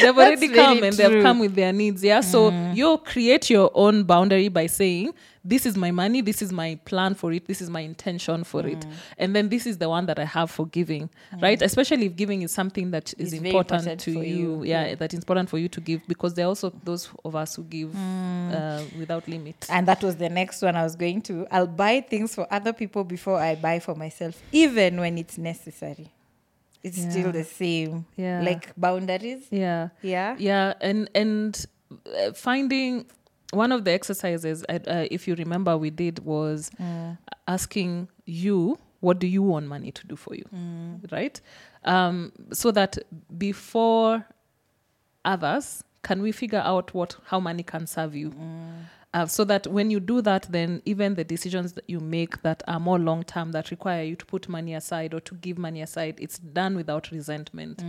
they've 0.00 0.16
already 0.16 0.48
That's 0.48 0.58
come 0.58 0.82
and 0.82 0.96
they've 0.96 1.22
come 1.22 1.38
with 1.38 1.54
their 1.54 1.72
needs. 1.72 2.02
Yeah. 2.02 2.20
So 2.20 2.50
mm. 2.50 2.76
you 2.76 2.98
create 2.98 3.50
your 3.50 3.70
own 3.74 4.04
boundary 4.04 4.48
by 4.48 4.66
saying, 4.66 5.14
this 5.48 5.64
is 5.66 5.76
my 5.76 5.90
money, 5.90 6.20
this 6.22 6.42
is 6.42 6.50
my 6.52 6.78
plan 6.84 7.14
for 7.14 7.32
it, 7.32 7.46
this 7.46 7.60
is 7.60 7.70
my 7.70 7.80
intention 7.80 8.44
for 8.44 8.66
it. 8.66 8.84
And 9.18 9.34
then 9.34 9.48
this 9.48 9.64
is 9.66 9.78
the 9.78 9.88
one 9.88 10.06
that 10.06 10.18
I 10.18 10.24
have 10.24 10.50
for 10.50 10.66
giving. 10.66 11.08
Right? 11.40 11.60
Especially 11.62 12.06
if 12.06 12.16
giving 12.16 12.42
is 12.42 12.52
something 12.52 12.90
that 12.90 13.14
is 13.18 13.32
It's 13.32 13.42
important, 13.44 14.00
to 14.00 14.10
you. 14.10 14.20
you. 14.24 14.64
Yeah, 14.64 14.94
that 14.96 15.12
is 15.12 15.18
important 15.20 15.48
for 15.48 15.58
you 15.58 15.68
to 15.68 15.80
give 15.80 16.00
because 16.08 16.34
there 16.34 16.46
are 16.46 16.48
also 16.48 16.72
those 16.84 17.08
of 17.24 17.34
us 17.36 17.54
who 17.56 17.62
give 17.64 17.94
uh, 17.94 18.82
without 18.98 19.26
limit. 19.28 19.66
And 19.70 19.86
that 19.88 20.02
was 20.02 20.16
the 20.16 20.28
next 20.28 20.62
one 20.62 20.74
I 20.76 20.82
was 20.82 20.96
going 20.96 21.22
to. 21.22 21.46
I'll 21.50 21.66
buy 21.66 22.00
things 22.00 22.34
for 22.34 22.46
other 22.52 22.72
people 22.72 23.04
before 23.04 23.38
I 23.40 23.54
buy 23.54 23.78
for 23.78 23.94
myself, 23.94 24.40
even 24.52 24.98
when 25.00 25.16
it's 25.18 25.38
necessary. 25.38 26.08
It's 26.82 26.98
Yeah. 26.98 27.10
still 27.10 27.32
the 27.32 27.44
same. 27.44 28.04
Yeah. 28.16 28.42
Like 28.42 28.72
boundaries. 28.76 29.42
Yeah. 29.50 29.88
Yeah. 30.02 30.36
yeah 30.38 30.74
and 30.80 31.08
and 31.14 31.66
uh, 31.90 32.32
finding 32.32 33.06
one 33.52 33.72
of 33.72 33.84
the 33.84 33.92
exercises 33.92 34.64
uh, 34.68 35.06
if 35.10 35.28
you 35.28 35.34
remember 35.36 35.76
we 35.76 35.90
did 35.90 36.18
was 36.24 36.70
asking 37.46 38.08
you 38.24 38.78
what 39.00 39.18
do 39.18 39.26
you 39.26 39.42
want 39.42 39.66
money 39.66 39.92
to 39.92 40.06
do 40.06 40.16
for 40.16 40.34
you? 40.34 40.44
Right? 41.12 41.40
Um, 41.84 42.32
so 42.52 42.70
that 42.72 42.98
before 43.38 44.26
others 45.24 45.84
can 46.02 46.22
we 46.22 46.32
figure 46.32 46.62
out 46.64 46.94
what 46.94 47.16
how 47.26 47.38
money 47.40 47.62
can 47.62 47.86
serve 47.86 48.14
you 48.16 48.32
uh, 49.16 49.24
so 49.24 49.44
that 49.44 49.66
when 49.66 49.90
you 49.90 49.98
do 49.98 50.20
that 50.20 50.46
then 50.50 50.82
even 50.84 51.14
the 51.14 51.24
decisions 51.24 51.72
that 51.72 51.88
you 51.88 51.98
make 52.00 52.42
that 52.42 52.62
are 52.68 52.78
more 52.78 52.98
long 52.98 53.22
term 53.22 53.50
that 53.52 53.70
require 53.70 54.02
you 54.04 54.14
to 54.14 54.26
put 54.26 54.46
money 54.46 54.74
aside 54.74 55.14
or 55.14 55.20
to 55.20 55.34
give 55.36 55.56
money 55.56 55.80
aside 55.80 56.18
it's 56.20 56.38
done 56.38 56.76
without 56.76 57.10
resentment. 57.10 57.82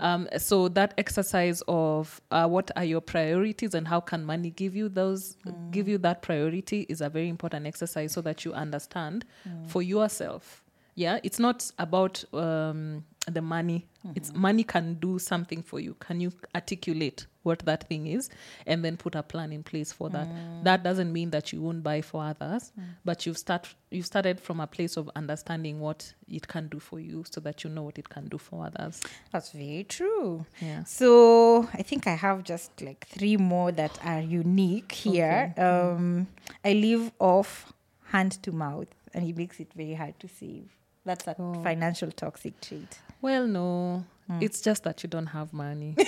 Um, 0.00 0.28
so 0.38 0.68
that 0.68 0.94
exercise 0.96 1.60
of 1.66 2.20
uh, 2.30 2.46
what 2.46 2.70
are 2.76 2.84
your 2.84 3.00
priorities 3.00 3.74
and 3.74 3.88
how 3.88 4.00
can 4.00 4.24
money 4.24 4.50
give 4.50 4.76
you 4.76 4.88
those 4.88 5.36
give 5.72 5.88
you 5.88 5.98
that 5.98 6.22
priority 6.22 6.86
is 6.88 7.00
a 7.00 7.08
very 7.08 7.28
important 7.28 7.66
exercise 7.66 8.12
so 8.12 8.20
that 8.20 8.44
you 8.44 8.52
understand 8.52 9.24
for 9.66 9.82
yourself. 9.82 10.62
Yeah 10.94 11.18
it's 11.24 11.40
not 11.40 11.68
about 11.78 12.22
um, 12.32 13.04
the 13.26 13.42
money 13.42 13.86
it's 14.14 14.32
money 14.34 14.64
can 14.64 14.94
do 14.94 15.18
something 15.18 15.62
for 15.62 15.78
you. 15.80 15.94
Can 16.00 16.20
you 16.20 16.32
articulate 16.54 17.26
what 17.42 17.60
that 17.60 17.88
thing 17.88 18.06
is 18.06 18.28
and 18.66 18.84
then 18.84 18.96
put 18.96 19.14
a 19.14 19.22
plan 19.22 19.52
in 19.52 19.62
place 19.62 19.92
for 19.92 20.10
that? 20.10 20.28
That 20.64 20.82
doesn't 20.82 21.12
mean 21.12 21.30
that 21.30 21.52
you 21.52 21.60
won't 21.62 21.82
buy 21.82 22.00
for 22.02 22.22
others 22.24 22.72
but 23.04 23.26
you've 23.26 23.38
start 23.38 23.74
you've 23.90 24.06
started 24.06 24.40
from 24.40 24.60
a 24.60 24.66
place 24.66 24.96
of 24.96 25.10
understanding 25.16 25.80
what 25.80 26.14
it 26.28 26.46
can 26.48 26.68
do 26.68 26.78
for 26.78 27.00
you 27.00 27.24
so 27.30 27.40
that 27.40 27.64
you 27.64 27.70
know 27.70 27.82
what 27.82 27.98
it 27.98 28.08
can 28.08 28.26
do 28.28 28.38
for 28.38 28.66
others. 28.66 29.00
That's 29.32 29.50
very 29.52 29.84
true. 29.88 30.46
yeah. 30.60 30.84
So 30.84 31.68
I 31.74 31.82
think 31.82 32.06
I 32.06 32.14
have 32.14 32.44
just 32.44 32.80
like 32.80 33.06
three 33.08 33.36
more 33.36 33.72
that 33.72 33.98
are 34.04 34.20
unique 34.20 34.92
here. 34.92 35.52
Um, 35.56 36.28
I 36.64 36.72
live 36.72 37.12
off 37.18 37.72
hand 38.04 38.32
to 38.42 38.52
mouth, 38.52 38.88
and 39.14 39.28
it 39.28 39.36
makes 39.36 39.60
it 39.60 39.72
very 39.74 39.94
hard 39.94 40.18
to 40.20 40.28
save. 40.28 40.68
That's 41.04 41.26
a 41.26 41.34
Oh. 41.38 41.62
financial 41.62 42.10
toxic 42.10 42.60
trait. 42.60 42.98
Well, 43.22 43.46
no, 43.46 44.04
it's 44.40 44.60
just 44.60 44.84
that 44.84 45.02
you 45.02 45.08
don't 45.08 45.26
have 45.26 45.52
money. 45.52 45.96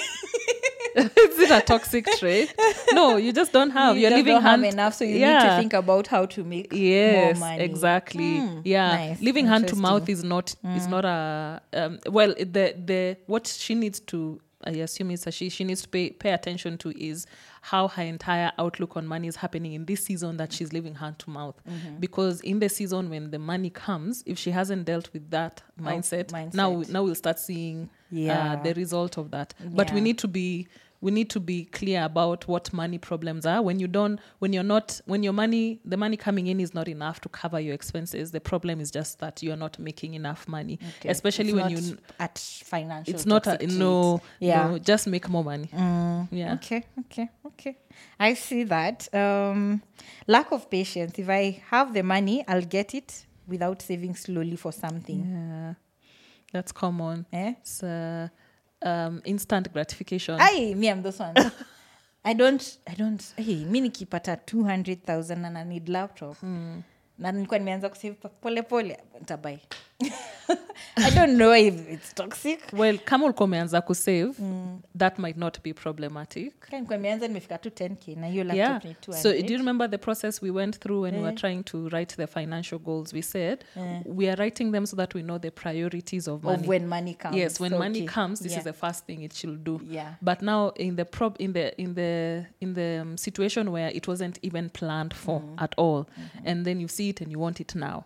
Is 0.95 1.39
it 1.39 1.51
a 1.51 1.63
toxic 1.63 2.07
trait? 2.19 2.55
No, 2.93 3.17
you 3.17 3.33
just 3.33 3.51
don't 3.53 3.71
have. 3.71 3.97
You 3.97 4.03
You're 4.03 4.11
just 4.11 4.19
living 4.19 4.35
don't 4.35 4.43
have 4.43 4.61
hand 4.61 4.73
enough, 4.75 4.95
so 4.95 5.05
you 5.05 5.15
need 5.15 5.41
to 5.41 5.57
think 5.57 5.73
about 5.73 6.07
how 6.07 6.27
to 6.27 6.45
make 6.45 6.69
Yes, 6.71 7.39
more 7.39 7.49
money. 7.49 7.63
exactly. 7.65 8.41
Hmm, 8.41 8.61
Yeah, 8.65 8.97
nice, 8.97 9.21
living 9.23 9.47
hand 9.47 9.69
to 9.69 9.77
mouth. 9.77 10.09
Is 10.11 10.23
not 10.23 10.55
is 10.77 10.87
not 10.89 11.05
a 11.07 11.63
um, 11.73 11.99
well. 12.11 12.35
The 12.39 12.75
the 12.85 13.17
what 13.27 13.47
she 13.47 13.75
needs 13.75 14.01
to 14.01 14.41
I 14.65 14.71
assume 14.71 15.15
that 15.15 15.33
she 15.35 15.49
she 15.49 15.65
needs 15.65 15.83
to 15.83 15.89
pay 15.89 16.11
pay 16.11 16.31
attention 16.33 16.79
to 16.79 16.91
is 17.03 17.27
how 17.63 17.89
her 17.89 18.03
entire 18.03 18.51
outlook 18.59 18.97
on 18.97 19.07
money 19.07 19.29
is 19.29 19.37
happening 19.37 19.73
in 19.75 19.85
this 19.85 20.05
season 20.05 20.37
that 20.39 20.53
she's 20.53 20.73
living 20.73 20.97
hand 20.97 21.19
to 21.21 21.31
mouth. 21.31 21.61
Mm-hmm. 21.69 21.99
Because 22.01 22.41
in 22.41 22.59
the 22.59 22.69
season 22.69 23.09
when 23.11 23.31
the 23.31 23.39
money 23.39 23.71
comes, 23.71 24.23
if 24.27 24.39
she 24.39 24.51
hasn't 24.51 24.85
dealt 24.85 25.13
with 25.13 25.31
that 25.31 25.63
mindset, 25.81 26.33
now 26.55 26.73
mindset. 26.73 26.89
now 26.91 27.03
we'll 27.05 27.15
start 27.15 27.39
seeing 27.39 27.89
Yeah. 28.11 28.55
uh, 28.55 28.63
the 28.63 28.75
result 28.75 29.17
of 29.19 29.31
that. 29.31 29.55
But 29.65 29.93
we 29.93 30.01
need 30.01 30.19
to 30.19 30.29
be 30.29 30.67
we 31.03 31.11
need 31.11 31.29
to 31.29 31.41
be 31.41 31.65
clear 31.67 32.05
about 32.05 32.47
what 32.49 32.73
money 32.73 32.97
problems 32.97 33.45
are 33.45 33.61
when 33.61 33.79
you 33.81 33.89
don't 33.89 34.19
when 34.39 34.53
you're 34.55 34.63
not 34.77 35.01
when 35.07 35.23
your 35.23 35.33
money 35.35 35.81
the 35.85 35.97
money 35.97 36.17
coming 36.17 36.47
in 36.47 36.61
is 36.61 36.73
not 36.75 36.89
enough 36.89 37.21
to 37.21 37.29
cover 37.29 37.59
your 37.61 37.75
expenses 37.75 38.31
the 38.31 38.41
problem 38.41 38.81
is 38.81 38.91
just 38.91 39.19
that 39.19 39.43
you're 39.43 39.57
not 39.67 39.79
making 39.79 40.15
enough 40.15 40.47
money 40.49 40.79
Okay. 41.01 41.09
especially 41.11 41.49
It's 41.51 41.57
when 41.57 41.65
not 41.65 41.73
you 41.73 41.99
at 42.21 42.39
financial. 42.65 43.15
it's 43.15 43.27
not 43.27 43.47
a, 43.47 43.67
no. 43.67 44.21
Yeah. 44.41 44.69
no 44.69 44.79
just 44.79 45.07
make 45.07 45.29
more 45.29 45.45
money 45.45 45.69
Mm, 45.75 46.29
yeah 46.31 46.55
Okay, 46.55 46.85
okay, 47.01 47.29
okay. 47.47 47.77
I 48.19 48.35
see 48.35 48.63
that. 48.65 49.09
Um, 49.15 49.83
lack 50.27 50.53
of 50.53 50.71
patience. 50.71 51.19
If 51.19 51.29
I 51.29 51.63
have 51.71 51.93
the 51.93 52.03
money, 52.03 52.45
I'll 52.49 52.63
get 52.79 52.95
it 52.95 53.27
without 53.47 53.83
saving 53.83 54.15
slowly 54.15 54.57
for 54.57 54.73
something. 54.73 55.21
yeah 55.29 55.75
that's 56.53 56.71
common 56.73 57.27
Eh? 57.33 57.55
it's 57.61 57.83
uh, 57.83 58.29
um, 58.85 59.23
instant 59.25 59.73
gratification 59.73 60.37
Aye, 60.41 60.75
me, 60.77 60.89
I'm 60.89 61.03
those 61.03 61.19
ones. 61.19 61.39
I 62.25 62.35
don't, 62.35 62.79
I 62.89 62.95
don't, 62.95 63.33
hey, 63.37 63.65
mi 63.65 63.81
nikipata 63.81 64.37
200,000 64.47 65.45
and 65.45 65.59
I 65.59 65.65
need 65.65 65.89
laptop. 65.89 66.37
Na 67.23 67.33
nilikuwa 67.33 67.59
nimeanza 67.59 67.89
kusave 67.89 68.15
pole 68.41 68.63
pole 68.63 68.99
ntabai 69.23 69.59
i 70.97 71.11
don't 71.15 71.35
know 71.37 71.55
if 71.55 71.91
it's 71.93 72.15
toxic. 72.15 72.61
Well 72.73 72.99
kama 72.99 73.25
ulikuwa 73.25 73.45
umeanza 73.45 73.81
kusave 73.81 74.33
that 74.99 75.19
might 75.19 75.37
not 75.37 75.63
be 75.63 75.73
problematic. 75.75 76.55
Nimeanza 76.91 77.29
nimefika 77.29 77.59
tu 77.59 77.69
10k 77.69 78.19
na 78.21 78.27
hiyo 78.27 78.45
yeah. 78.55 78.83
so 79.23 79.33
do 79.33 79.53
you 79.53 79.59
remember 79.59 79.91
the 79.91 79.99
process 79.99 80.43
we 80.43 80.51
went 80.51 80.79
through 80.79 81.03
when 81.03 81.15
we 81.15 81.21
were 81.21 81.33
Eh. 81.33 81.39
trying 81.39 81.63
to 81.63 81.89
write 81.89 82.17
the 82.17 82.27
financial 82.27 82.79
goals? 82.79 83.13
We 83.13 83.23
said 83.23 83.65
Eh. 83.77 84.01
we 84.07 84.31
are 84.31 84.37
writing 84.43 84.73
them 84.73 84.87
so 84.87 84.97
that 84.97 85.15
we 85.15 85.23
know 85.23 85.39
the 85.39 85.51
priorities 85.51 86.29
of 86.29 86.43
money. 86.43 86.63
of 86.63 86.69
when 86.69 86.87
money 86.87 87.15
comes. 87.15 87.37
Yes 87.37 87.61
when 87.61 87.79
money 87.79 88.03
Okay. 88.03 88.15
comes 88.15 88.41
this 88.41 88.53
yeah. 88.53 88.59
is 88.59 88.65
the 88.65 88.73
first 88.73 89.07
thing 89.07 89.23
it 89.23 89.35
should 89.35 89.65
do. 89.65 89.81
Yeah. 89.91 90.15
But 90.23 90.43
now 90.43 90.73
in 90.77 90.97
the 90.97 91.05
prob 91.05 91.37
in 91.39 91.53
the 91.53 91.81
in 91.81 91.95
the 91.95 92.45
in 92.61 92.75
the 92.75 93.01
um, 93.03 93.17
situation 93.17 93.69
where 93.69 93.97
it 93.97 94.09
wasn't 94.09 94.39
even 94.43 94.71
planned 94.71 95.15
for 95.15 95.43
at 95.59 95.75
all. 95.79 96.07
And 96.45 96.65
then 96.65 96.81
you 96.81 96.89
see 96.89 97.12
it 97.13 97.21
and 97.23 97.29
you 97.31 97.39
want 97.39 97.61
it 97.61 97.75
now. 97.75 97.99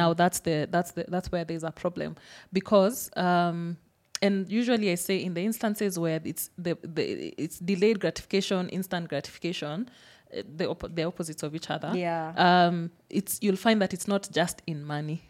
Now 0.00 0.14
that's 0.14 0.40
the 0.40 0.56
that's 0.74 0.92
the 0.96 1.04
that's 1.14 1.28
where 1.32 1.44
there's 1.48 1.64
a 1.64 1.74
problem. 1.82 2.10
Because 2.52 3.10
um 3.16 3.76
and 4.22 4.50
usually 4.50 4.90
i 4.90 4.94
say 4.94 5.16
in 5.22 5.34
the 5.34 5.44
instances 5.50 5.98
where 5.98 6.20
it's 6.24 6.44
the, 6.56 6.72
the 6.82 7.04
it's 7.44 7.58
delayed 7.58 7.98
gratification 8.00 8.68
instant 8.68 9.08
gratification 9.08 9.76
uh, 10.36 10.42
the 10.56 10.66
op- 10.68 10.94
the 10.94 11.02
opposites 11.02 11.42
of 11.42 11.54
each 11.54 11.68
other 11.68 11.90
yeah. 11.94 12.32
um 12.36 12.90
it's 13.10 13.38
you'll 13.42 13.62
find 13.66 13.78
that 13.82 13.92
it's 13.92 14.08
not 14.08 14.28
just 14.32 14.62
in 14.66 14.84
money. 14.84 15.20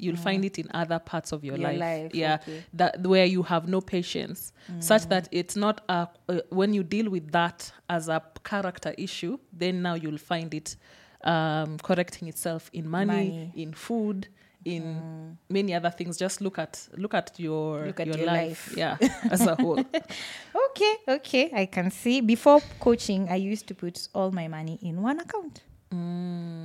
You'll 0.00 0.22
find 0.28 0.44
it 0.44 0.60
in 0.60 0.68
other 0.72 1.00
parts 1.00 1.32
of 1.32 1.42
your, 1.42 1.56
Your 1.56 1.70
life. 1.70 1.80
life, 1.80 2.14
yeah. 2.14 2.38
okay. 2.40 2.62
that 2.74 3.04
where 3.04 3.24
you 3.24 3.42
have 3.42 3.64
no 3.66 3.80
patience 3.80 4.52
such 4.78 5.04
that 5.08 5.28
it's 5.32 5.56
not 5.56 5.80
a, 5.88 6.06
uh, 6.28 6.40
when 6.50 6.72
you 6.72 6.84
deal 6.84 7.10
with 7.10 7.32
that 7.32 7.58
as 7.90 8.08
a 8.08 8.22
character 8.44 8.94
issue 8.96 9.34
then 9.52 9.82
now 9.82 9.94
you'll 10.02 10.24
find 10.32 10.54
it 10.54 10.76
um, 11.24 11.78
correcting 11.78 12.28
itself 12.28 12.70
in 12.72 12.88
money, 12.88 13.06
Money. 13.06 13.52
in 13.56 13.72
food 13.72 14.28
in 14.64 15.38
many 15.48 15.72
other 15.74 15.90
things. 15.90 16.16
Just 16.18 16.40
look 16.40 16.58
at 16.58 16.88
look 16.96 17.14
at 17.14 17.38
your 17.38 17.86
Look 17.86 18.00
at 18.00 18.06
your, 18.06 18.16
your 18.18 18.26
life, 18.26 18.68
life. 18.68 18.76
yeah, 18.76 18.96
as 19.30 19.40
a 19.46 19.54
whole. 19.54 19.82
Okay, 20.70 20.94
okay, 21.08 21.50
I 21.54 21.66
can 21.66 21.90
see. 21.90 22.20
Before 22.20 22.60
coaching, 22.78 23.28
I 23.30 23.36
used 23.36 23.66
to 23.68 23.74
put 23.74 24.08
all 24.14 24.30
my 24.30 24.48
money 24.48 24.78
in 24.82 25.02
one 25.02 25.18
account. 25.20 25.62
Mm. 25.92 26.57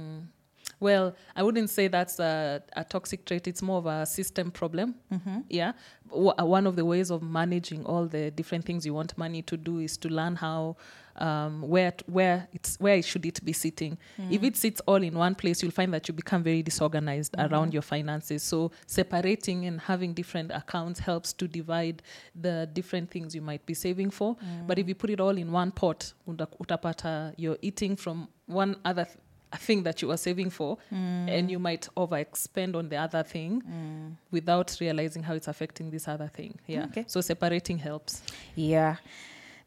Well, 0.79 1.15
I 1.35 1.43
wouldn't 1.43 1.69
say 1.69 1.87
that's 1.87 2.19
a, 2.19 2.61
a 2.75 2.83
toxic 2.83 3.25
trait. 3.25 3.47
It's 3.47 3.61
more 3.61 3.77
of 3.77 3.85
a 3.85 4.05
system 4.05 4.51
problem. 4.51 4.95
Mm-hmm. 5.11 5.39
Yeah. 5.49 5.73
W- 6.09 6.33
uh, 6.39 6.45
one 6.45 6.67
of 6.67 6.75
the 6.75 6.85
ways 6.85 7.09
of 7.09 7.21
managing 7.21 7.85
all 7.85 8.05
the 8.05 8.31
different 8.31 8.65
things 8.65 8.85
you 8.85 8.93
want 8.93 9.17
money 9.17 9.41
to 9.43 9.57
do 9.57 9.79
is 9.79 9.97
to 9.97 10.09
learn 10.09 10.35
how, 10.35 10.75
um, 11.15 11.61
where, 11.61 11.91
t- 11.91 12.03
where 12.07 12.47
it's 12.53 12.79
where 12.79 13.01
should 13.01 13.25
it 13.25 13.43
be 13.45 13.53
sitting. 13.53 13.97
Mm-hmm. 14.19 14.33
If 14.33 14.43
it 14.43 14.57
sits 14.57 14.81
all 14.85 15.01
in 15.01 15.13
one 15.15 15.35
place, 15.35 15.61
you'll 15.61 15.71
find 15.71 15.93
that 15.93 16.07
you 16.07 16.13
become 16.13 16.43
very 16.43 16.61
disorganized 16.61 17.33
mm-hmm. 17.33 17.53
around 17.53 17.73
your 17.73 17.81
finances. 17.81 18.43
So 18.43 18.71
separating 18.85 19.65
and 19.65 19.79
having 19.79 20.13
different 20.13 20.51
accounts 20.51 20.99
helps 20.99 21.33
to 21.33 21.47
divide 21.47 22.01
the 22.35 22.69
different 22.73 23.09
things 23.09 23.33
you 23.33 23.41
might 23.41 23.65
be 23.65 23.73
saving 23.73 24.11
for. 24.11 24.35
Mm. 24.35 24.67
But 24.67 24.79
if 24.79 24.87
you 24.87 24.95
put 24.95 25.09
it 25.09 25.19
all 25.19 25.37
in 25.37 25.51
one 25.51 25.71
pot, 25.71 26.13
utapata 26.27 27.33
you're 27.37 27.57
eating 27.61 27.95
from 27.95 28.27
one 28.47 28.75
other 28.83 29.05
th- 29.05 29.17
thing 29.57 29.83
that 29.83 30.01
you 30.01 30.07
were 30.07 30.17
saving 30.17 30.49
for 30.49 30.77
and 30.91 31.49
you 31.51 31.59
might 31.59 31.87
overexpend 31.95 32.75
on 32.75 32.89
the 32.89 32.97
other 32.97 33.23
thing 33.23 33.61
without 34.31 34.75
realizing 34.81 35.23
how 35.23 35.33
it's 35.35 35.47
affecting 35.47 35.89
this 35.91 36.07
other 36.07 36.27
thing 36.27 36.57
yeah 36.67 36.85
Okay. 36.85 37.05
so 37.07 37.21
separating 37.21 37.77
helps 37.77 38.21
Yeah. 38.55 38.95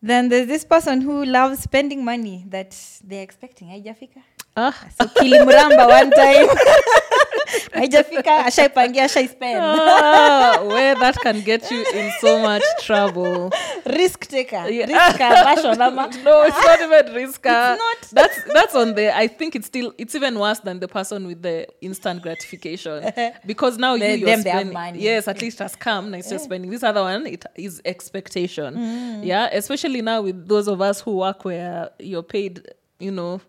Then 0.03 0.29
there's 0.29 0.47
this 0.47 0.65
person 0.65 1.01
who 1.01 1.25
loves 1.25 1.61
spending 1.61 2.05
money 2.05 2.45
that 2.51 2.77
they're 3.03 3.23
expecting. 3.23 3.69
Haijafika. 3.69 4.21
ah 4.57 4.75
So 5.01 5.07
kilimramba 5.09 5.89
one 5.89 6.11
time. 6.11 6.49
Haijafika, 7.73 8.45
ashaipangia, 8.47 9.05
ashaispend. 9.05 9.61
Ah, 9.63 10.63
where 10.67 10.95
that 10.95 11.17
can 11.21 11.41
get 11.43 11.71
you 11.71 11.85
in 11.95 12.13
so 12.21 12.39
much 12.41 12.63
trouble 12.83 13.51
Risk 13.87 14.27
taker. 14.27 14.69
Yeah. 14.69 14.87
Risk 14.87 15.21
aversion, 15.21 15.81
ama. 15.89 16.11
no 16.25 16.43
it's 16.43 16.57
not 16.67 16.81
even 16.81 17.15
risk 17.15 17.47
uh, 17.47 17.77
not. 17.77 18.09
that's 18.13 18.43
that's 18.53 18.75
on 18.75 18.95
the 18.95 19.17
i 19.17 19.27
think 19.29 19.55
it's 19.55 19.67
still 19.67 19.93
it's 19.99 20.15
even 20.15 20.39
worse 20.39 20.59
than 20.61 20.81
the 20.81 20.89
person 20.89 21.27
with 21.27 21.43
the 21.43 21.67
instant 21.81 22.23
gratification 22.23 23.13
because 23.47 23.79
now 23.79 23.97
They- 23.97 24.15
you 24.15 24.27
you're 24.27 24.31
them, 24.37 24.43
they 24.43 24.51
have 24.51 24.59
spending 24.61 24.73
money. 24.75 24.99
yes 25.03 25.29
at 25.29 25.41
least 25.41 25.59
has 25.61 25.77
come 25.77 26.11
now 26.11 26.19
it's 26.19 26.31
just 26.31 26.45
spending 26.45 26.71
this 26.71 26.83
other 26.83 27.03
one 27.03 27.27
it 27.27 27.45
is 27.55 27.81
expectation 27.85 29.23
yeah 29.23 29.49
especially 29.53 30.03
now 30.03 30.23
with 30.23 30.49
those 30.49 30.69
of 30.69 30.81
us 30.81 31.01
who 31.01 31.17
work 31.17 31.45
where 31.45 31.91
you're 31.99 32.23
paid 32.23 32.61
you 32.99 33.11
know 33.11 33.41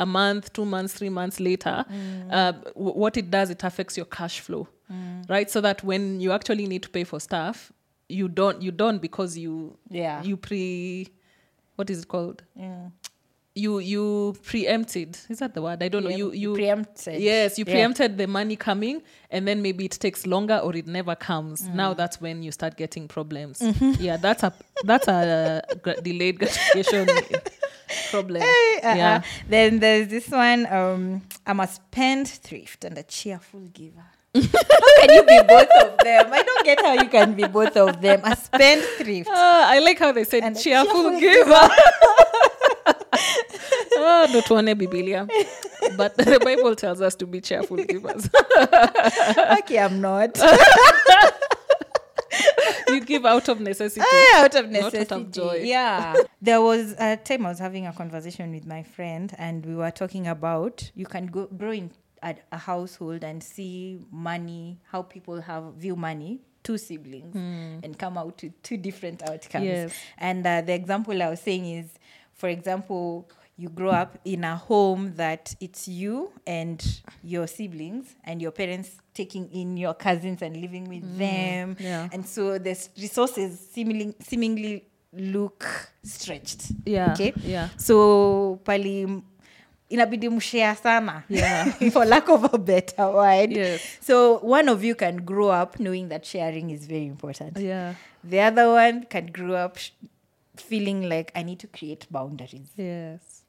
a 0.00 0.06
month 0.06 0.52
two 0.52 0.64
months 0.64 0.92
three 0.94 1.10
months 1.10 1.38
later 1.40 1.84
mm. 1.88 2.32
uh, 2.32 2.52
w- 2.74 2.96
what 3.02 3.16
it 3.16 3.30
does 3.30 3.48
it 3.50 3.62
affects 3.64 3.96
your 3.96 4.06
cash 4.06 4.40
flow. 4.40 4.66
Mm. 4.92 5.28
Right? 5.30 5.48
So 5.50 5.60
that 5.60 5.84
when 5.84 6.20
you 6.20 6.32
actually 6.32 6.66
need 6.66 6.82
to 6.82 6.90
pay 6.90 7.04
for 7.04 7.20
stuff 7.20 7.72
you 8.08 8.26
don't 8.28 8.60
you 8.62 8.72
don't 8.72 8.98
because 9.00 9.38
you 9.38 9.76
Yeah. 9.88 10.22
you 10.28 10.36
pre 10.36 11.06
what 11.76 11.88
is 11.90 11.98
it 12.02 12.08
called? 12.08 12.42
Yeah. 12.56 12.88
you 13.54 13.78
you 13.80 14.34
preempted. 14.50 15.18
Is 15.28 15.38
that 15.42 15.54
the 15.54 15.62
word? 15.62 15.82
I 15.82 15.88
don't 15.88 16.04
know. 16.04 16.10
You 16.20 16.32
you 16.32 16.54
Preempted. 16.54 17.20
yes 17.20 17.58
you 17.58 17.64
Yeah. 17.66 17.74
preempted 17.74 18.10
the 18.18 18.26
money 18.26 18.56
coming 18.56 19.02
and 19.30 19.46
then 19.48 19.60
maybe 19.66 19.84
it 19.84 19.96
takes 20.06 20.26
longer 20.26 20.58
or 20.64 20.74
it 20.76 20.86
never 20.86 21.14
comes. 21.16 21.58
Mm. 21.62 21.74
Now 21.74 21.90
that's 21.94 22.20
when 22.20 22.42
you 22.42 22.52
start 22.52 22.76
getting 22.76 23.08
problems. 23.08 23.58
Mm-hmm. 23.60 23.92
Yeah 24.06 24.16
that's 24.26 24.42
a 24.42 24.52
that's 24.90 25.08
a 25.08 25.18
uh, 25.70 25.74
gra- 25.84 26.00
delayed 26.00 26.38
gratification 26.40 27.06
problem 28.10 28.42
Uh-uh. 28.42 28.94
yeah 28.96 29.22
Then 29.48 29.78
there's 29.80 30.08
this 30.08 30.28
one. 30.28 30.66
Um, 30.66 31.22
I'm 31.46 31.60
a 31.60 31.66
spendthrift 31.66 32.84
and 32.84 32.96
a 32.98 33.02
cheerful 33.02 33.60
giver. 33.72 34.04
how 34.34 34.40
can 35.00 35.10
you 35.14 35.22
be 35.24 35.40
both 35.48 35.68
of 35.82 35.98
them? 36.04 36.32
I 36.32 36.42
don't 36.42 36.64
get 36.64 36.80
how 36.80 36.92
you 36.94 37.08
can 37.08 37.34
be 37.34 37.44
both 37.48 37.76
of 37.76 38.00
them. 38.00 38.20
A 38.24 38.36
spendthrift. 38.36 39.28
Ah, 39.32 39.70
i 39.74 39.80
like 39.80 39.98
how 39.98 40.12
they 40.12 40.24
said 40.24 40.44
And 40.44 40.56
a 40.56 40.60
cheerful, 40.60 41.18
cheerful 41.18 41.20
giver 41.20 41.68
Ah, 44.02 44.26
ndo 44.30 44.40
tuone 44.42 44.74
bibilia 44.74 45.26
but 45.96 46.16
the 46.16 46.38
bible 46.40 46.74
tells 46.76 47.00
us 47.00 47.14
to 47.16 47.26
be 47.26 47.40
cheerful 47.40 47.76
givers 47.76 48.28
okay, 49.58 49.78
I'm 49.78 50.00
not. 50.00 50.38
you 52.88 53.00
give 53.04 53.24
out 53.26 53.48
of 53.48 53.60
necessity 53.60 54.04
out 54.34 54.54
of 54.54 54.70
Not 54.70 54.82
out 54.82 54.94
of 54.94 55.00
necessity. 55.00 55.30
joy. 55.32 55.60
Yeah. 55.64 56.14
there 56.42 56.60
was 56.60 56.92
a 56.98 57.16
time 57.16 57.46
I 57.46 57.50
was 57.50 57.58
having 57.58 57.86
a 57.86 57.92
conversation 57.92 58.52
with 58.52 58.66
my 58.66 58.82
friend, 58.82 59.34
and 59.38 59.64
we 59.64 59.74
were 59.76 59.90
talking 59.90 60.26
about 60.26 60.90
you 60.94 61.06
can 61.06 61.26
go 61.26 61.46
grow 61.46 61.72
in 61.72 61.90
a, 62.22 62.34
a 62.52 62.58
household 62.58 63.24
and 63.24 63.42
see 63.42 63.98
money, 64.10 64.78
how 64.90 65.02
people 65.02 65.40
have 65.40 65.74
view 65.74 65.96
money. 65.96 66.40
Two 66.62 66.76
siblings 66.76 67.34
and 67.34 67.98
come 67.98 68.18
out 68.18 68.36
to 68.36 68.50
two 68.62 68.76
different 68.76 69.22
outcomes. 69.22 69.64
Yes. 69.64 69.94
And 70.18 70.46
uh, 70.46 70.60
the 70.60 70.74
example 70.74 71.22
I 71.22 71.30
was 71.30 71.40
saying 71.40 71.64
is, 71.64 71.86
for 72.34 72.50
example, 72.50 73.30
you 73.60 73.68
grow 73.68 73.90
up 73.90 74.16
in 74.24 74.44
a 74.44 74.56
home 74.56 75.12
that 75.16 75.54
it's 75.60 75.86
you 75.88 76.32
and 76.46 76.82
your 77.22 77.46
siblings 77.46 78.06
and 78.24 78.40
your 78.42 78.52
parents 78.52 78.90
taking 79.14 79.48
in 79.52 79.76
your 79.76 79.94
cousins 79.94 80.42
and 80.42 80.56
living 80.56 80.84
with 80.88 81.04
mm, 81.04 81.18
them. 81.18 81.76
yeah. 81.78 82.08
And 82.12 82.26
so 82.26 82.58
the 82.58 82.74
resources 82.98 83.50
seemingly, 83.74 84.14
seemingly 84.20 84.84
look 85.12 85.64
stretched. 86.04 86.62
yeah 86.86 87.12
Okay. 87.12 87.32
yeah 87.44 87.68
So 87.76 88.60
pali 88.64 89.22
inabidi 89.90 90.28
mshare 90.28 90.76
sana. 90.76 91.24
Yeah. 91.28 91.64
For 91.92 92.04
lack 92.06 92.28
of 92.28 92.54
a 92.54 92.58
better 92.58 93.10
word. 93.10 93.50
Yes. 93.52 93.80
So 94.00 94.38
one 94.38 94.68
of 94.68 94.84
you 94.84 94.94
can 94.94 95.16
grow 95.24 95.48
up 95.50 95.78
knowing 95.80 96.08
that 96.08 96.24
sharing 96.24 96.70
is 96.70 96.86
very 96.86 97.06
important. 97.06 97.58
yeah 97.58 97.94
The 98.24 98.40
other 98.40 98.68
one 98.72 99.04
can 99.10 99.26
grow 99.32 99.54
up 99.54 99.78
sh- 99.78 99.90
feeling 100.56 101.08
like 101.08 101.32
I 101.34 101.42
need 101.42 101.58
to 101.60 101.66
create 101.66 102.06
boundaries. 102.10 102.70
yes 102.76 103.39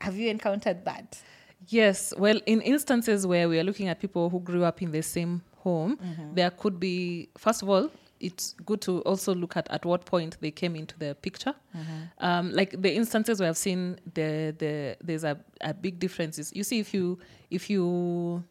Have 0.00 0.16
you 0.16 0.28
encountered 0.30 0.84
that? 0.84 1.20
Yes. 1.68 2.14
Well, 2.16 2.40
in 2.46 2.60
instances 2.62 3.26
where 3.26 3.48
we 3.48 3.58
are 3.58 3.64
looking 3.64 3.88
at 3.88 3.98
people 4.00 4.30
who 4.30 4.40
grew 4.40 4.64
up 4.64 4.80
in 4.82 4.90
the 4.92 5.02
same 5.02 5.42
home, 5.56 5.96
Mm-hmm. 5.96 6.34
there 6.34 6.50
could 6.50 6.78
be, 6.80 7.28
first 7.36 7.62
of 7.62 7.68
all, 7.68 7.90
it's 8.20 8.54
good 8.66 8.80
to 8.80 9.00
also 9.02 9.34
look 9.34 9.56
at 9.56 9.68
at 9.70 9.84
what 9.84 10.04
point 10.04 10.36
they 10.40 10.50
came 10.50 10.74
into 10.76 10.98
the 10.98 11.14
picture. 11.22 11.54
Mm-hmm. 11.76 12.24
Um, 12.24 12.52
like 12.52 12.80
the 12.82 12.92
instances 12.94 13.38
where 13.40 13.48
I've 13.48 13.56
seen 13.56 13.98
the 14.14 14.54
the 14.58 14.96
there's 15.04 15.24
a, 15.24 15.36
a 15.60 15.72
big 15.74 15.98
difference 16.00 16.38
is 16.38 16.52
you 16.54 16.64
see 16.64 16.80
if 16.80 16.92
you 16.94 17.18
if 17.50 17.70
you 17.70 18.42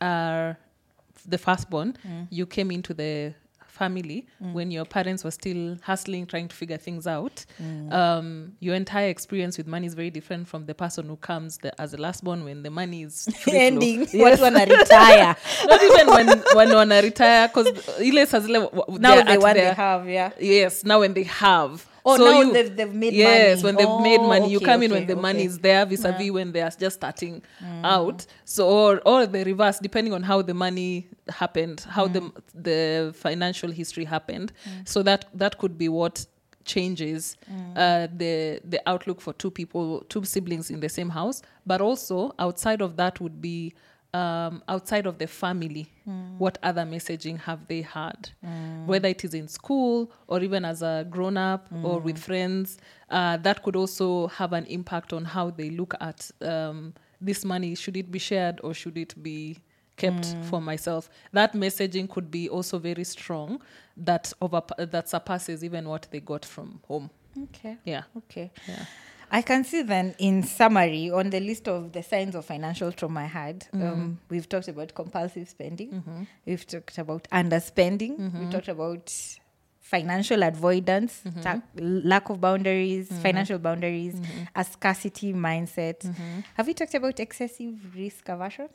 are 0.00 0.56
the 1.28 1.38
firstborn, 1.38 1.96
Mm. 2.06 2.26
you 2.30 2.46
came 2.46 2.70
into 2.74 2.92
the 2.94 3.34
family 3.74 4.26
when 4.52 4.70
your 4.70 4.84
parents 4.84 5.24
were 5.24 5.30
still 5.32 5.76
hustling, 5.82 6.26
trying 6.26 6.48
to 6.48 6.54
figure 6.54 6.76
things 6.76 7.06
out. 7.06 7.44
Mm. 7.62 7.92
Um, 7.92 8.52
your 8.60 8.74
entire 8.76 9.08
experience 9.08 9.58
with 9.58 9.66
money 9.66 9.86
is 9.86 9.94
very 9.94 10.10
different 10.10 10.46
from 10.48 10.66
the 10.66 10.74
person 10.74 11.06
who 11.06 11.16
comes 11.16 11.58
the, 11.58 11.70
as 11.80 11.92
a 11.94 11.96
lastborn 11.98 12.44
when 12.44 12.62
the 12.62 12.70
money 12.70 13.02
is. 13.02 13.28
Ending. 13.50 14.00
Yes. 14.12 14.14
What 14.14 14.40
wanna 14.40 14.64
retire? 14.66 15.36
Not 15.66 15.82
even 15.82 16.06
when 16.16 16.28
when 16.54 16.68
wanna 16.74 17.02
retire 17.02 17.48
because 17.48 17.68
ile 18.00 18.26
saa 18.26 18.40
zile 18.40 18.60
wa- 18.60 18.84
wa- 18.88 18.98
now 18.98 19.16
they, 19.22 19.36
they 19.54 19.74
have, 19.74 20.08
yeah. 20.08 20.30
Yes, 20.38 20.84
now 20.84 21.00
when 21.00 21.14
they 21.14 21.24
have. 21.24 21.84
Oh, 22.06 22.16
So 22.16 22.24
now 22.24 22.40
you- 22.40 22.52
they've, 22.52 22.76
they've 22.76 22.92
made 22.92 23.14
money. 23.14 23.16
yes, 23.16 23.62
money. 23.62 23.64
when 23.64 23.74
they've 23.76 24.02
made 24.02 24.20
Oh, 24.20 24.28
money, 24.28 24.50
you 24.50 24.58
okay, 24.58 24.66
come 24.66 24.82
in 24.82 24.90
okay, 24.92 25.00
when 25.00 25.06
the 25.08 25.16
money 25.16 25.44
is 25.44 25.58
there, 25.58 25.86
vis-a-vis 25.86 26.30
when 26.30 26.52
they 26.52 26.60
are 26.60 26.70
just 26.70 26.96
starting 26.96 27.42
mm. 27.62 27.84
out. 27.84 28.26
So 28.44 28.68
or 28.68 29.00
or 29.06 29.26
the 29.26 29.42
reverse, 29.44 29.78
depending 29.78 30.12
on 30.12 30.22
how 30.22 30.42
the 30.42 30.54
money 30.54 31.08
happened, 31.28 31.80
how 31.88 32.06
the 32.08 32.20
mm. 32.20 32.32
the 32.54 33.14
financial 33.16 33.70
history 33.70 34.04
happened. 34.04 34.52
Mm. 34.68 34.88
So 34.88 35.02
that 35.02 35.26
that 35.34 35.56
could 35.58 35.78
be 35.78 35.88
what 35.88 36.26
changes 36.64 37.36
uh, 37.76 38.08
the 38.16 38.60
the 38.64 38.80
outlook 38.86 39.20
for 39.20 39.32
two 39.34 39.50
people, 39.50 40.00
two 40.08 40.24
siblings 40.24 40.70
in 40.70 40.80
the 40.80 40.88
same 40.88 41.10
house. 41.10 41.42
But 41.66 41.80
also 41.80 42.34
outside 42.38 42.80
of 42.82 42.96
that 42.96 43.20
would 43.20 43.40
be 43.40 43.74
um, 44.14 44.62
outside 44.68 45.06
of 45.06 45.18
the 45.18 45.26
family, 45.26 45.90
what 46.38 46.58
other 46.62 46.82
messaging 46.82 47.38
have 47.40 47.66
they 47.66 47.82
had? 47.82 48.30
Whether 48.86 49.08
it 49.08 49.24
is 49.24 49.34
in 49.34 49.48
school 49.48 50.12
or 50.28 50.42
even 50.42 50.64
as 50.64 50.82
a 50.82 51.06
grown 51.08 51.36
up 51.36 51.68
or 51.82 51.98
with 52.00 52.18
friends, 52.18 52.78
uh, 53.10 53.36
that 53.38 53.62
could 53.62 53.76
also 53.76 54.28
have 54.28 54.52
an 54.52 54.66
impact 54.66 55.12
on 55.12 55.24
how 55.24 55.50
they 55.50 55.70
look 55.70 55.94
at 56.00 56.30
um, 56.42 56.94
this 57.20 57.44
money. 57.44 57.74
Should 57.74 57.96
it 57.96 58.10
be 58.10 58.18
shared 58.18 58.60
or 58.62 58.74
should 58.74 58.98
it 58.98 59.20
be 59.22 59.58
kept 59.96 60.36
for 60.42 60.60
myself? 60.60 61.08
That 61.32 61.54
messaging 61.54 62.08
could 62.10 62.30
be 62.30 62.48
also 62.48 62.78
very 62.78 63.04
strong 63.04 63.62
that 63.96 64.32
over 64.40 64.62
that 64.76 65.08
surpasses 65.08 65.64
even 65.64 65.88
what 65.88 66.06
they 66.10 66.20
got 66.20 66.44
from 66.44 66.80
home. 66.86 67.10
Okay. 67.44 67.78
Yeah. 67.84 68.02
Okay. 68.16 68.50
Yeah. 68.68 68.84
I 69.38 69.42
can 69.42 69.64
see 69.64 69.82
then, 69.82 70.14
in 70.18 70.42
summary, 70.44 71.10
on 71.10 71.30
the 71.30 71.40
list 71.40 71.66
of 71.68 71.90
the 71.92 72.02
signs 72.02 72.34
of 72.36 72.44
financial 72.44 72.90
trauma 72.92 73.20
I 73.20 73.30
had, 73.40 73.58
Mm-hmm. 73.60 73.82
um, 73.86 74.18
we've 74.32 74.48
talked 74.48 74.68
about 74.68 74.94
compulsive 74.94 75.48
spending, 75.48 75.90
we've 76.46 76.66
talked 76.66 76.98
about 76.98 77.22
underspending, 77.32 78.12
Mm-hmm. 78.18 78.38
we 78.44 78.52
talked 78.54 78.68
about 78.68 79.04
financial 79.80 80.40
avoidance, 80.42 81.12
Mm-hmm. 81.26 81.40
ta- 81.46 81.62
lack 82.12 82.30
of 82.30 82.40
boundaries, 82.40 83.06
financial 83.26 83.58
boundaries, 83.58 84.14
a 84.54 84.64
scarcity 84.64 85.32
mindset. 85.32 85.98
Mm-hmm. 86.06 86.40
Have 86.56 86.66
we 86.68 86.74
talked 86.74 86.94
about 86.94 87.18
excessive 87.18 87.74
risk 87.96 88.28
aversion? 88.28 88.68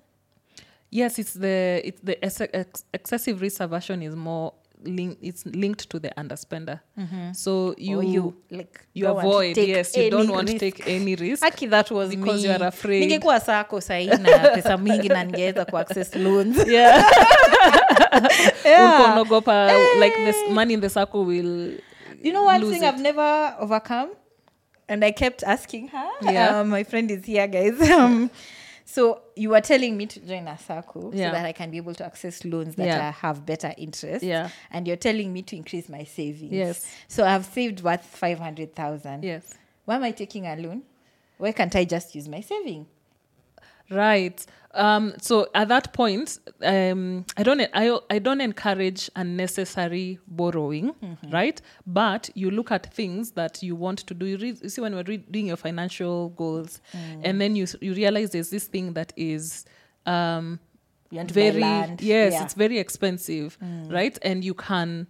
Yes, 0.91 1.19
it's 1.19 1.35
the 1.45 1.81
it's 1.85 2.01
the 2.01 2.15
ex- 2.25 2.41
ex- 2.61 2.83
excessive 2.93 3.39
risk 3.41 3.61
aversion 3.61 4.01
is 4.01 4.15
more 4.15 4.53
linked. 4.83 5.17
It's 5.21 5.45
linked 5.45 5.89
to 5.89 5.99
the 5.99 6.09
underspender. 6.17 6.79
So 7.33 7.75
you 7.77 7.99
or 7.99 8.03
you 8.03 8.33
like 8.51 8.79
you 8.93 9.07
avoid. 9.07 9.57
Yes, 9.57 9.95
you 9.97 10.09
don't 10.09 10.29
want 10.31 10.47
to 10.49 10.59
take 10.59 10.87
any 10.87 11.15
risk. 11.15 11.43
Aki, 11.45 11.67
that 11.67 11.91
was 11.91 12.09
Because 12.09 12.41
me. 12.43 12.47
you 12.49 12.55
are 12.55 12.67
afraid. 12.67 13.01
ningekuwa 13.01 13.39
sako 13.39 13.81
sahii 13.81 14.07
na 14.07 14.49
pesa 14.55 14.77
mingi 14.77 15.09
na 15.09 15.23
ningeweza 15.23 15.65
kuaccess 15.65 16.15
loans 16.15 16.67
yeah. 16.67 17.03
Yeah. 18.65 19.21
Ulikuwa 19.21 19.69
hey. 19.69 19.99
like 20.01 20.15
this 20.25 20.35
money 20.49 20.73
in 20.73 20.81
the 20.81 20.89
circle 20.89 21.25
will 21.25 21.79
you 22.23 22.31
know 22.31 22.45
one 22.45 22.59
thing 22.59 22.77
it. 22.77 22.83
i've 22.83 23.01
never 23.01 23.55
overcome 23.59 24.09
and 24.87 25.03
i 25.03 25.11
kept 25.11 25.43
asking 25.43 25.87
her 25.89 26.09
Yeah. 26.33 26.61
um, 26.61 26.69
my 26.69 26.83
friend 26.83 27.11
is 27.11 27.25
here 27.25 27.47
guys 27.47 27.79
um, 27.91 28.29
so 28.91 29.21
you 29.35 29.49
were 29.51 29.61
telling 29.61 29.95
me 29.95 30.05
to 30.07 30.19
join 30.19 30.47
a 30.47 30.57
circle 30.57 31.11
Yeah. 31.13 31.27
so 31.29 31.33
that 31.35 31.45
i 31.45 31.51
can 31.51 31.69
be 31.69 31.77
able 31.77 31.93
to 31.95 32.05
access 32.05 32.43
loans 32.43 32.75
that 32.75 32.87
Yeah. 32.87 33.11
have 33.11 33.45
better 33.45 33.71
interest 33.77 34.23
Yeah. 34.23 34.49
and 34.71 34.87
you're 34.87 34.97
telling 35.09 35.31
me 35.31 35.41
to 35.43 35.55
increase 35.55 35.87
my 35.89 36.03
savings 36.05 36.51
Yes. 36.51 36.85
so 37.07 37.23
i've 37.23 37.45
saved 37.45 37.81
worth 37.83 38.03
500000 38.03 39.23
yes. 39.23 39.53
why 39.85 39.95
am 39.95 40.03
i 40.03 40.11
taking 40.11 40.47
a 40.47 40.55
loan 40.55 40.81
why 41.37 41.51
can't 41.51 41.75
i 41.75 41.85
just 41.85 42.15
use 42.15 42.27
my 42.27 42.41
saving 42.41 42.87
Right. 43.91 44.45
Um, 44.75 45.13
so 45.19 45.47
at 45.55 45.67
that 45.69 45.93
point, 45.93 46.37
um, 46.61 47.25
I 47.37 47.41
don't 47.43 47.59
I, 47.73 47.97
I 48.11 48.19
don't 48.19 48.39
encourage 48.39 49.09
unnecessary 49.15 50.19
borrowing, 50.27 50.93
right? 51.31 51.59
But 51.87 52.29
you 52.35 52.51
look 52.51 52.71
at 52.71 52.93
things 52.93 53.31
that 53.31 53.63
you 53.63 53.75
want 53.75 53.99
to 53.99 54.13
do. 54.13 54.27
You, 54.27 54.37
read, 54.37 54.59
you 54.61 54.69
see 54.69 54.81
when 54.81 54.93
we're 54.93 55.03
read, 55.03 55.31
doing 55.31 55.47
your 55.47 55.57
financial 55.57 56.29
goals, 56.29 56.81
and 57.23 57.41
then 57.41 57.55
you 57.55 57.65
you 57.81 57.93
realize 57.95 58.29
there's 58.29 58.51
this 58.51 58.67
thing 58.67 58.93
that 58.93 59.11
is 59.15 59.65
um, 60.05 60.59
You 61.09 61.17
want 61.17 61.29
to 61.29 61.33
buy 61.35 61.49
very 61.51 61.95
yes, 61.99 62.33
Yeah. 62.33 62.43
it's 62.43 62.53
very 62.53 62.77
expensive, 62.77 63.57
right? 63.89 64.17
And 64.21 64.43
you 64.45 64.53
can 64.53 65.07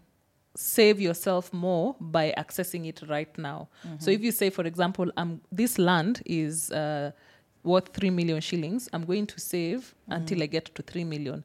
save 0.56 1.00
yourself 1.02 1.52
more 1.54 1.96
by 2.00 2.34
accessing 2.38 2.86
it 2.88 3.02
right 3.10 3.38
now. 3.38 3.68
So 4.00 4.10
if 4.12 4.22
you 4.22 4.32
say, 4.32 4.50
for 4.50 4.66
example, 4.66 5.12
um, 5.18 5.42
this 5.52 5.78
land 5.78 6.22
is 6.26 6.72
uh, 6.72 7.12
worth 7.70 7.90
three 7.94 8.10
million 8.10 8.42
shillings, 8.42 8.90
I'm 8.94 9.06
going 9.06 9.28
to 9.28 9.40
save 9.40 9.94
until 10.08 10.44
I 10.44 10.48
get 10.48 10.66
to 10.76 10.82
three 10.82 11.04
million. 11.04 11.44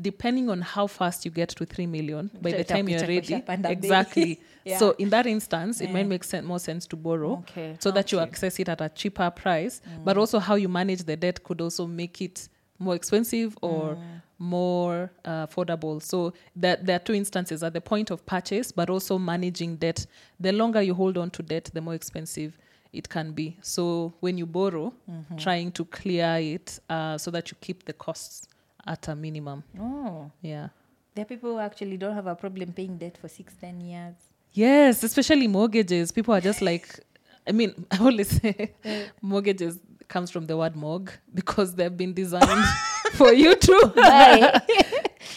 Depending 0.00 0.50
on 0.50 0.60
how 0.60 0.86
fast 0.88 1.24
you 1.24 1.30
get 1.30 1.50
to 1.50 1.64
three 1.64 1.86
million, 1.86 2.30
by 2.42 2.50
the 2.50 2.64
time 2.64 2.88
you're 2.88 3.00
ready, 3.06 3.42
exactly. 3.76 4.40
Yeah. 4.64 4.76
So 4.78 4.90
in 4.98 5.08
that 5.10 5.26
instance, 5.26 5.80
it 5.80 5.86
Yeah. 5.86 5.92
might 5.94 6.06
make 6.08 6.24
sen- 6.24 6.44
more 6.44 6.58
sense 6.58 6.86
to 6.88 6.96
borrow, 6.96 7.38
Okay, 7.38 7.76
so 7.78 7.90
that 7.92 8.12
you 8.12 8.18
access 8.18 8.58
it 8.60 8.68
at 8.68 8.80
a 8.82 8.88
cheaper 8.90 9.30
price. 9.30 9.80
But 10.04 10.18
also 10.18 10.38
how 10.40 10.56
you 10.56 10.68
manage 10.68 11.04
the 11.04 11.16
debt 11.16 11.42
could 11.42 11.60
also 11.62 11.86
make 11.86 12.20
it 12.20 12.48
more 12.78 12.94
expensive 12.94 13.56
or 13.62 13.96
more 14.38 15.10
uh, 15.24 15.46
affordable. 15.46 16.02
So 16.02 16.32
that 16.56 16.84
there 16.84 16.96
are 16.96 17.04
two 17.08 17.14
instances 17.14 17.62
at 17.62 17.72
the 17.72 17.80
point 17.80 18.10
of 18.10 18.26
purchase, 18.26 18.72
but 18.72 18.90
also 18.90 19.16
managing 19.18 19.76
debt. 19.76 20.04
The 20.38 20.52
longer 20.52 20.82
you 20.82 20.94
hold 20.94 21.16
on 21.16 21.30
to 21.30 21.42
debt, 21.42 21.70
the 21.72 21.80
more 21.80 21.94
expensive 21.94 22.58
it 22.92 23.08
can 23.08 23.32
be. 23.32 23.56
So 23.62 24.12
when 24.20 24.38
you 24.38 24.46
borrow, 24.46 24.92
trying 25.38 25.72
to 25.72 25.84
clear 25.84 26.36
it 26.40 26.78
uh, 26.88 27.18
so 27.18 27.30
that 27.30 27.50
you 27.50 27.56
keep 27.60 27.84
the 27.84 27.92
costs 27.92 28.48
at 28.86 29.08
a 29.08 29.14
minimum. 29.14 29.62
oh 29.78 30.30
Yeah. 30.42 30.68
there 31.14 31.22
are 31.22 31.28
people 31.28 31.50
who 31.52 31.58
actually 31.58 31.96
don't 31.96 32.14
have 32.14 32.26
a 32.26 32.34
problem 32.34 32.72
paying 32.72 32.96
debt 32.98 33.18
for 33.18 33.28
six 33.28 33.54
ten 33.60 33.80
years 33.80 34.14
Yes, 34.52 35.02
especially 35.04 35.46
mortgages. 35.46 36.10
People 36.10 36.32
are 36.34 36.40
just 36.40 36.62
like, 36.62 36.88
I 37.46 37.52
mean, 37.52 37.84
I 37.90 37.98
always 37.98 38.28
say 38.40 38.72
mortgages 39.22 39.78
comes 40.08 40.30
from 40.30 40.46
the 40.46 40.56
word 40.56 40.74
morgue 40.74 41.12
because 41.34 41.74
they've 41.74 41.94
been 41.96 42.14
designed 42.14 42.64
for 43.12 43.30
you 43.32 43.54
to. 43.54 43.92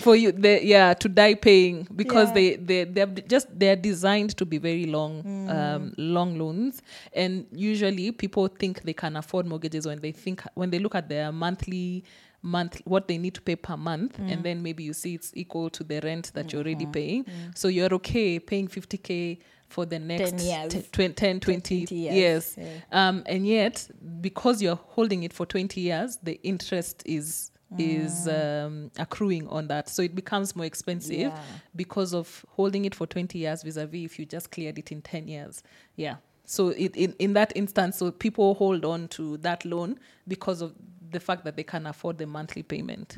For 0.02 0.16
you 0.16 0.32
they 0.32 0.64
yeah 0.64 0.94
to 0.94 1.08
die 1.10 1.36
paying 1.36 1.88
because 1.96 2.30
Yeah. 2.30 2.34
they 2.34 2.56
they 2.56 2.84
they're 2.86 3.08
just 3.08 3.48
they're 3.58 3.76
designed 3.76 4.36
to 4.38 4.46
be 4.46 4.58
very 4.58 4.86
long 4.86 5.24
um 5.50 5.94
long 5.98 6.38
loans 6.38 6.82
and 7.14 7.46
usually 7.52 8.12
people 8.12 8.48
think 8.48 8.82
they 8.84 8.94
can 8.94 9.16
afford 9.16 9.46
mortgages 9.46 9.86
when 9.86 10.00
they 10.02 10.12
think 10.12 10.42
when 10.56 10.70
they 10.72 10.80
look 10.80 10.96
at 10.96 11.08
their 11.10 11.32
monthly 11.32 12.04
month 12.44 12.82
what 12.86 13.08
they 13.08 13.18
need 13.20 13.36
to 13.36 13.42
pay 13.42 13.56
per 13.56 13.78
month 13.78 14.18
and 14.18 14.44
then 14.44 14.64
maybe 14.64 14.84
you 14.84 14.94
see 14.94 15.14
it's 15.14 15.32
equal 15.36 15.70
to 15.70 15.84
the 15.84 16.00
rent 16.02 16.32
that 16.34 16.52
you're 16.52 16.64
already 16.64 16.88
paying 16.88 17.24
so 17.56 17.68
you're 17.68 17.94
okay 17.94 18.40
paying 18.40 18.68
50k 18.68 19.38
for 19.70 19.86
the 19.86 20.00
next 20.00 20.32
10 20.32 20.40
years. 20.40 20.74
10, 20.74 20.84
20, 20.92 21.14
10 21.14 21.40
20, 21.40 21.86
20 21.86 21.96
years. 21.96 22.16
years 22.16 22.56
Yeah. 22.58 23.10
um, 23.10 23.24
and 23.28 23.46
yet 23.48 23.88
because 24.22 24.60
you're 24.62 24.76
holding 24.96 25.22
it 25.24 25.32
for 25.34 25.46
20 25.46 25.80
years 25.80 26.18
the 26.24 26.40
interest 26.44 27.04
is 27.06 27.51
is 27.78 28.28
um, 28.28 28.92
accruing 28.98 29.48
on 29.48 29.68
that. 29.68 29.88
So 29.90 30.02
it 30.02 30.14
becomes 30.16 30.56
more 30.56 30.66
expensive 30.66 31.18
Yeah. 31.32 31.38
because 31.76 32.14
of 32.14 32.46
holding 32.50 32.86
it 32.86 32.94
for 32.96 33.08
20 33.08 33.38
years 33.40 33.64
vis-a-vis 33.64 34.06
if 34.06 34.20
you 34.20 34.26
just 34.26 34.52
cleared 34.52 34.78
it 34.78 34.92
in 34.92 35.02
10 35.02 35.28
years. 35.28 35.64
Yeah. 35.96 36.16
So 36.46 36.70
it, 36.70 36.96
in, 36.98 37.16
in 37.20 37.34
that 37.34 37.54
instance 37.56 37.98
so 37.98 38.12
people 38.12 38.56
hold 38.56 38.84
on 38.84 39.08
to 39.10 39.38
that 39.38 39.64
loan 39.64 40.00
because 40.28 40.62
of 40.62 40.74
the 41.10 41.20
fact 41.20 41.44
that 41.46 41.56
they 41.56 41.64
can 41.64 41.86
afford 41.88 42.18
the 42.18 42.26
monthly 42.26 42.64
payment. 42.64 43.16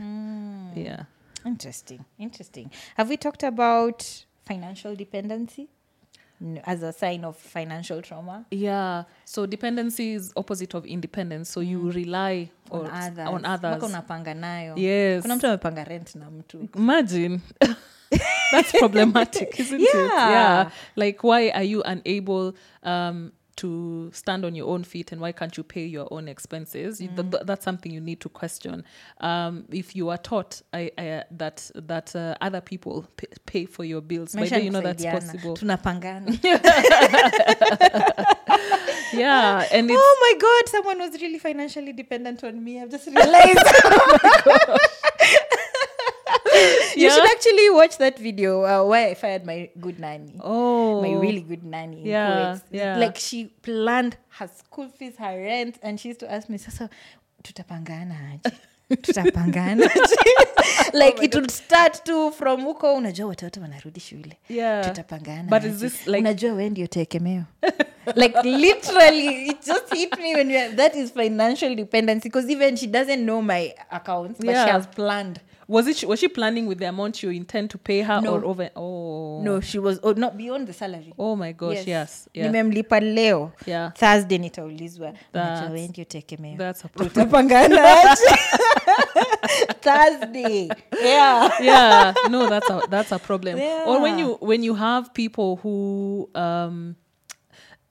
Yeah. 0.76 1.04
Interesting. 1.46 2.06
Interesting. 2.20 2.72
Have 2.96 3.10
we 3.10 3.18
talked 3.18 3.44
about 3.44 4.26
financial 4.46 4.96
dependency 4.96 5.70
as 6.66 6.84
a 6.84 6.92
sign 6.94 7.24
of 7.26 7.38
financial 7.38 8.02
trauma? 8.02 8.46
yeah 8.52 9.04
so 9.26 9.46
dependency 9.48 10.14
is 10.14 10.34
opposite 10.36 10.74
of 10.78 10.86
independence 10.86 11.50
so 11.54 11.62
you 11.62 11.92
rely 11.92 12.50
On 12.72 12.80
or- 12.82 12.92
others. 12.92 13.28
on 13.28 13.46
others 13.46 13.84
unapanga 13.84 14.34
nayo. 14.34 14.74
yes 14.78 15.22
Kuna 15.22 15.36
mtu 15.36 15.48
amepanga 15.48 15.84
rent 15.84 16.16
na 16.16 16.32
mtu. 16.32 16.68
imagine 16.76 17.40
that's 18.52 18.72
problematic 18.80 19.60
isn't 19.60 19.82
it 19.82 19.90
Yeah. 19.94 20.30
yeah 20.32 20.72
like 20.96 21.24
why 21.28 21.50
are 21.52 21.64
you 21.68 21.82
unable 21.86 22.54
um 22.84 23.32
to 23.56 24.10
stand 24.14 24.44
on 24.46 24.56
your 24.56 24.68
own 24.68 24.84
feet 24.84 25.12
and 25.12 25.22
why 25.22 25.32
can't 25.32 25.56
you 25.58 25.64
pay 25.64 25.86
your 25.86 26.08
own 26.12 26.28
expenses 26.28 27.00
You- 27.02 27.10
th- 27.16 27.30
th- 27.32 27.44
that's 27.46 27.64
something 27.64 27.92
you 27.92 28.02
need 28.02 28.20
to 28.22 28.30
question 28.30 28.84
um 29.22 29.66
if 29.72 29.96
you 29.96 30.10
are 30.10 30.18
taught 30.18 30.62
I, 30.74 30.92
I, 30.98 31.24
that 31.32 31.70
that 31.76 32.16
uh, 32.16 32.36
other 32.42 32.62
people 32.62 33.06
pay, 33.18 33.28
pay 33.46 33.66
for 33.66 33.84
your 33.84 34.02
bills 34.02 34.34
by 34.36 34.42
Maisha 34.42 34.50
then 34.50 34.60
ni 34.60 34.66
you 34.66 34.72
know 34.72 34.82
that's 34.82 35.04
possible 35.06 35.56
Tunapangana. 35.56 36.40
yeah 39.14 39.68
and 39.72 39.90
oh 39.92 40.18
my 40.22 40.34
god, 40.40 40.70
someone 40.70 41.00
was 41.00 41.22
really 41.22 41.40
financially 41.40 41.94
dependent 41.94 42.44
on 42.44 42.64
me. 42.64 42.82
I've 42.82 42.90
just 42.90 43.08
realized. 43.08 43.60
you 46.96 47.08
Yeah? 47.08 47.16
should 47.16 47.26
actually 47.32 47.70
watch 47.70 47.98
that 47.98 48.20
video 48.20 48.64
uh, 48.64 48.84
where 48.90 49.08
I 49.10 49.14
fired 49.16 49.46
my 49.46 49.70
good 49.80 50.00
nanny. 50.00 50.36
oh 50.44 51.02
my 51.02 51.14
really 51.22 51.42
good 51.42 51.64
nanny. 51.64 52.02
Yeah, 52.10 52.60
yeah. 52.72 52.98
Like 52.98 53.18
she 53.18 53.46
planned 53.62 54.18
her 54.40 54.48
school 54.48 54.90
fees, 54.90 55.18
her 55.18 55.38
rent, 55.44 55.76
and 55.82 56.00
she 56.00 56.10
used 56.10 56.20
to 56.20 56.32
ask 56.32 56.50
me, 56.50 56.58
Sasa, 56.58 56.90
tutapangana 57.44 58.16
aje? 58.34 58.56
tutapangana 59.02 59.90
like 60.94 61.18
oh 61.20 61.24
it 61.24 61.36
would 61.36 61.52
start 61.52 62.04
to 62.06 62.32
from 62.32 62.64
huko 62.66 62.94
unajua 62.96 63.28
watoto 63.28 63.62
wanarudi 63.62 64.00
shule 64.00 64.38
yeah 64.50 64.86
tutapangana 64.86 65.60
like- 65.60 66.20
unajua 66.20 66.54
we 66.54 66.70
ndio 66.70 66.88
tegemeo 66.88 67.44
like 68.16 68.44
literally 68.44 69.48
it 69.48 69.66
just 69.66 69.94
hit 69.94 70.20
me 70.20 70.36
when 70.36 70.48
we 70.48 70.70
that 70.76 70.96
is 70.96 71.14
financial 71.14 71.76
dependency 71.76 72.30
because 72.30 72.52
even 72.52 72.78
she 72.78 72.88
doesn't 72.88 73.24
know 73.24 73.42
my 73.42 73.74
accounts 73.90 74.40
but 74.40 74.50
she 74.56 74.72
has 74.72 74.88
planned 74.88 75.40
was 75.68 75.88
it 75.88 76.04
was 76.04 76.20
she 76.20 76.28
planning 76.28 76.68
with 76.68 76.80
the 76.80 76.86
amount 76.86 77.24
you 77.24 77.30
intend 77.32 77.70
to 77.70 77.78
pay 77.78 78.02
her 78.02 78.22
No. 78.22 78.34
or 78.34 78.46
over 78.46 78.70
oh. 78.76 79.42
No 79.44 79.62
she 79.62 79.80
was 79.80 80.00
oh, 80.04 80.12
not 80.14 80.38
beyond 80.38 80.68
the 80.68 80.74
salary. 80.74 81.14
Oh 81.18 81.36
my 81.36 81.52
gosh 81.54 81.88
yes. 81.88 82.28
yes, 82.34 82.46
nimemlipa 82.46 83.00
leo. 83.00 83.52
Yeah. 83.66 83.92
thursday 83.94 84.38
nitaulizwa. 84.38 85.14
That's- 85.34 85.60
unajua 85.60 85.70
we 85.74 85.88
ndio 85.88 86.06
tegemeo 86.06 86.58
that's 86.58 86.86
a 86.86 86.88
problem 86.94 87.10
tutapangana 87.10 87.78
thursday. 89.82 90.70
Yeah. 91.04 91.52
Yeah. 91.62 92.14
No 92.30 92.48
that's 92.50 92.70
a 92.70 92.82
that's 92.90 93.12
a 93.12 93.20
problem. 93.20 93.60
Or 93.88 94.02
when 94.02 94.20
you 94.20 94.38
when 94.40 94.64
you 94.64 94.76
have 94.76 95.14
people 95.14 95.56
who 95.64 96.30
um 96.36 96.96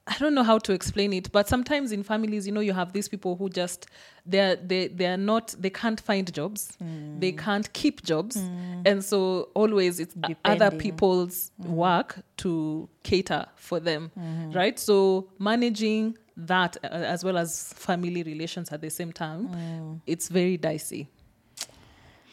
I 0.06 0.18
don't 0.18 0.34
know 0.34 0.42
how 0.42 0.58
to 0.58 0.72
explain 0.72 1.12
it, 1.12 1.30
but 1.30 1.48
sometimes 1.48 1.92
in 1.92 2.02
families, 2.02 2.44
you 2.44 2.52
know, 2.52 2.60
you 2.60 2.72
have 2.72 2.92
these 2.92 3.08
people 3.08 3.36
who 3.36 3.48
just 3.48 3.86
they're 4.26 4.56
they 4.56 4.88
they're 4.88 5.16
not 5.16 5.54
they 5.58 5.70
can't 5.70 6.00
find 6.00 6.32
jobs, 6.32 6.76
mm. 6.82 7.20
they 7.20 7.30
can't 7.30 7.72
keep 7.72 8.02
jobs, 8.02 8.36
mm. 8.36 8.82
and 8.84 9.04
so 9.04 9.48
always 9.54 10.00
it's 10.00 10.16
o- 10.16 10.34
other 10.44 10.56
Depending. 10.70 10.78
people's 10.80 11.52
mm. 11.60 11.68
work 11.68 12.18
to 12.38 12.88
cater 13.04 13.46
for 13.54 13.78
them, 13.78 14.10
mm-hmm. 14.18 14.50
right? 14.52 14.76
So 14.78 15.28
managing 15.38 16.18
that 16.36 16.76
uh, 16.82 16.88
as 16.88 17.22
well 17.22 17.38
as 17.38 17.72
family 17.74 18.24
relations 18.24 18.72
at 18.72 18.80
the 18.80 18.90
same 18.90 19.12
time, 19.12 20.00
it's 20.06 20.28
very 20.28 20.56
dicey. 20.56 21.08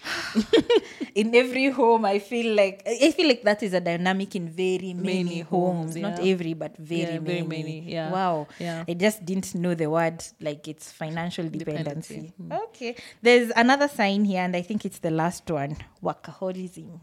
in 1.15 1.33
every 1.35 1.69
home 1.69 2.05
i 2.05 2.19
feel 2.19 2.55
like 2.55 2.81
i 2.87 3.11
feel 3.11 3.27
like 3.27 3.41
that 3.43 3.61
is 3.63 3.73
a 3.73 3.79
dynamic 3.81 4.35
in 4.35 4.47
very 4.49 4.93
many, 4.93 5.23
Many 5.23 5.39
homes, 5.41 5.93
homes, 5.93 5.95
not 5.97 6.19
every 6.19 6.53
but 6.53 6.77
very 6.77 7.01
Yeah, 7.01 7.19
many. 7.19 7.25
very 7.25 7.41
many, 7.43 7.79
yeah. 7.81 8.11
wow. 8.11 8.47
Yeah. 8.59 8.83
i 8.87 8.93
just 8.93 9.25
didn't 9.25 9.53
know 9.55 9.73
the 9.75 9.89
word 9.89 10.23
like 10.39 10.67
it's 10.67 10.91
financial 10.91 11.47
dependency, 11.49 12.15
Dependency, 12.15 12.33
Hmm. 12.37 12.51
okay. 12.69 12.95
There's 13.21 13.51
another 13.55 13.87
sign 13.87 14.25
here 14.25 14.41
and 14.41 14.55
i 14.55 14.61
think 14.61 14.85
it's 14.85 14.99
the 14.99 15.11
last 15.11 15.49
one. 15.49 15.77
Workaholism. 16.03 16.99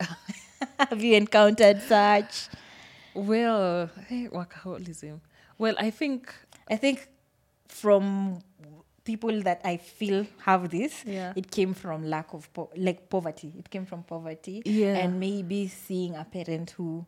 Have 0.78 1.02
you 1.02 1.14
encountered 1.16 1.82
such? 1.82 2.48
Well, 3.14 3.90
hey, 4.08 4.28
workaholism. 4.30 5.20
Well, 5.58 5.74
I 5.78 5.90
think 5.90 6.32
I 6.70 6.76
think 6.76 7.08
from 7.68 8.42
people 9.08 9.42
that 9.42 9.60
I 9.64 9.76
feel 9.78 10.26
have 10.44 10.68
this, 10.68 11.04
Yeah. 11.06 11.32
it 11.36 11.50
came 11.50 11.74
from 11.74 12.04
lack 12.04 12.34
of 12.34 12.48
po- 12.52 12.70
like 12.76 13.00
poverty. 13.08 13.52
It 13.58 13.70
came 13.70 13.86
from 13.86 14.02
poverty, 14.02 14.62
Yeah. 14.64 14.98
and 15.04 15.18
maybe 15.20 15.68
seeing 15.68 16.14
a 16.16 16.24
parent 16.24 16.70
who 16.78 17.04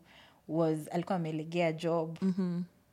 was 0.48 0.88
alikuwa 0.92 1.16
amelegea 1.16 1.72
job 1.72 2.18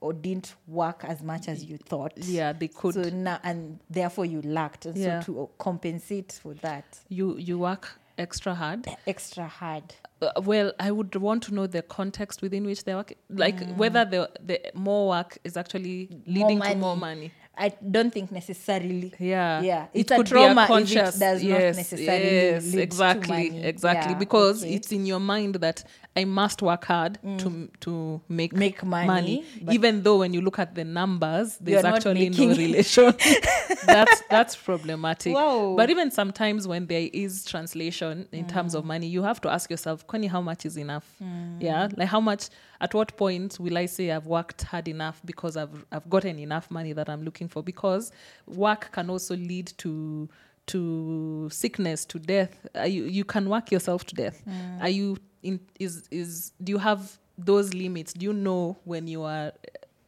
or 0.02 0.14
didn't 0.14 0.56
work 0.68 1.04
as 1.04 1.22
much 1.24 1.48
as 1.48 1.64
you 1.64 1.78
thought. 1.78 2.16
Mm-hmm. 2.18 2.36
yeah, 2.36 2.54
they 2.60 2.68
could. 2.68 2.94
So 2.94 3.10
now 3.10 3.38
and 3.44 3.80
therefore 3.94 4.26
you 4.28 4.42
lacked. 4.42 4.86
And 4.86 4.98
Yeah. 4.98 5.22
So 5.24 5.34
to 5.34 5.50
compensate 5.58 6.34
for 6.34 6.54
that, 6.62 6.86
you 7.10 7.38
you 7.40 7.60
work 7.60 7.88
extra 8.18 8.54
hard. 8.56 8.88
extra 9.08 9.48
hard. 9.48 9.84
Uh, 10.22 10.42
well, 10.46 10.72
I 10.80 10.92
would 10.92 11.16
want 11.16 11.44
to 11.44 11.54
know 11.54 11.68
the 11.68 11.82
context 11.82 12.42
within 12.42 12.66
which 12.66 12.84
they 12.84 12.96
work, 12.96 13.14
like 13.30 13.60
whether 13.78 14.06
the 14.06 14.30
the 14.48 14.60
more 14.74 15.08
work 15.10 15.38
is 15.44 15.58
actually 15.58 16.10
leading 16.26 16.62
to 16.62 16.76
more 16.76 16.98
money. 16.98 17.32
I 17.60 17.70
don't 17.92 18.12
think 18.14 18.32
necessarily. 18.32 19.14
Yeah, 19.20 19.62
Yeah, 19.62 19.84
It 19.94 20.02
it's 20.02 20.12
a 20.12 20.16
could 20.18 20.26
be 20.26 20.30
trauma 20.32 20.62
if 20.64 20.70
it 20.70 20.74
conscious- 20.74 21.20
does 21.20 21.42
not 21.44 21.50
yes, 21.60 21.76
necessarily 21.78 22.36
yes, 22.36 22.74
exactly, 22.74 23.50
money. 23.50 23.64
exactly, 23.66 24.12
Yeah, 24.14 24.20
because 24.20 24.64
okay. 24.64 24.72
Mm. 24.74 24.76
it's 24.76 24.92
in 24.92 25.06
your 25.06 25.20
mind 25.20 25.56
that 25.56 25.84
I 26.16 26.26
must 26.26 26.62
work 26.62 26.86
hard 26.86 27.20
to 27.40 27.70
to 27.82 28.22
make 28.30 28.54
Make 28.54 28.84
money, 28.84 29.44
but- 29.62 29.74
even 29.74 30.04
though 30.04 30.18
when 30.20 30.34
you 30.34 30.42
look 30.42 30.60
at 30.60 30.76
the 30.76 30.84
numbers, 30.84 31.58
there's 31.62 31.84
actually 31.86 32.30
no 32.30 32.48
relation. 32.50 33.14
that's 33.86 34.22
that's 34.30 34.56
problematic. 34.56 35.34
Wow. 35.36 35.74
But 35.78 35.90
even 35.90 36.12
sometimes 36.12 36.68
when 36.68 36.88
there 36.88 37.10
is 37.14 37.46
translation 37.46 38.28
in 38.32 38.46
terms 38.48 38.74
Mm. 38.74 38.80
of 38.80 38.86
money, 38.86 39.08
you 39.08 39.24
have 39.24 39.40
to 39.42 39.50
ask 39.50 39.70
yourself, 39.70 40.06
Connie, 40.08 40.28
how 40.28 40.42
much 40.42 40.66
is 40.66 40.76
enough? 40.78 41.06
Mm. 41.24 41.62
Yeah, 41.62 41.88
like 41.96 42.08
how 42.10 42.20
much? 42.22 42.50
At 42.80 42.94
what 42.94 43.16
point 43.18 43.60
will 43.60 43.78
I 43.78 43.86
say 43.88 44.12
I've 44.12 44.28
worked 44.28 44.64
hard 44.64 44.88
enough 44.88 45.22
because 45.26 45.58
I've 45.58 45.86
I've 45.92 46.10
gotten 46.10 46.38
enough 46.40 46.70
money 46.72 46.94
that 46.94 47.10
I'm 47.10 47.24
looking 47.24 47.48
for? 47.48 47.64
Because 47.64 48.12
work 48.46 48.92
can 48.92 49.10
also 49.10 49.36
lead 49.36 49.74
to 49.80 50.30
to 50.68 51.50
sickness, 51.52 52.06
to 52.06 52.20
death. 52.20 52.68
Are 52.76 52.88
you 52.88 53.04
you 53.06 53.24
can 53.26 53.50
work 53.50 53.72
yourself 53.72 54.04
to 54.06 54.16
death. 54.16 54.44
Mm. 54.48 54.82
Are 54.82 54.90
you 54.90 55.18
in? 55.44 55.60
Is 55.80 56.08
is? 56.12 56.52
Do 56.64 56.72
you 56.72 56.78
have 56.78 57.18
those 57.38 57.74
limits? 57.74 58.14
Do 58.14 58.26
you 58.26 58.34
know 58.34 58.78
when 58.84 59.08
you 59.08 59.24
are 59.24 59.54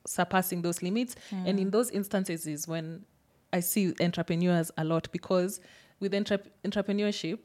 surpassing 0.05 0.61
those 0.61 0.81
limits? 0.81 1.15
And 1.31 1.57
Mm. 1.57 1.61
in 1.61 1.69
those 1.71 1.89
instances 1.91 2.45
is 2.47 2.67
when 2.67 3.05
I 3.53 3.61
see 3.61 3.93
entrepreneurs 4.01 4.71
a 4.77 4.83
lot 4.83 5.07
because 5.11 5.59
with 5.99 6.13
entre- 6.13 6.39
entrepreneurship, 6.63 7.39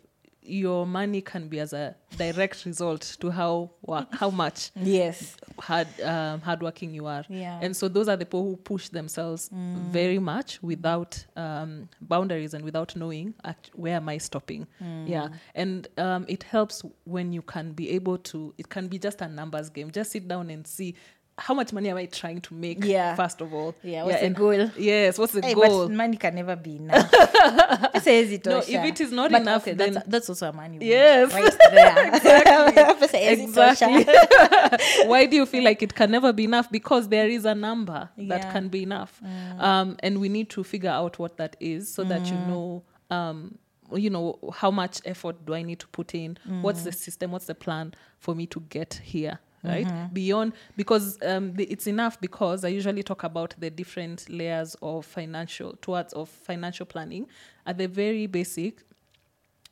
your 0.45 0.86
money 0.86 1.20
can 1.20 1.49
be 1.49 1.59
as 1.61 1.72
a 1.72 1.95
direct 2.16 2.64
result 2.66 3.16
to 3.20 3.30
how 3.30 3.70
work, 3.82 4.09
how 4.12 4.30
much 4.30 4.70
Yes. 4.76 5.36
hard 5.59 5.88
um, 6.03 6.40
hardworking 6.42 6.92
you 6.95 7.07
are. 7.07 7.24
Yeah. 7.28 7.59
And 7.62 7.76
so 7.76 7.88
those 7.88 8.09
are 8.09 8.16
the 8.16 8.24
people 8.26 8.42
who 8.45 8.57
push 8.57 8.88
themselves 8.90 9.49
very 9.90 10.18
much 10.18 10.62
without 10.62 11.24
um, 11.36 11.88
boundaries 12.01 12.55
and 12.55 12.64
without 12.64 12.95
knowing 12.95 13.34
at 13.45 13.70
where 13.74 13.97
am 13.97 14.09
I 14.09 14.18
stopping. 14.18 14.66
Yeah. 15.07 15.28
And 15.55 15.88
um, 15.99 16.24
it 16.28 16.42
helps 16.42 16.82
when 17.05 17.32
you 17.32 17.42
can 17.42 17.72
be 17.72 17.90
able 17.90 18.18
to. 18.18 18.53
It 18.59 18.68
can 18.68 18.88
be 18.88 18.99
just 18.99 19.20
a 19.22 19.28
numbers 19.28 19.70
game. 19.70 19.90
Just 19.90 20.12
sit 20.12 20.28
down 20.28 20.51
and 20.51 20.66
see. 20.66 20.95
How 21.37 21.53
much 21.53 21.72
money 21.72 21.89
am 21.91 21.97
I 21.97 22.07
trying 22.07 22.41
to 22.43 22.55
make? 22.55 22.85
Yeah. 22.85 23.16
First 23.16 23.41
of 23.41 23.53
all, 23.53 23.74
Yeah, 23.82 24.05
what's 24.05 24.20
the 24.20 24.26
and- 24.26 24.37
goal? 24.37 24.70
Yes, 24.78 25.18
what's 25.18 25.32
the 25.32 25.43
Hey, 25.43 25.55
goal? 25.55 25.89
but 25.89 25.95
money 25.95 26.16
can 26.16 26.37
never 26.37 26.55
be 26.55 26.76
enough. 26.76 27.11
Says 28.03 28.30
it 28.30 28.47
No, 28.47 28.59
if 28.59 28.68
it 28.68 29.01
is 29.01 29.11
not 29.11 29.32
But 29.32 29.43
enough, 29.43 29.62
okay, 29.62 29.72
then- 29.74 29.95
that's, 29.95 30.07
that's 30.07 30.28
also 30.28 30.51
a 30.51 30.53
money. 30.53 30.78
Yes. 30.80 31.32
right 31.32 31.57
there. 31.72 32.99
Says 33.09 33.41
exactly. 33.49 34.05
Why 35.09 35.26
do 35.26 35.35
you 35.37 35.47
feel 35.47 35.64
like 35.64 35.82
it 35.82 35.95
can 35.97 36.12
never 36.12 36.32
be 36.32 36.45
enough? 36.45 36.70
Because 36.70 37.09
there 37.09 37.28
is 37.28 37.45
a 37.45 37.55
number 37.55 38.09
that 38.16 38.24
Yeah. 38.43 38.49
Mm. 38.49 38.53
can 38.53 38.68
be 38.68 38.82
enough, 38.85 39.20
um, 39.59 39.97
and 40.01 40.20
we 40.20 40.28
need 40.28 40.51
to 40.51 40.62
figure 40.62 40.91
out 40.91 41.18
what 41.18 41.37
that 41.39 41.57
is 41.61 41.93
so 41.93 42.05
that 42.05 42.26
you 42.26 42.37
know. 42.37 42.82
Um, 43.11 43.59
you 43.95 44.09
know 44.09 44.39
how 44.55 44.70
much 44.70 45.03
effort 45.05 45.45
do 45.45 45.53
i 45.55 45.62
need 45.62 45.78
to 45.78 45.87
put 45.89 46.14
in 46.14 46.39
what's 46.62 46.80
Mm. 46.80 46.85
the 46.85 46.93
system 46.93 47.30
what's 47.32 47.45
the 47.47 47.55
plan 47.55 47.93
for 48.18 48.35
me 48.35 48.47
to 48.47 48.61
get 48.70 48.95
here 49.05 49.39
right? 49.64 49.86
Mm-hmm. 49.86 50.14
beyond 50.14 50.52
because 50.76 51.18
um, 51.22 51.54
the, 51.54 51.64
it's 51.64 51.86
enough 51.86 52.20
because 52.20 52.64
i 52.64 52.68
usually 52.68 53.02
talk 53.02 53.24
about 53.24 53.54
the 53.58 53.70
different 53.70 54.28
layers 54.28 54.76
of 54.82 55.04
financial 55.06 55.74
towards 55.80 56.12
of 56.12 56.28
financial 56.28 56.86
planning. 56.86 57.26
At 57.66 57.78
the 57.78 57.88
very 57.88 58.26
basic 58.26 58.82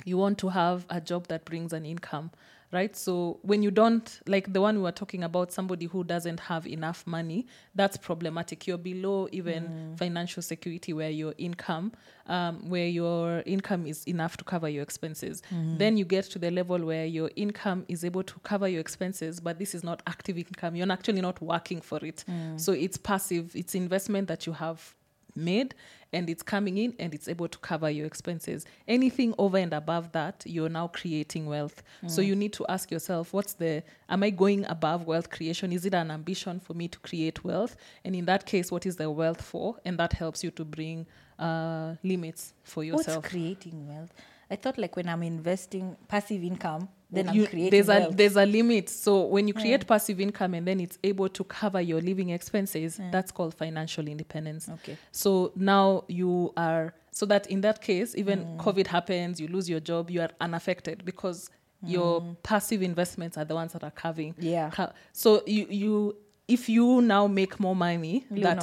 you 0.05 0.17
want 0.19 0.39
to 0.39 0.49
have 0.49 0.87
a 0.91 1.01
job 1.01 1.29
that 1.29 1.45
brings 1.45 1.73
an 1.73 1.85
income 1.85 2.31
right? 2.73 2.97
So 2.97 3.39
when 3.43 3.63
you 3.63 3.71
don't 3.71 4.21
like 4.27 4.53
the 4.53 4.61
one 4.61 4.77
we 4.77 4.83
were 4.83 4.93
talking 4.93 5.23
about 5.23 5.53
somebody 5.53 5.87
who 5.87 6.05
doesn't 6.05 6.41
have 6.41 6.67
enough 6.67 7.07
money 7.07 7.47
that's 7.75 7.97
problematic. 7.97 8.67
You're 8.67 8.79
below 8.79 9.29
even 9.31 9.65
mm. 9.65 9.99
financial 9.99 10.43
security 10.43 10.93
where 10.93 11.11
your 11.11 11.35
income 11.39 11.93
um, 12.27 12.69
where 12.69 12.87
your 12.87 13.43
income 13.47 13.87
is 13.87 14.05
enough 14.07 14.37
to 14.37 14.45
cover 14.45 14.69
your 14.69 14.83
expenses. 14.83 15.43
Mm-hmm. 15.53 15.79
Then 15.79 15.97
you 15.97 16.05
get 16.05 16.25
to 16.27 16.39
the 16.39 16.51
level 16.51 16.79
where 16.79 17.05
your 17.05 17.31
income 17.37 17.85
is 17.89 18.05
able 18.05 18.23
to 18.23 18.39
cover 18.41 18.67
your 18.69 18.81
expenses 18.81 19.39
but 19.39 19.59
this 19.59 19.75
is 19.75 19.85
not 19.85 20.03
active 20.07 20.39
income. 20.39 20.75
You're 20.75 20.91
actually 20.91 21.21
not 21.21 21.41
working 21.43 21.81
for 21.81 22.03
it. 22.05 22.25
Mm. 22.29 22.61
So 22.61 22.73
it's 22.73 22.97
passive. 22.97 23.55
It's 23.55 23.75
investment 23.75 24.29
that 24.29 24.47
you 24.47 24.53
have 24.55 24.95
made 25.35 25.75
and 26.13 26.29
it's 26.29 26.43
coming 26.43 26.79
in 26.79 26.95
and 26.99 27.15
it's 27.15 27.29
able 27.29 27.49
to 27.49 27.59
cover 27.59 27.89
your 27.89 28.07
expenses. 28.07 28.67
Anything 28.87 29.35
over 29.39 29.57
and 29.57 29.73
above 29.73 30.13
that 30.13 30.43
you're 30.47 30.69
now 30.69 30.89
creating 30.89 31.47
wealth. 31.47 31.83
So 32.07 32.21
you 32.21 32.35
need 32.35 32.53
to 32.55 32.67
ask 32.69 32.91
yourself 32.91 33.33
what's 33.33 33.55
the 33.55 33.83
am 34.09 34.23
i 34.23 34.31
going 34.31 34.65
above 34.67 35.07
wealth 35.07 35.31
creation? 35.31 35.73
Is 35.73 35.87
it 35.87 35.95
an 35.95 36.11
ambition 36.11 36.61
for 36.61 36.75
me 36.75 36.89
to 36.89 36.99
create 36.99 37.45
wealth? 37.45 37.77
And 38.05 38.15
in 38.15 38.25
that 38.27 38.47
case 38.47 38.71
what 38.71 38.87
is 38.87 38.97
the 38.97 39.11
wealth 39.11 39.41
for? 39.41 39.77
And 39.85 39.99
that 39.99 40.13
helps 40.13 40.45
you 40.45 40.51
to 40.53 40.65
bring 40.65 41.07
uh, 41.39 41.95
limits 42.03 42.55
for 42.63 42.85
yourself. 42.85 43.19
What's 43.19 43.29
creating 43.29 43.89
wealth? 43.89 44.13
I 44.51 44.57
thought 44.57 44.77
like 44.77 44.97
when 44.97 45.09
I'm 45.09 45.23
investing 45.23 45.97
passive 46.09 46.43
income, 46.43 46.89
then 47.13 47.33
You- 47.35 47.47
there's 47.71 47.89
a 47.89 48.09
there's 48.11 48.37
a 48.37 48.47
limit 48.47 48.89
so 48.89 49.27
when 49.27 49.47
you 49.49 49.55
create 49.55 49.87
passive 49.87 50.19
income 50.21 50.55
and 50.55 50.67
then 50.67 50.81
it's 50.81 50.99
able 51.05 51.29
to 51.29 51.45
cover 51.45 51.81
your 51.81 52.01
living 52.01 52.31
expenses 52.31 52.99
that's 53.11 53.31
called 53.31 53.55
financial 53.55 54.09
independence 54.09 54.69
Okay. 54.69 54.97
so 55.13 55.53
now 55.55 56.05
you 56.09 56.53
are 56.57 56.95
so 57.11 57.27
that 57.27 57.47
in 57.49 57.61
that 57.61 57.81
case 57.83 58.15
even 58.17 58.39
Mm. 58.45 58.57
covid 58.57 58.87
happens 58.87 59.39
you 59.41 59.49
lose 59.49 59.69
your 59.69 59.81
job 59.81 60.11
you 60.11 60.21
are 60.23 60.31
unaffected 60.41 61.05
because 61.05 61.51
your 61.85 62.23
passive 62.45 62.81
investments 62.81 63.37
are 63.37 63.45
the 63.45 63.55
ones 63.55 63.73
that 63.73 63.83
are 63.85 63.91
covering 63.91 64.33
Mm. 64.35 64.43
Yeah. 64.43 64.89
so 65.13 65.43
you 65.47 65.67
you 65.69 66.17
if 66.53 66.69
you 66.69 67.01
now 67.01 67.27
make 67.27 67.59
more 67.59 67.75
money 67.75 68.27
that 68.31 68.59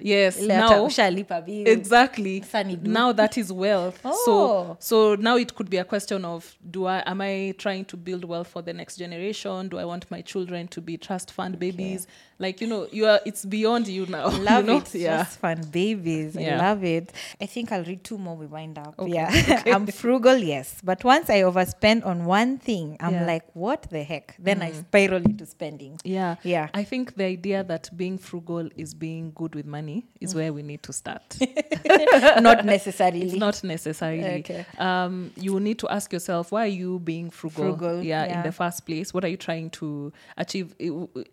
yes 0.00 0.40
now 0.40 0.86
ushalipa 0.86 1.42
exactly. 1.66 2.42
Sasa 2.42 2.64
ni 2.64 2.76
do. 2.76 2.90
now 2.90 3.12
that 3.12 3.38
is 3.38 3.52
wealth. 3.52 3.98
Oh. 4.10 4.16
so 4.24 4.76
so 4.80 5.14
now 5.14 5.36
it 5.36 5.54
could 5.54 5.70
be 5.70 5.76
a 5.76 5.84
question 5.84 6.24
of 6.24 6.56
do 6.70 6.86
i 6.86 7.02
am 7.06 7.20
i 7.20 7.54
trying 7.58 7.84
to 7.84 7.96
build 7.96 8.24
wealth 8.24 8.48
for 8.48 8.62
the 8.62 8.72
next 8.72 8.96
generation? 8.96 9.68
Do 9.68 9.78
i 9.78 9.84
want 9.84 10.10
my 10.10 10.20
children 10.20 10.68
to 10.68 10.80
be 10.80 10.96
trust 10.96 11.30
fund 11.30 11.58
babies 11.58 12.06
like 12.40 12.60
you 12.60 12.66
know 12.66 12.88
you 12.90 13.06
are 13.06 13.20
it's 13.24 13.44
beyond 13.44 13.86
you 13.86 14.06
now 14.06 14.28
Love 14.48 14.64
you 14.66 14.72
know? 14.72 14.78
it. 14.78 14.94
yeah 14.94 15.18
Just 15.24 15.38
fun 15.38 15.60
babies. 15.70 16.36
I 16.36 16.56
love 16.56 16.82
it. 16.82 17.12
I 17.40 17.46
think 17.46 17.70
I'll 17.70 17.84
read 17.84 18.02
two 18.02 18.18
more 18.18 18.34
we 18.36 18.46
wind 18.46 18.78
up. 18.78 18.94
Okay. 18.98 19.12
Yeah. 19.12 19.62
I'm 19.74 19.86
frugal, 19.86 20.36
yes. 20.38 20.80
But 20.82 21.04
once 21.04 21.28
I 21.30 21.42
overspend 21.42 22.04
on 22.06 22.24
one 22.24 22.58
thing, 22.58 22.96
I'm 22.98 23.12
Yeah. 23.14 23.22
Mm. 23.24 23.26
like, 23.26 23.44
what 23.54 23.82
the 23.90 24.02
heck? 24.02 24.34
Then 24.38 24.62
I 24.62 24.72
spiral 24.72 25.22
into 25.30 25.44
spending. 25.46 26.00
yeah 26.04 26.36
Yeah. 26.42 26.68
i 26.74 26.82
think 26.90 27.14
the 27.20 27.24
idea 27.36 27.62
that 27.72 27.90
being 27.96 28.16
frugal 28.18 28.68
is 28.76 28.94
being 28.94 29.32
good 29.40 29.54
with 29.54 29.66
money 29.66 29.98
is 30.20 30.34
where 30.34 30.52
we 30.56 30.62
need 30.62 30.82
to 30.88 30.92
start 30.92 31.22
Not 32.40 32.64
necessarily. 32.64 33.22
It's 33.22 33.34
not 33.46 33.62
necessarily. 33.64 34.40
Okay. 34.40 34.64
Um, 34.78 35.30
you 35.36 35.60
need 35.60 35.78
to 35.80 35.88
ask 35.88 36.12
yourself 36.12 36.52
why 36.52 36.64
are 36.64 36.76
you 36.84 36.98
being 37.00 37.30
frugal? 37.30 37.64
Frugal, 37.76 38.02
yeah, 38.02 38.24
in 38.24 38.42
the 38.42 38.52
first 38.52 38.86
place. 38.86 39.12
What 39.14 39.24
are 39.24 39.28
you 39.28 39.36
trying 39.36 39.70
to 39.80 40.12
achieve 40.36 40.74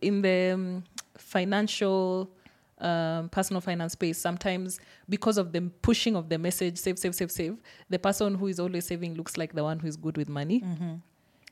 in 0.01 0.21
the 0.21 0.51
um, 0.53 0.83
financial? 1.27 2.29
Um, 2.79 3.29
personal 3.29 3.59
finance 3.59 3.93
space 3.93 4.19
sometimes 4.19 4.79
because 5.09 5.39
of 5.39 5.51
the 5.51 5.61
pushing 5.81 6.15
of 6.15 6.29
the 6.29 6.37
message 6.37 6.77
save 6.77 6.99
save 6.99 7.15
save 7.15 7.31
save 7.31 7.55
the 7.89 7.97
person 7.97 8.35
who 8.35 8.45
is 8.45 8.59
always 8.59 8.85
saving 8.85 9.15
looks 9.15 9.35
like 9.35 9.53
the 9.53 9.63
one 9.63 9.79
who 9.79 9.87
is 9.87 9.97
good 9.97 10.15
with 10.15 10.29
money. 10.29 10.59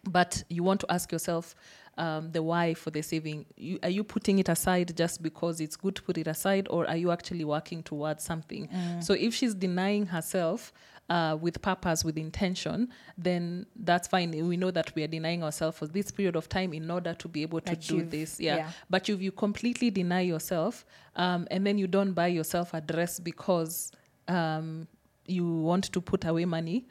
But 0.04 0.44
you 0.50 0.62
want 0.62 0.82
to 0.82 0.92
ask 0.92 1.12
yourself 1.12 1.56
um, 1.98 2.32
the 2.32 2.44
why 2.44 2.76
for 2.76 2.92
the 2.92 3.02
saving. 3.02 3.48
You, 3.58 3.80
are 3.82 3.90
you 3.90 4.04
putting 4.04 4.38
it 4.38 4.50
aside 4.50 4.96
just 4.96 5.24
because 5.24 5.60
it's 5.60 5.76
good 5.76 5.96
to 5.96 6.04
put 6.04 6.20
it 6.20 6.28
aside 6.28 6.68
or 6.70 6.88
are 6.88 6.98
you 6.98 7.10
actually 7.12 7.44
working 7.44 7.82
towards 7.82 8.24
something? 8.24 8.70
So 9.02 9.16
if 9.16 9.34
she's 9.34 9.56
denying 9.56 10.06
herself 10.06 10.72
uh, 11.10 11.38
with 11.40 11.62
purpose, 11.62 12.04
with 12.04 12.18
intention, 12.18 12.90
then 13.18 13.66
that's 13.76 14.08
fine. 14.08 14.32
We 14.48 14.58
know 14.58 14.72
that 14.72 14.94
we 14.96 15.04
are 15.04 15.08
denying 15.08 15.44
ourselves 15.44 15.78
for 15.78 15.88
this 15.88 16.12
period 16.12 16.36
of 16.36 16.50
time 16.50 16.74
in 16.74 16.90
order 16.90 17.14
to 17.14 17.28
be 17.28 17.42
able 17.44 17.62
to 17.62 17.76
do 17.76 18.04
this. 18.04 18.40
Yeah. 18.40 18.58
Yeah. 18.58 18.70
But 18.90 19.08
if 19.10 19.22
you 19.22 19.32
completely 19.32 19.92
deny 19.92 20.22
yourself, 20.22 20.86
um, 21.16 21.48
and 21.52 21.66
then 21.66 21.78
you 21.78 21.88
don't 21.88 22.14
buy 22.14 22.28
yourself 22.28 22.74
a 22.74 22.82
dress 22.82 23.20
because 23.20 23.92
um, 24.28 24.88
you 25.28 25.48
want 25.62 25.86
to 25.92 26.02
put 26.02 26.26
away 26.26 26.46
money, 26.46 26.88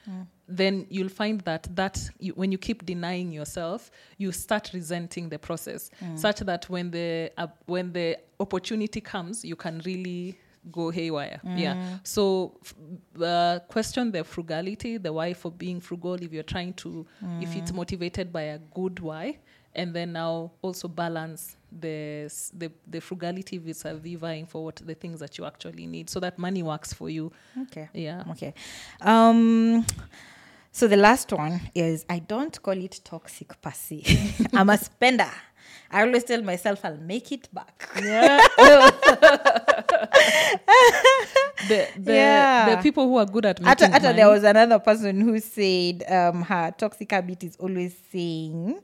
then 0.46 0.86
you'll 0.90 1.08
find 1.08 1.40
that 1.42 1.66
that 1.74 1.98
you, 2.18 2.32
when 2.34 2.52
you 2.52 2.58
keep 2.58 2.84
denying 2.84 3.32
yourself, 3.32 3.90
you 4.18 4.30
start 4.30 4.70
resenting 4.74 5.28
the 5.28 5.38
process, 5.38 5.90
such 6.16 6.40
that 6.40 6.68
when 6.68 6.90
the 6.90 7.32
uh, 7.36 7.46
when 7.66 7.92
the 7.92 8.18
opportunity 8.38 9.00
comes, 9.00 9.44
you 9.44 9.56
can 9.56 9.80
really 9.84 10.38
go 10.70 10.90
haywire. 10.90 11.40
Yeah. 11.56 11.74
So 12.02 12.58
f- 12.62 12.74
uh, 13.22 13.58
question 13.68 14.10
the 14.12 14.24
frugality, 14.24 14.96
the 14.98 15.12
why 15.12 15.34
for 15.34 15.50
being 15.50 15.80
frugal. 15.80 16.14
If 16.14 16.32
you're 16.32 16.42
trying 16.42 16.72
to, 16.74 17.06
if 17.40 17.56
it's 17.56 17.72
motivated 17.72 18.32
by 18.32 18.42
a 18.42 18.58
good 18.58 19.00
why, 19.00 19.38
and 19.74 19.92
then 19.94 20.12
now 20.12 20.52
also 20.62 20.88
balance 20.88 21.56
the 21.80 22.30
the, 22.56 22.70
the 22.86 23.00
frugality 23.00 23.58
vis-a-vis 23.58 24.18
vying 24.18 24.46
for 24.46 24.64
what 24.64 24.76
the 24.76 24.94
things 24.94 25.18
that 25.20 25.36
you 25.38 25.44
actually 25.44 25.86
need, 25.86 26.08
so 26.08 26.20
that 26.20 26.38
money 26.38 26.62
works 26.62 26.92
for 26.92 27.10
you. 27.10 27.32
Okay. 27.62 27.88
Yeah. 27.92 28.22
Okay. 28.30 28.54
Um, 29.00 29.84
so 30.72 30.88
the 30.88 30.96
last 30.96 31.32
one 31.32 31.60
is 31.74 32.04
I 32.08 32.20
don't 32.20 32.60
call 32.62 32.76
it 32.78 33.00
toxic 33.04 33.60
per 33.60 33.72
se. 33.72 34.02
I'm 34.52 34.70
a 34.70 34.78
spender. 34.78 35.30
I 35.90 36.02
always 36.02 36.24
tell 36.24 36.42
myself 36.42 36.84
I'll 36.84 36.96
make 36.96 37.30
it 37.32 37.48
back. 37.52 37.88
Yeah. 38.02 38.40
the 41.68 41.88
the, 41.98 42.14
Yeah. 42.14 42.76
the 42.76 42.82
people 42.82 43.06
who 43.08 43.16
are 43.18 43.26
good 43.26 43.46
at 43.46 43.60
making 43.60 43.70
after 43.84 43.88
money. 44.00 44.16
there 44.16 44.28
was 44.28 44.44
another 44.44 44.78
person 44.78 45.20
who 45.20 45.38
said 45.40 46.04
um, 46.08 46.42
her 46.42 46.72
toxic 46.76 47.10
habit 47.10 47.42
is 47.44 47.56
always 47.56 47.94
saying, 48.12 48.78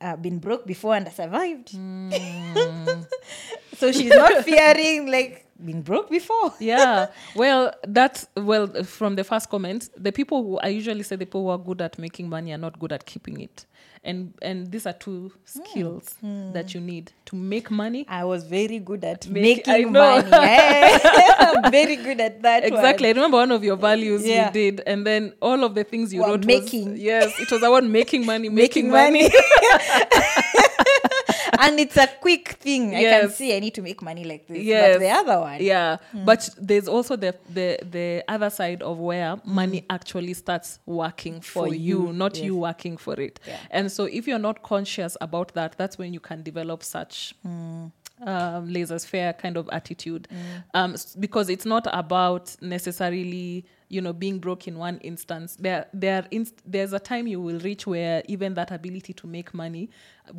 uh, 0.00 0.16
been 0.16 0.38
broke 0.38 0.66
before 0.66 0.94
and 0.94 1.08
I 1.08 1.10
survived. 1.10 1.70
Hmm. 1.70 2.10
so 3.76 3.90
she's 3.92 4.10
not 4.14 4.44
fearing 4.44 5.10
like 5.10 5.43
been 5.64 5.82
broke 5.82 6.10
before. 6.10 6.52
yeah 6.60 7.06
well 7.36 7.72
that's 7.88 8.26
well 8.36 8.66
from 8.84 9.14
the 9.16 9.24
first 9.24 9.48
comment 9.50 9.88
the 9.96 10.10
people 10.12 10.42
who 10.42 10.58
i 10.58 10.68
usually 10.68 11.02
say 11.02 11.16
the 11.16 11.24
people 11.26 11.42
who 11.44 11.48
are 11.50 11.58
good 11.58 11.80
at 11.80 11.98
making 11.98 12.28
money 12.28 12.52
are 12.52 12.58
not 12.58 12.78
good 12.78 12.92
at 12.92 13.04
keeping 13.06 13.40
it 13.40 13.66
and 14.02 14.34
and 14.42 14.70
these 14.70 14.84
are 14.86 14.92
two 14.92 15.32
skills 15.44 16.16
that 16.52 16.74
you 16.74 16.80
need 16.80 17.12
to 17.24 17.36
make 17.36 17.70
money 17.70 18.04
I 18.08 18.24
was 18.24 18.44
very 18.44 18.78
good 18.78 19.02
at 19.04 19.26
Make- 19.28 19.66
making 19.66 19.92
money. 19.92 20.28
eh? 20.30 20.98
I'm 21.38 21.70
very 21.72 21.96
good 21.96 22.20
at 22.20 22.42
that. 22.42 22.64
exactly 22.64 23.08
i 23.08 23.12
remember 23.12 23.38
one 23.38 23.50
of 23.52 23.64
your 23.64 23.76
values 23.76 24.26
Yeah. 24.26 24.48
we 24.48 24.52
did 24.52 24.82
and 24.86 25.06
then 25.06 25.32
all 25.40 25.64
of 25.64 25.74
the 25.74 25.84
things 25.84 26.12
you 26.12 26.20
Were 26.20 26.28
wrote 26.32 26.44
making. 26.44 26.90
was, 26.92 27.00
yes 27.00 27.32
it 27.40 27.50
was 27.50 27.62
about 27.62 27.84
making 27.84 28.26
money 28.26 28.48
making, 28.62 28.90
Making 28.90 28.90
money, 28.90 29.22
money. 29.22 29.34
And 31.60 31.78
it's 31.80 31.96
a 31.96 32.06
quick 32.20 32.48
thing. 32.60 32.94
I 32.94 33.02
can 33.02 33.30
see 33.30 33.56
I 33.56 33.60
need 33.60 33.74
to 33.74 33.82
make 33.82 34.02
money 34.02 34.24
like 34.24 34.46
this. 34.46 34.62
Yes. 34.62 34.94
But 34.94 35.00
the 35.00 35.10
other 35.10 35.40
one, 35.40 35.62
yeah 35.62 35.96
but 36.24 36.48
there's 36.58 36.88
also 36.88 37.16
the 37.16 37.34
the 37.52 37.78
the 37.90 38.24
other 38.28 38.50
side 38.50 38.82
of 38.82 38.98
where 38.98 39.36
money 39.44 39.84
actually 39.90 40.34
starts 40.34 40.78
working 40.86 41.40
for, 41.40 41.66
For 41.68 41.74
you, 41.74 42.06
you, 42.08 42.12
not 42.12 42.36
yes. 42.36 42.44
you 42.44 42.56
working 42.56 42.96
for 42.96 43.18
it 43.20 43.40
Yeah. 43.46 43.58
and 43.70 43.90
so 43.90 44.04
if 44.04 44.26
you're 44.28 44.38
not 44.38 44.62
conscious 44.62 45.16
about 45.20 45.52
that 45.54 45.76
that's 45.78 45.98
when 45.98 46.12
you 46.14 46.20
can 46.20 46.42
develop 46.42 46.82
such 46.82 47.34
um, 47.44 47.92
laissez-faire 48.68 49.32
kind 49.34 49.56
of 49.56 49.68
attitude 49.72 50.28
um, 50.72 50.94
because 51.18 51.48
it's 51.50 51.66
not 51.66 51.86
about 51.92 52.54
necessarily 52.60 53.64
you 53.94 54.00
know 54.00 54.12
being 54.12 54.38
broke 54.40 54.66
in 54.70 54.76
one 54.78 54.98
instance 54.98 55.56
there 55.60 55.86
there 56.02 56.26
inst- 56.30 56.60
there's 56.66 56.92
a 56.92 56.98
time 56.98 57.26
you 57.28 57.40
will 57.40 57.60
reach 57.60 57.86
where 57.86 58.22
even 58.26 58.54
that 58.54 58.70
ability 58.72 59.12
to 59.12 59.26
make 59.26 59.54
money 59.54 59.88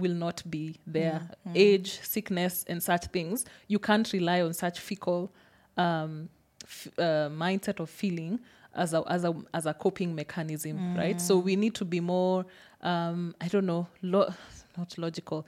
will 0.02 0.14
not 0.26 0.44
be 0.50 0.76
there. 0.86 1.22
Age 1.56 1.90
sickness 2.02 2.66
and 2.68 2.82
such 2.84 3.06
things 3.16 3.46
you 3.68 3.80
can't 3.80 4.12
rely 4.14 4.42
on 4.42 4.54
such 4.54 4.80
fickle 4.80 5.32
um, 5.78 6.30
f- 6.64 6.88
uh, 6.98 7.30
mindset 7.30 7.80
of 7.80 7.90
feeling 7.90 8.40
as 8.74 8.94
a 8.94 9.02
as 9.08 9.24
a 9.24 9.34
as 9.54 9.66
a 9.66 9.74
coping 9.74 10.14
mechanism 10.16 10.78
right? 10.98 11.22
So 11.22 11.38
we 11.38 11.56
need 11.56 11.76
to 11.76 11.86
be 11.86 12.00
more 12.02 12.46
um, 12.82 13.34
i 13.42 13.48
don't 13.48 13.66
know 13.66 13.88
lo- 14.02 14.32
not 14.78 14.98
logical 14.98 15.46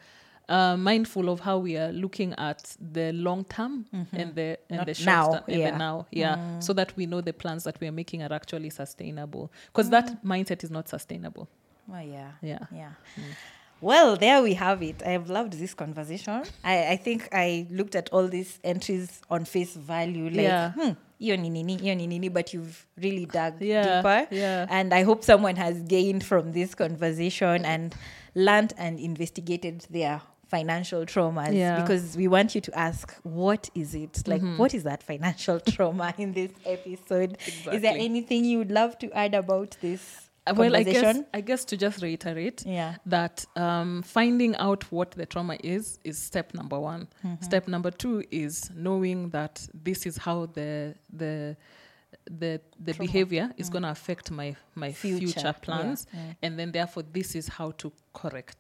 uh, 0.49 0.77
mindful 0.77 1.29
of 1.29 1.39
how 1.41 1.57
we 1.57 1.77
are 1.77 1.91
looking 1.91 2.33
at 2.37 2.75
the 2.93 3.11
long 3.13 3.43
term 3.45 3.85
and 4.13 4.35
the 4.35 4.57
and 4.69 4.77
Not 4.77 4.85
the 4.87 4.93
short 4.93 5.05
now, 5.05 5.31
term 5.33 5.43
and 5.47 5.59
yeah. 5.59 5.71
the 5.71 5.77
now 5.77 6.05
yeah 6.11 6.59
so 6.59 6.73
that 6.73 6.93
we 6.97 7.05
know 7.05 7.21
the 7.21 7.33
plans 7.33 7.63
that 7.63 7.79
we 7.81 7.87
are 7.87 7.91
making 7.95 8.23
are 8.23 8.33
actually 8.33 8.69
sustainable 8.69 9.51
because 9.67 9.89
that 9.89 10.23
mindset 10.23 10.63
is 10.63 10.71
not 10.71 10.87
sustainable 10.89 11.47
Oh 11.89 11.99
yeah. 12.01 12.31
Yeah. 12.41 12.65
Yeah. 12.75 12.91
Well, 13.79 14.17
there 14.17 14.41
we 14.43 14.55
have 14.55 14.81
it. 14.83 15.03
I 15.05 15.11
have 15.11 15.29
loved 15.29 15.53
this 15.53 15.73
conversation. 15.73 16.43
I, 16.63 16.87
I 16.93 16.97
think 16.97 17.29
I 17.31 17.67
looked 17.69 17.95
at 17.95 18.09
all 18.11 18.27
these 18.27 18.59
entries 18.63 19.21
on 19.29 19.45
face 19.45 19.75
value, 19.77 20.25
like, 20.25 20.41
Yeah. 20.41 20.71
hmm, 20.73 20.91
hiyo 21.19 21.37
ni 21.37 21.49
nini, 21.49 21.77
hiyo 21.77 21.95
ni 21.95 22.07
nini, 22.07 22.29
but 22.29 22.53
you've 22.53 22.85
really 22.97 23.25
dug 23.25 23.61
Yeah, 23.61 23.83
deeper. 24.01 24.27
yeah. 24.31 24.65
And 24.69 24.93
I 24.93 25.03
hope 25.03 25.23
someone 25.23 25.55
has 25.55 25.81
gained 25.83 26.23
from 26.25 26.51
this 26.53 26.75
conversation 26.75 27.65
and 27.65 27.95
learned 28.35 28.73
and 28.77 28.99
investigated 28.99 29.85
their 29.91 30.21
financial 30.47 31.05
traumas 31.05 31.53
Yeah. 31.53 31.81
because 31.81 32.15
we 32.15 32.27
want 32.27 32.55
you 32.55 32.61
to 32.61 32.71
ask 32.77 33.13
what 33.23 33.69
is 33.75 33.93
it 33.95 34.23
like 34.27 34.41
Mm-hmm. 34.41 34.57
what 34.57 34.73
is 34.73 34.83
that 34.83 35.03
financial 35.03 35.59
trauma 35.73 36.13
in 36.17 36.33
this 36.33 36.51
episode 36.65 37.37
is 37.75 37.81
there 37.81 37.97
anything 37.97 38.45
you 38.45 38.57
would 38.59 38.71
love 38.71 38.97
to 38.99 39.07
add 39.23 39.33
about 39.35 39.71
this 39.81 40.01
Uh, 40.49 40.53
well 40.55 40.75
i 40.77 40.83
guess 40.83 41.17
i 41.33 41.41
guess 41.41 41.65
to 41.65 41.75
just 41.85 41.97
reiterate 42.01 42.59
Yeah. 42.65 42.95
that 43.15 43.35
um, 43.57 44.01
finding 44.17 44.53
out 44.67 44.81
what 44.91 45.09
the 45.11 45.25
trauma 45.25 45.55
is 45.75 45.99
is 46.09 46.17
step 46.31 46.53
number 46.53 46.79
one. 46.91 47.07
Step 47.41 47.67
number 47.67 47.91
two 48.03 48.23
is 48.45 48.53
knowing 48.87 49.29
that 49.31 49.53
this 49.87 49.99
is 50.05 50.15
how 50.25 50.37
the 50.59 50.71
the 51.21 51.57
the 52.41 52.51
the 52.85 52.93
Trauma. 52.93 53.05
behavior 53.07 53.45
is 53.61 53.67
going 53.73 53.83
to 53.83 53.91
affect 53.97 54.31
my 54.31 54.55
my 54.83 54.91
Future, 54.93 55.17
future, 55.33 55.41
yeah, 55.53 55.65
plans, 55.65 55.99
yeah. 56.13 56.33
and 56.43 56.51
then 56.59 56.71
therefore 56.71 57.03
this 57.17 57.35
is 57.35 57.45
how 57.57 57.71
to 57.81 57.91
correct. 58.13 58.59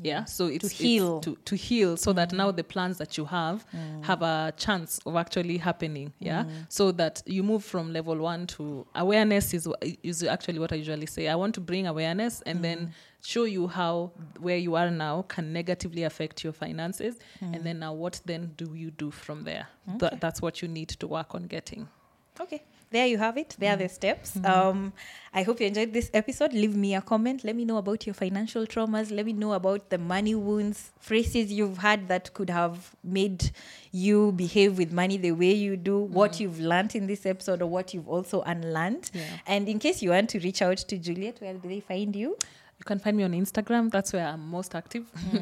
Yeah, 0.00 0.20
mm. 0.20 0.28
so 0.28 0.46
it's 0.46 0.66
it's 0.66 0.78
heal. 0.78 1.20
to, 1.20 1.36
to 1.44 1.56
heal, 1.56 1.96
so 1.96 2.12
that 2.12 2.30
mm. 2.30 2.36
now 2.36 2.50
the 2.50 2.64
plans 2.64 2.98
that 2.98 3.18
you 3.18 3.24
have 3.24 3.66
mm. 3.74 4.04
have 4.04 4.22
a 4.22 4.52
chance 4.56 5.00
of 5.04 5.16
actually 5.16 5.58
happening. 5.58 6.12
Yeah, 6.20 6.44
so 6.68 6.92
that 6.92 7.22
you 7.26 7.42
move 7.42 7.64
from 7.64 7.92
level 7.92 8.16
one 8.16 8.46
to 8.48 8.86
awareness 8.94 9.54
is 9.54 9.68
is 10.02 10.22
actually 10.22 10.58
what 10.58 10.72
I 10.72 10.76
usually 10.76 11.06
say. 11.06 11.28
I 11.28 11.34
want 11.34 11.54
to 11.56 11.60
bring 11.60 11.86
awareness 11.86 12.42
and 12.42 12.62
then 12.62 12.94
show 13.22 13.44
you 13.44 13.66
how 13.66 14.12
where 14.38 14.56
you 14.56 14.76
are 14.76 14.90
now 14.90 15.22
can 15.22 15.52
negatively 15.52 16.04
affect 16.04 16.44
your 16.44 16.52
finances, 16.52 17.16
and 17.40 17.64
then 17.64 17.80
now 17.80 17.92
what 17.92 18.20
then 18.24 18.52
do 18.56 18.74
you 18.74 18.90
do 18.90 19.10
from 19.10 19.44
there? 19.44 19.66
That, 19.98 20.20
that's 20.20 20.40
what 20.40 20.62
you 20.62 20.68
need 20.68 20.90
to 20.90 21.06
work 21.08 21.34
on 21.34 21.46
getting. 21.46 21.88
Okay. 22.40 22.62
There 22.90 23.06
you 23.06 23.18
have 23.18 23.36
it. 23.36 23.54
There 23.58 23.72
are 23.72 23.76
the 23.76 23.88
steps. 23.88 24.38
Um, 24.44 24.94
I 25.34 25.42
hope 25.42 25.60
you 25.60 25.66
enjoyed 25.66 25.92
this 25.92 26.10
episode. 26.14 26.54
Leave 26.54 26.74
me 26.74 26.94
a 26.94 27.02
comment. 27.02 27.44
Let 27.44 27.54
me 27.54 27.64
know 27.66 27.76
about 27.76 28.06
your 28.06 28.14
financial 28.14 28.66
traumas. 28.66 29.14
Let 29.14 29.26
me 29.26 29.34
know 29.34 29.52
about 29.52 29.90
the 29.90 29.98
money 29.98 30.34
wounds, 30.34 30.90
phrases 30.98 31.52
you've 31.52 31.78
had 31.78 32.08
that 32.08 32.32
could 32.32 32.48
have 32.48 32.96
made 33.04 33.50
you 33.92 34.32
behave 34.32 34.78
with 34.78 34.90
money 34.90 35.18
the 35.18 35.32
way 35.32 35.52
you 35.52 35.76
do, 35.76 35.98
what 35.98 36.40
you've 36.40 36.60
learned 36.60 36.94
in 36.94 37.06
this 37.06 37.26
episode, 37.26 37.60
or 37.60 37.66
what 37.66 37.92
you've 37.92 38.08
also 38.08 38.40
unlearned. 38.42 39.10
Yeah. 39.12 39.22
And 39.46 39.68
in 39.68 39.78
case 39.78 40.02
you 40.02 40.10
want 40.10 40.30
to 40.30 40.38
reach 40.38 40.62
out 40.62 40.78
to 40.78 40.96
Juliet, 40.96 41.40
where 41.40 41.54
do 41.54 41.68
they 41.68 41.80
find 41.80 42.16
you? 42.16 42.36
You 42.78 42.84
can 42.84 42.98
find 43.00 43.16
me 43.16 43.24
on 43.24 43.32
Instagram. 43.32 43.90
That's 43.90 44.12
where 44.12 44.26
I'm 44.26 44.48
most 44.48 44.74
active 44.74 45.04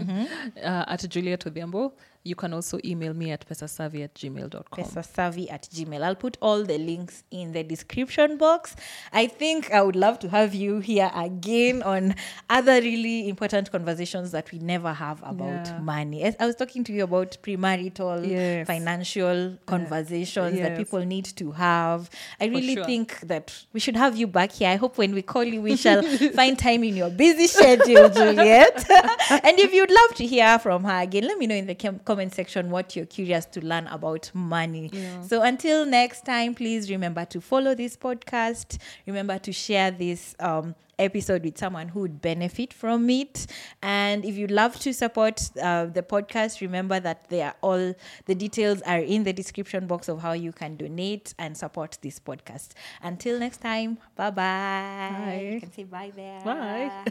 uh, 0.56 0.84
at 0.88 1.08
Juliet 1.08 1.40
Odhiambo. 1.40 1.92
You 2.26 2.34
can 2.34 2.52
also 2.52 2.80
email 2.84 3.14
me 3.14 3.30
at 3.30 3.48
pesasavvy 3.48 4.02
at 4.02 4.14
gmail.com. 4.14 4.84
pesasavvy 4.84 5.50
at 5.52 5.62
gmail. 5.72 6.02
I'll 6.02 6.16
put 6.16 6.36
all 6.42 6.64
the 6.64 6.76
links 6.76 7.22
in 7.30 7.52
the 7.52 7.62
description 7.62 8.36
box. 8.36 8.74
I 9.12 9.28
think 9.28 9.70
I 9.72 9.80
would 9.82 9.94
love 9.94 10.18
to 10.20 10.28
have 10.28 10.52
you 10.54 10.80
here 10.80 11.10
again 11.14 11.82
on 11.84 12.16
other 12.50 12.80
really 12.80 13.28
important 13.28 13.70
conversations 13.70 14.32
that 14.32 14.50
we 14.50 14.58
never 14.58 14.92
have 14.92 15.22
about 15.22 15.66
Yeah. 15.66 15.78
money. 15.78 16.24
As 16.24 16.34
I 16.40 16.46
was 16.46 16.56
talking 16.56 16.82
to 16.84 16.92
you 16.92 17.04
about 17.04 17.38
premarital 17.42 18.26
Yes. 18.28 18.66
financial 18.66 19.56
conversations 19.66 20.58
that 20.58 20.70
Yes. 20.72 20.78
people 20.78 21.04
need 21.04 21.26
to 21.36 21.52
have. 21.52 22.10
I 22.40 22.46
really 22.46 22.74
sure. 22.74 22.84
think 22.84 23.20
that 23.20 23.54
we 23.72 23.78
should 23.78 23.96
have 23.96 24.16
you 24.16 24.26
back 24.26 24.50
here. 24.52 24.68
I 24.70 24.76
hope 24.76 24.98
when 24.98 25.14
we 25.14 25.22
call 25.22 25.44
you, 25.44 25.62
we 25.62 25.76
shall 25.84 26.02
find 26.34 26.58
time 26.58 26.82
in 26.82 26.96
your 26.96 27.10
busy 27.10 27.46
schedule, 27.46 28.08
Juliet. 28.08 28.84
and 29.46 29.58
if 29.60 29.72
you'd 29.72 29.90
love 29.90 30.14
to 30.16 30.26
hear 30.26 30.58
from 30.58 30.82
her 30.84 31.00
again, 31.02 31.24
let 31.28 31.38
me 31.38 31.46
know 31.46 31.54
in 31.54 31.66
the 31.66 31.74
com- 31.74 32.00
comment 32.16 32.32
section 32.32 32.70
what 32.70 32.96
you're 32.96 33.04
curious 33.04 33.44
to 33.44 33.60
learn 33.60 33.86
about 33.88 34.30
money. 34.32 34.90
So 35.28 35.42
until 35.42 35.84
next 35.84 36.24
time, 36.24 36.54
please 36.54 36.90
remember 36.90 37.26
to 37.26 37.42
follow 37.42 37.74
this 37.74 37.94
podcast. 37.94 38.78
Remember 39.06 39.38
to 39.38 39.52
share 39.52 39.90
this 39.90 40.34
um, 40.40 40.74
episode 40.98 41.44
with 41.44 41.58
someone 41.58 41.88
who 41.88 42.00
would 42.00 42.22
benefit 42.22 42.72
from 42.72 43.10
it. 43.10 43.46
And 43.82 44.24
if 44.24 44.34
you'd 44.34 44.50
love 44.50 44.78
to 44.80 44.94
support 44.94 45.50
uh, 45.62 45.84
the 45.86 46.02
podcast, 46.02 46.62
remember 46.62 46.98
that 47.00 47.28
they 47.28 47.42
are 47.42 47.54
all 47.60 47.94
the 48.24 48.34
details 48.34 48.80
are 48.82 49.00
in 49.00 49.24
the 49.24 49.34
description 49.34 49.86
box 49.86 50.08
of 50.08 50.22
how 50.22 50.32
you 50.32 50.52
can 50.52 50.76
donate 50.76 51.34
and 51.38 51.54
support 51.54 51.98
this 52.00 52.18
podcast. 52.18 52.70
Until 53.02 53.38
next 53.38 53.58
time, 53.58 53.98
bye 54.14 54.30
bye. 54.30 54.40
Bye. 54.40 55.50
You 55.52 55.60
can 55.60 55.70
say 55.70 55.84
bye 55.84 56.12
there. 56.16 56.40
Bye. 56.40 57.04